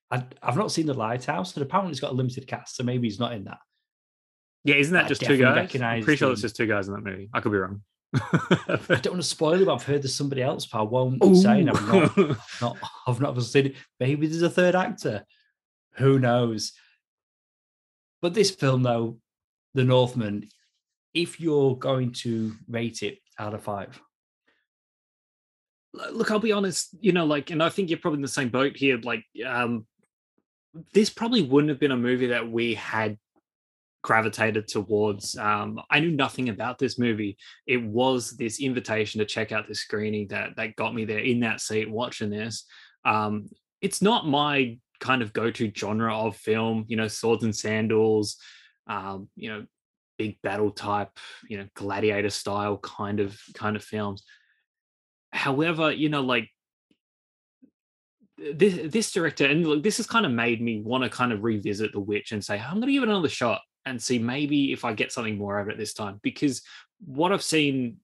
I, 0.09 0.23
I've 0.41 0.57
not 0.57 0.71
seen 0.71 0.87
The 0.87 0.93
Lighthouse, 0.93 1.55
and 1.55 1.63
apparently 1.63 1.91
he's 1.91 1.99
got 1.99 2.11
a 2.11 2.15
limited 2.15 2.47
cast, 2.47 2.75
so 2.75 2.83
maybe 2.83 3.07
he's 3.07 3.19
not 3.19 3.33
in 3.33 3.43
that. 3.43 3.59
Yeah, 4.63 4.75
isn't 4.75 4.93
that 4.93 5.07
just 5.07 5.21
two 5.21 5.37
guys? 5.37 5.75
I'm 5.75 6.03
pretty 6.03 6.17
sure 6.17 6.31
it's 6.31 6.41
just 6.41 6.55
two 6.55 6.67
guys 6.67 6.87
in 6.87 6.93
that 6.93 7.03
movie. 7.03 7.29
I 7.33 7.39
could 7.39 7.51
be 7.51 7.57
wrong. 7.57 7.81
I 8.13 8.77
don't 8.87 9.13
want 9.13 9.21
to 9.21 9.23
spoil 9.23 9.61
it, 9.61 9.65
but 9.65 9.73
I've 9.73 9.83
heard 9.83 10.03
there's 10.03 10.13
somebody 10.13 10.41
else, 10.41 10.65
but 10.65 10.79
I 10.79 10.83
won't 10.83 11.23
say. 11.37 11.61
And 11.61 11.69
I've 11.69 11.87
not, 12.17 12.37
not, 12.61 12.77
I've 13.07 13.21
not 13.21 13.41
seen 13.41 13.67
it. 13.67 13.75
Maybe 13.99 14.27
there's 14.27 14.41
a 14.41 14.49
third 14.49 14.75
actor. 14.75 15.23
Who 15.93 16.19
knows? 16.19 16.73
But 18.21 18.33
this 18.33 18.51
film, 18.51 18.83
though, 18.83 19.17
The 19.73 19.83
Northman, 19.83 20.49
if 21.13 21.39
you're 21.39 21.75
going 21.77 22.13
to 22.13 22.53
rate 22.67 23.03
it 23.03 23.19
out 23.39 23.53
of 23.53 23.63
five, 23.63 24.01
look 25.93 26.31
i'll 26.31 26.39
be 26.39 26.53
honest 26.53 26.95
you 27.01 27.11
know 27.11 27.25
like 27.25 27.49
and 27.49 27.61
i 27.61 27.67
think 27.67 27.89
you're 27.89 27.99
probably 27.99 28.17
in 28.17 28.21
the 28.21 28.27
same 28.27 28.49
boat 28.49 28.77
here 28.77 28.97
like 29.03 29.25
um 29.45 29.85
this 30.93 31.09
probably 31.09 31.41
wouldn't 31.41 31.69
have 31.69 31.79
been 31.79 31.91
a 31.91 31.97
movie 31.97 32.27
that 32.27 32.49
we 32.49 32.73
had 32.73 33.17
gravitated 34.03 34.67
towards 34.67 35.37
um 35.37 35.79
i 35.89 35.99
knew 35.99 36.11
nothing 36.11 36.49
about 36.49 36.79
this 36.79 36.97
movie. 36.97 37.37
It 37.67 37.83
was 37.83 38.31
this 38.31 38.59
invitation 38.59 39.19
to 39.19 39.25
check 39.25 39.51
out 39.51 39.67
this 39.67 39.81
screening 39.81 40.27
that 40.29 40.55
that 40.55 40.75
got 40.75 40.95
me 40.95 41.05
there 41.05 41.19
in 41.19 41.41
that 41.41 41.61
seat 41.61 41.89
watching 41.89 42.29
this. 42.29 42.65
Um 43.05 43.49
it's 43.81 44.01
not 44.01 44.27
my 44.27 44.79
kind 44.99 45.21
of 45.21 45.33
go-to 45.33 45.71
genre 45.75 46.15
of 46.15 46.35
film 46.35 46.85
you 46.87 46.95
know 46.95 47.07
swords 47.07 47.43
and 47.43 47.55
sandals 47.55 48.37
um 48.87 49.29
you 49.35 49.49
know 49.49 49.65
big 50.17 50.41
battle 50.41 50.71
type 50.71 51.11
you 51.47 51.57
know 51.57 51.67
gladiator 51.75 52.29
style 52.29 52.77
kind 52.77 53.19
of 53.19 53.39
kind 53.53 53.75
of 53.75 53.83
films. 53.83 54.23
However 55.31 55.91
you 55.91 56.09
know 56.09 56.21
like 56.21 56.49
this 58.37 58.91
this 58.91 59.11
director 59.11 59.45
and 59.45 59.65
look 59.65 59.83
this 59.83 59.97
has 59.97 60.07
kind 60.07 60.25
of 60.25 60.31
made 60.31 60.61
me 60.61 60.81
want 60.81 61.03
to 61.03 61.09
kind 61.09 61.31
of 61.31 61.43
revisit 61.43 61.91
the 61.91 61.99
witch 61.99 62.31
and 62.31 62.43
say 62.43 62.57
i'm 62.57 62.75
going 62.75 62.87
to 62.87 62.93
give 62.93 63.03
it 63.03 63.09
another 63.09 63.29
shot 63.29 63.61
and 63.85 64.01
see 64.01 64.17
maybe 64.17 64.71
if 64.71 64.83
i 64.83 64.93
get 64.93 65.11
something 65.11 65.37
more 65.37 65.59
out 65.59 65.67
of 65.67 65.69
it 65.69 65.77
this 65.77 65.93
time. 65.93 66.19
Because 66.23 66.61
what 67.05 67.31
i've 67.31 67.43
seen 67.43 67.97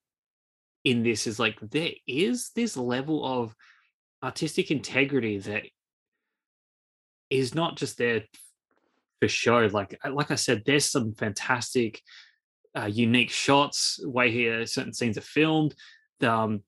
in 0.83 1.03
this 1.03 1.27
is 1.27 1.39
like 1.39 1.57
there 1.61 1.91
is 2.07 2.51
this 2.55 2.77
level 2.77 3.25
of 3.25 3.55
artistic 4.23 4.71
integrity 4.71 5.37
that 5.37 5.63
is 7.29 7.53
not 7.53 7.75
just 7.75 7.97
there 7.97 8.23
for 9.19 9.27
sure. 9.27 9.69
like 9.69 9.99
like 10.11 10.31
i 10.31 10.35
said 10.35 10.63
there's 10.65 10.85
some 10.85 11.13
fantastic 11.13 12.01
uh, 12.77 12.85
unique 12.85 13.31
shots 13.31 13.99
way 14.03 14.31
here 14.31 14.65
certain 14.65 14.93
scenes 14.93 15.17
are 15.17 15.21
filmed 15.21 15.73
the, 16.19 16.31
um, 16.31 16.63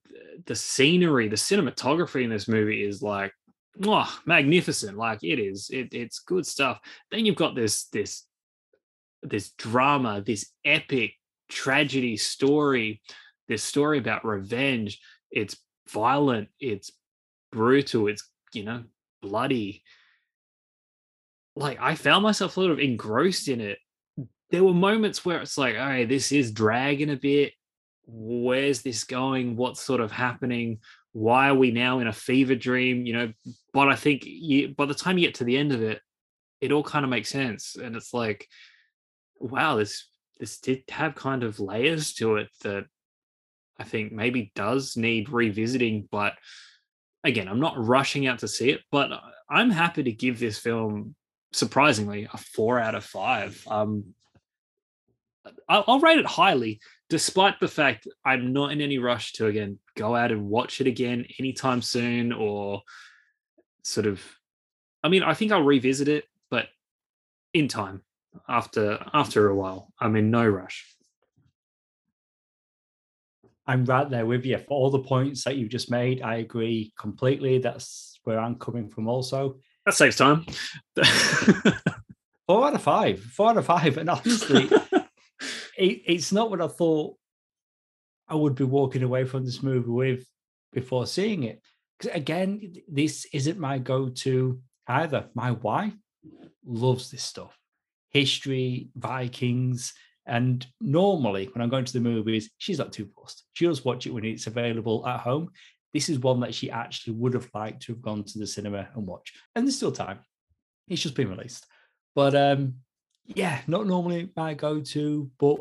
the 0.46 0.54
scenery, 0.54 1.28
the 1.28 1.36
cinematography 1.36 2.22
in 2.22 2.30
this 2.30 2.48
movie 2.48 2.84
is 2.84 3.02
like, 3.02 3.32
oh, 3.84 4.20
magnificent. 4.26 4.96
Like 4.96 5.22
it 5.22 5.38
is, 5.38 5.70
it, 5.72 5.88
it's 5.92 6.20
good 6.20 6.46
stuff. 6.46 6.80
Then 7.10 7.26
you've 7.26 7.36
got 7.36 7.54
this, 7.54 7.84
this, 7.88 8.24
this 9.22 9.50
drama, 9.50 10.22
this 10.24 10.50
epic 10.64 11.14
tragedy 11.48 12.16
story, 12.16 13.02
this 13.48 13.62
story 13.62 13.98
about 13.98 14.24
revenge. 14.24 15.00
It's 15.30 15.56
violent, 15.88 16.48
it's 16.58 16.92
brutal, 17.52 18.08
it's 18.08 18.28
you 18.52 18.64
know 18.64 18.84
bloody. 19.20 19.82
Like 21.56 21.78
I 21.80 21.94
found 21.94 22.22
myself 22.22 22.52
sort 22.52 22.70
of 22.70 22.78
engrossed 22.78 23.48
in 23.48 23.60
it. 23.60 23.78
There 24.50 24.64
were 24.64 24.74
moments 24.74 25.24
where 25.24 25.40
it's 25.40 25.58
like, 25.58 25.76
all 25.76 25.86
right, 25.86 26.08
this 26.08 26.32
is 26.32 26.52
dragging 26.52 27.10
a 27.10 27.16
bit. 27.16 27.52
Where's 28.06 28.82
this 28.82 29.04
going? 29.04 29.56
What's 29.56 29.80
sort 29.80 30.00
of 30.00 30.10
happening? 30.10 30.78
Why 31.12 31.48
are 31.48 31.54
we 31.54 31.70
now 31.70 32.00
in 32.00 32.06
a 32.06 32.12
fever 32.12 32.54
dream? 32.54 33.06
You 33.06 33.12
know? 33.12 33.32
But 33.72 33.88
i 33.88 33.94
think 33.94 34.22
you, 34.24 34.74
by 34.74 34.86
the 34.86 34.94
time 34.94 35.18
you 35.18 35.26
get 35.26 35.36
to 35.36 35.44
the 35.44 35.56
end 35.56 35.72
of 35.72 35.82
it 35.82 36.00
it 36.60 36.72
all 36.72 36.82
kind 36.82 37.04
of 37.04 37.10
makes 37.10 37.28
sense 37.28 37.76
and 37.76 37.96
it's 37.96 38.12
like 38.12 38.46
wow 39.38 39.76
this 39.76 40.08
this 40.38 40.58
did 40.58 40.82
have 40.90 41.14
kind 41.14 41.42
of 41.42 41.60
layers 41.60 42.12
to 42.14 42.36
it 42.36 42.48
that 42.62 42.84
i 43.78 43.84
think 43.84 44.12
maybe 44.12 44.52
does 44.54 44.96
need 44.96 45.28
revisiting 45.28 46.06
but 46.10 46.34
again 47.24 47.48
i'm 47.48 47.60
not 47.60 47.74
rushing 47.78 48.26
out 48.26 48.38
to 48.40 48.48
see 48.48 48.70
it 48.70 48.80
but 48.90 49.12
uh, 49.12 49.20
i'm 49.48 49.70
happy 49.70 50.02
to 50.02 50.12
give 50.12 50.38
this 50.38 50.58
film 50.58 51.14
surprisingly 51.52 52.28
a 52.32 52.36
four 52.36 52.78
out 52.78 52.94
of 52.94 53.04
five 53.04 53.62
um 53.68 54.14
I'll, 55.68 55.84
I'll 55.86 56.00
rate 56.00 56.18
it 56.18 56.26
highly 56.26 56.80
despite 57.08 57.58
the 57.58 57.68
fact 57.68 58.06
I'm 58.24 58.52
not 58.52 58.72
in 58.72 58.80
any 58.80 58.98
rush 58.98 59.32
to 59.34 59.46
again 59.46 59.78
go 59.96 60.14
out 60.14 60.32
and 60.32 60.48
watch 60.48 60.80
it 60.80 60.86
again 60.86 61.26
anytime 61.38 61.82
soon 61.82 62.32
or 62.32 62.82
sort 63.82 64.06
of 64.06 64.22
I 65.02 65.08
mean 65.08 65.22
I 65.22 65.34
think 65.34 65.50
I'll 65.50 65.62
revisit 65.62 66.08
it 66.08 66.24
but 66.50 66.68
in 67.52 67.68
time 67.68 68.02
after 68.48 69.04
after 69.12 69.48
a 69.48 69.54
while. 69.54 69.92
I'm 69.98 70.16
in 70.16 70.30
no 70.30 70.46
rush. 70.46 70.86
I'm 73.66 73.84
right 73.84 74.08
there 74.08 74.26
with 74.26 74.44
you. 74.44 74.58
For 74.58 74.64
all 74.64 74.90
the 74.90 75.00
points 75.00 75.44
that 75.44 75.56
you've 75.56 75.68
just 75.68 75.90
made, 75.90 76.22
I 76.22 76.36
agree 76.36 76.92
completely. 76.98 77.58
That's 77.58 78.18
where 78.24 78.38
I'm 78.38 78.56
coming 78.56 78.88
from 78.88 79.08
also. 79.08 79.58
That 79.90 79.96
saves 79.96 80.14
time. 80.14 80.46
four 82.46 82.68
out 82.68 82.74
of 82.74 82.82
five. 82.82 83.20
Four 83.20 83.50
out 83.50 83.56
of 83.56 83.66
five. 83.66 83.98
And 83.98 84.08
honestly, 84.08 84.70
it, 85.76 86.02
it's 86.06 86.30
not 86.30 86.48
what 86.48 86.60
I 86.60 86.68
thought 86.68 87.16
I 88.28 88.36
would 88.36 88.54
be 88.54 88.62
walking 88.62 89.02
away 89.02 89.24
from 89.24 89.44
this 89.44 89.64
movie 89.64 89.90
with 89.90 90.24
before 90.72 91.08
seeing 91.08 91.42
it. 91.42 91.60
Because 91.98 92.14
again, 92.14 92.72
this 92.86 93.26
isn't 93.32 93.58
my 93.58 93.78
go-to 93.78 94.60
either. 94.86 95.28
My 95.34 95.50
wife 95.50 95.96
loves 96.64 97.10
this 97.10 97.24
stuff. 97.24 97.58
History, 98.10 98.90
Vikings, 98.94 99.92
and 100.24 100.64
normally, 100.80 101.46
when 101.52 101.62
I'm 101.62 101.68
going 101.68 101.84
to 101.84 101.92
the 101.92 101.98
movies, 101.98 102.48
she's 102.58 102.78
not 102.78 102.92
too 102.92 103.08
fussed. 103.16 103.42
She'll 103.54 103.72
just 103.72 103.84
watch 103.84 104.06
it 104.06 104.14
when 104.14 104.24
it's 104.24 104.46
available 104.46 105.04
at 105.04 105.18
home. 105.18 105.50
This 105.92 106.08
is 106.08 106.18
one 106.18 106.40
that 106.40 106.54
she 106.54 106.70
actually 106.70 107.14
would 107.14 107.34
have 107.34 107.50
liked 107.54 107.82
to 107.82 107.92
have 107.92 108.02
gone 108.02 108.24
to 108.24 108.38
the 108.38 108.46
cinema 108.46 108.88
and 108.94 109.06
watch. 109.06 109.32
And 109.54 109.66
there's 109.66 109.76
still 109.76 109.92
time. 109.92 110.20
It's 110.88 111.02
just 111.02 111.14
been 111.14 111.30
released. 111.30 111.66
But 112.14 112.34
um, 112.34 112.74
yeah, 113.26 113.60
not 113.66 113.86
normally 113.86 114.30
my 114.36 114.54
go-to, 114.54 115.30
but 115.38 115.58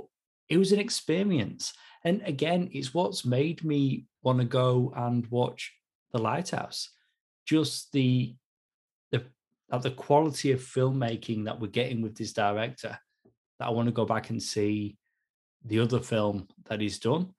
it 0.47 0.57
was 0.57 0.71
an 0.71 0.79
experience. 0.79 1.73
And 2.03 2.21
again, 2.25 2.69
it's 2.73 2.93
what's 2.93 3.25
made 3.25 3.63
me 3.63 4.05
want 4.23 4.39
to 4.39 4.45
go 4.45 4.93
and 4.95 5.25
watch 5.27 5.73
The 6.11 6.19
Lighthouse. 6.19 6.89
Just 7.45 7.91
the 7.91 8.35
the 9.11 9.23
the 9.81 9.91
quality 9.91 10.51
of 10.51 10.61
filmmaking 10.61 11.45
that 11.45 11.59
we're 11.59 11.67
getting 11.67 12.01
with 12.01 12.15
this 12.15 12.33
director 12.33 12.97
that 13.59 13.67
I 13.67 13.71
want 13.71 13.87
to 13.87 13.91
go 13.91 14.05
back 14.05 14.29
and 14.29 14.41
see 14.41 14.97
the 15.65 15.79
other 15.79 15.99
film 15.99 16.47
that 16.67 16.81
he's 16.81 16.99
done. 16.99 17.33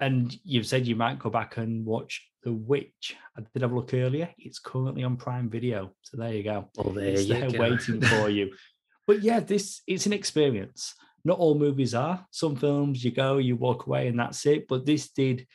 And 0.00 0.36
you've 0.44 0.66
said 0.66 0.86
you 0.86 0.96
might 0.96 1.18
go 1.18 1.30
back 1.30 1.56
and 1.56 1.84
watch 1.84 2.24
The 2.42 2.52
Witch. 2.52 3.16
I 3.36 3.42
did 3.52 3.62
have 3.62 3.72
a 3.72 3.74
look 3.74 3.94
earlier. 3.94 4.28
It's 4.38 4.58
currently 4.58 5.02
on 5.02 5.16
Prime 5.16 5.50
Video. 5.50 5.92
So 6.02 6.16
there 6.16 6.32
you 6.32 6.44
go. 6.44 6.68
Well, 6.76 6.94
there 6.94 7.06
it's 7.06 7.24
you 7.24 7.34
there 7.34 7.50
go. 7.50 7.58
waiting 7.58 8.00
for 8.00 8.28
you. 8.28 8.52
But 9.06 9.22
yeah, 9.22 9.40
this 9.40 9.80
it's 9.86 10.04
an 10.04 10.12
experience. 10.12 10.94
Not 11.24 11.38
all 11.38 11.54
movies 11.54 11.94
are. 11.94 12.26
Some 12.30 12.56
films 12.56 13.02
you 13.02 13.10
go, 13.10 13.38
you 13.38 13.56
walk 13.56 13.86
away, 13.86 14.06
and 14.08 14.18
that's 14.18 14.44
it. 14.44 14.68
But 14.68 14.84
this 14.84 15.08
did 15.08 15.46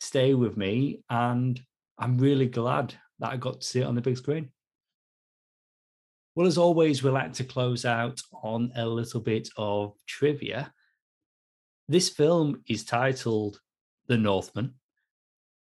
stay 0.00 0.32
with 0.32 0.56
me, 0.56 1.02
and 1.10 1.60
I'm 1.98 2.16
really 2.16 2.46
glad 2.46 2.94
that 3.18 3.30
I 3.30 3.36
got 3.36 3.60
to 3.60 3.66
see 3.66 3.80
it 3.80 3.84
on 3.84 3.94
the 3.94 4.00
big 4.00 4.16
screen. 4.16 4.50
Well, 6.34 6.46
as 6.46 6.56
always, 6.56 7.02
we 7.02 7.10
like 7.10 7.34
to 7.34 7.44
close 7.44 7.84
out 7.84 8.18
on 8.42 8.72
a 8.74 8.86
little 8.86 9.20
bit 9.20 9.48
of 9.58 9.94
trivia. 10.06 10.72
This 11.88 12.08
film 12.08 12.62
is 12.66 12.84
titled 12.84 13.60
The 14.12 14.18
Northman. 14.18 14.74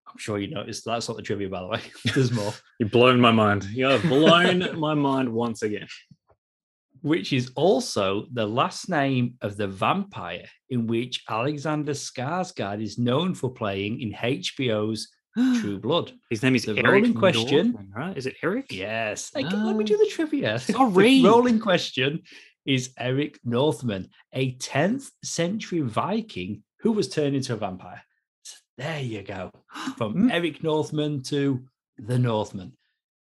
I'm 0.09 0.17
sure 0.17 0.39
you 0.39 0.49
noticed 0.49 0.87
that's 0.87 1.07
not 1.07 1.19
the 1.19 1.23
trivia, 1.23 1.51
by 1.51 1.61
the 1.61 1.67
way. 1.67 1.83
There's 2.15 2.33
more. 2.41 2.55
You've 2.79 2.91
blown 2.91 3.21
my 3.21 3.31
mind. 3.31 3.65
You 3.65 3.85
have 3.89 4.03
blown 4.05 4.75
my 4.81 4.95
mind 4.95 5.31
once 5.31 5.61
again. 5.61 5.87
Which 7.03 7.35
is 7.35 7.51
also 7.57 8.25
the 8.33 8.47
last 8.47 8.89
name 8.89 9.35
of 9.43 9.59
the 9.59 9.69
vampire 9.69 10.47
in 10.71 10.87
which 10.87 11.23
Alexander 11.29 11.93
Skarsgård 11.93 12.83
is 12.83 12.97
known 12.97 13.35
for 13.35 13.53
playing 13.53 14.01
in 14.01 14.15
HBO's 14.15 15.09
True 15.61 15.79
Blood. 15.83 16.15
His 16.31 16.43
name 16.43 16.55
is 16.55 16.65
The 16.65 16.79
Eric 16.79 16.87
rolling 16.87 17.15
question- 17.15 17.73
Northman, 17.73 17.93
right? 17.95 18.17
Is 18.17 18.25
it 18.25 18.37
Eric? 18.43 18.73
Yes. 18.73 19.31
Hey, 19.35 19.43
let 19.43 19.77
me 19.77 19.85
do 19.85 19.97
ah. 19.97 20.05
the 20.05 20.11
trivia. 20.11 20.59
Sorry. 20.59 21.21
The 21.21 21.29
rolling 21.29 21.59
question 21.59 22.23
is 22.65 22.95
Eric 22.99 23.41
Northman, 23.45 24.09
a 24.33 24.55
10th 24.55 25.11
century 25.23 25.81
Viking 25.81 26.63
who 26.81 26.93
was 26.93 27.11
turned 27.11 27.37
into 27.37 27.53
a 27.53 27.57
vampire. 27.57 28.03
There 28.79 29.01
you 29.01 29.23
go. 29.23 29.51
From 29.97 30.15
mm. 30.15 30.33
Eric 30.33 30.63
Northman 30.63 31.23
to 31.25 31.63
the 31.99 32.19
Northman. 32.19 32.73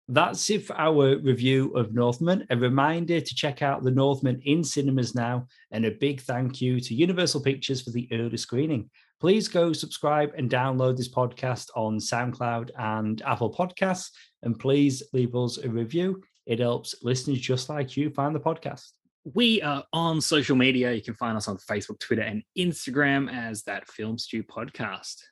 That's 0.09 0.51
it 0.51 0.67
for 0.67 0.77
our 0.77 1.17
review 1.19 1.73
of 1.75 1.95
Northman. 1.95 2.47
A 2.51 2.57
reminder 2.57 3.21
to 3.21 3.35
check 3.35 3.63
out 3.63 3.83
the 3.83 3.91
Northman 3.91 4.43
in 4.45 4.65
cinemas 4.65 5.15
now, 5.15 5.47
and 5.71 5.85
a 5.87 5.93
big 5.93 6.21
thank 6.21 6.61
you 6.61 6.81
to 6.81 6.95
Universal 6.95 7.43
Pictures 7.43 7.81
for 7.81 7.91
the 7.91 8.09
early 8.13 8.37
screening. 8.37 8.91
Please 9.21 9.47
go 9.47 9.73
subscribe 9.73 10.33
and 10.37 10.51
download 10.51 10.97
this 10.97 11.09
podcast 11.09 11.69
on 11.77 11.99
SoundCloud 11.99 12.71
and 12.77 13.23
Apple 13.23 13.55
Podcasts, 13.55 14.11
and 14.43 14.59
please 14.59 15.03
leave 15.13 15.35
us 15.37 15.59
a 15.59 15.69
review. 15.69 16.21
It 16.47 16.59
helps 16.59 16.97
listeners 17.03 17.41
just 17.41 17.69
like 17.69 17.97
you 17.97 18.11
find 18.11 18.35
the 18.35 18.41
podcast. 18.41 18.91
We 19.25 19.63
are 19.63 19.85
on 19.93 20.21
social 20.21 20.57
media. 20.57 20.93
You 20.93 21.03
can 21.03 21.15
find 21.15 21.37
us 21.37 21.47
on 21.47 21.57
Facebook, 21.59 22.01
Twitter, 22.01 22.23
and 22.23 22.43
Instagram 22.59 23.33
as 23.33 23.63
that 23.63 23.89
Film 23.89 24.19
Stew 24.19 24.43
podcast. 24.43 25.23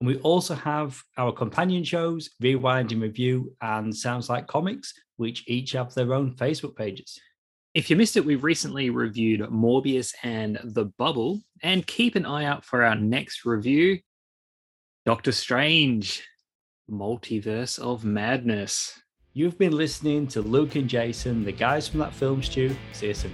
And 0.00 0.08
we 0.08 0.16
also 0.18 0.54
have 0.54 1.00
our 1.18 1.30
companion 1.30 1.84
shows, 1.84 2.30
Rewind 2.40 2.92
and 2.92 3.02
Review 3.02 3.54
and 3.60 3.94
Sounds 3.94 4.30
Like 4.30 4.46
Comics, 4.46 4.94
which 5.16 5.44
each 5.46 5.72
have 5.72 5.92
their 5.92 6.14
own 6.14 6.34
Facebook 6.36 6.74
pages. 6.74 7.20
If 7.74 7.90
you 7.90 7.96
missed 7.96 8.16
it, 8.16 8.24
we've 8.24 8.42
recently 8.42 8.90
reviewed 8.90 9.40
Morbius 9.42 10.14
and 10.22 10.58
The 10.64 10.86
Bubble, 10.86 11.40
and 11.62 11.86
keep 11.86 12.16
an 12.16 12.26
eye 12.26 12.46
out 12.46 12.64
for 12.64 12.82
our 12.82 12.96
next 12.96 13.44
review 13.44 14.00
Doctor 15.06 15.32
Strange, 15.32 16.26
Multiverse 16.90 17.78
of 17.78 18.04
Madness. 18.04 18.98
You've 19.32 19.58
been 19.58 19.72
listening 19.72 20.26
to 20.28 20.42
Luke 20.42 20.74
and 20.74 20.88
Jason, 20.88 21.44
the 21.44 21.52
guys 21.52 21.86
from 21.86 22.00
that 22.00 22.12
film 22.12 22.42
stew. 22.42 22.74
See 22.92 23.08
you 23.08 23.14
soon. 23.14 23.32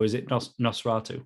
Or 0.00 0.06
is 0.06 0.14
it 0.14 0.30
Nos- 0.30 0.54
Nosferatu? 0.60 1.24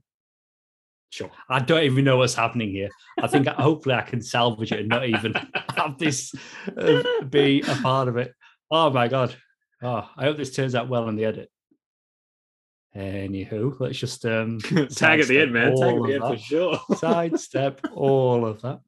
Sure. 1.10 1.30
I 1.48 1.60
don't 1.60 1.84
even 1.84 2.04
know 2.04 2.16
what's 2.16 2.34
happening 2.34 2.70
here. 2.70 2.88
I 3.20 3.26
think 3.26 3.46
hopefully 3.46 3.94
I 3.94 4.00
can 4.00 4.22
salvage 4.22 4.72
it 4.72 4.80
and 4.80 4.88
not 4.88 5.06
even 5.06 5.34
have 5.76 5.98
this 5.98 6.34
uh, 6.74 7.02
be 7.28 7.60
a 7.60 7.74
part 7.76 8.08
of 8.08 8.16
it. 8.16 8.32
Oh 8.70 8.88
my 8.88 9.08
god! 9.08 9.36
Oh, 9.82 10.08
I 10.16 10.24
hope 10.24 10.38
this 10.38 10.54
turns 10.54 10.74
out 10.74 10.88
well 10.88 11.10
in 11.10 11.16
the 11.16 11.26
edit. 11.26 11.50
Anywho, 12.96 13.78
let's 13.78 13.98
just 13.98 14.24
um, 14.24 14.58
Tag 14.94 15.20
at 15.20 15.28
the 15.28 15.40
end, 15.40 15.52
man. 15.52 15.76
Tag 15.76 15.96
at 15.96 16.02
the 16.02 16.14
end 16.14 16.22
for 16.22 16.36
sure. 16.38 16.80
sidestep 16.96 17.80
all 17.94 18.46
of 18.46 18.62
that. 18.62 18.80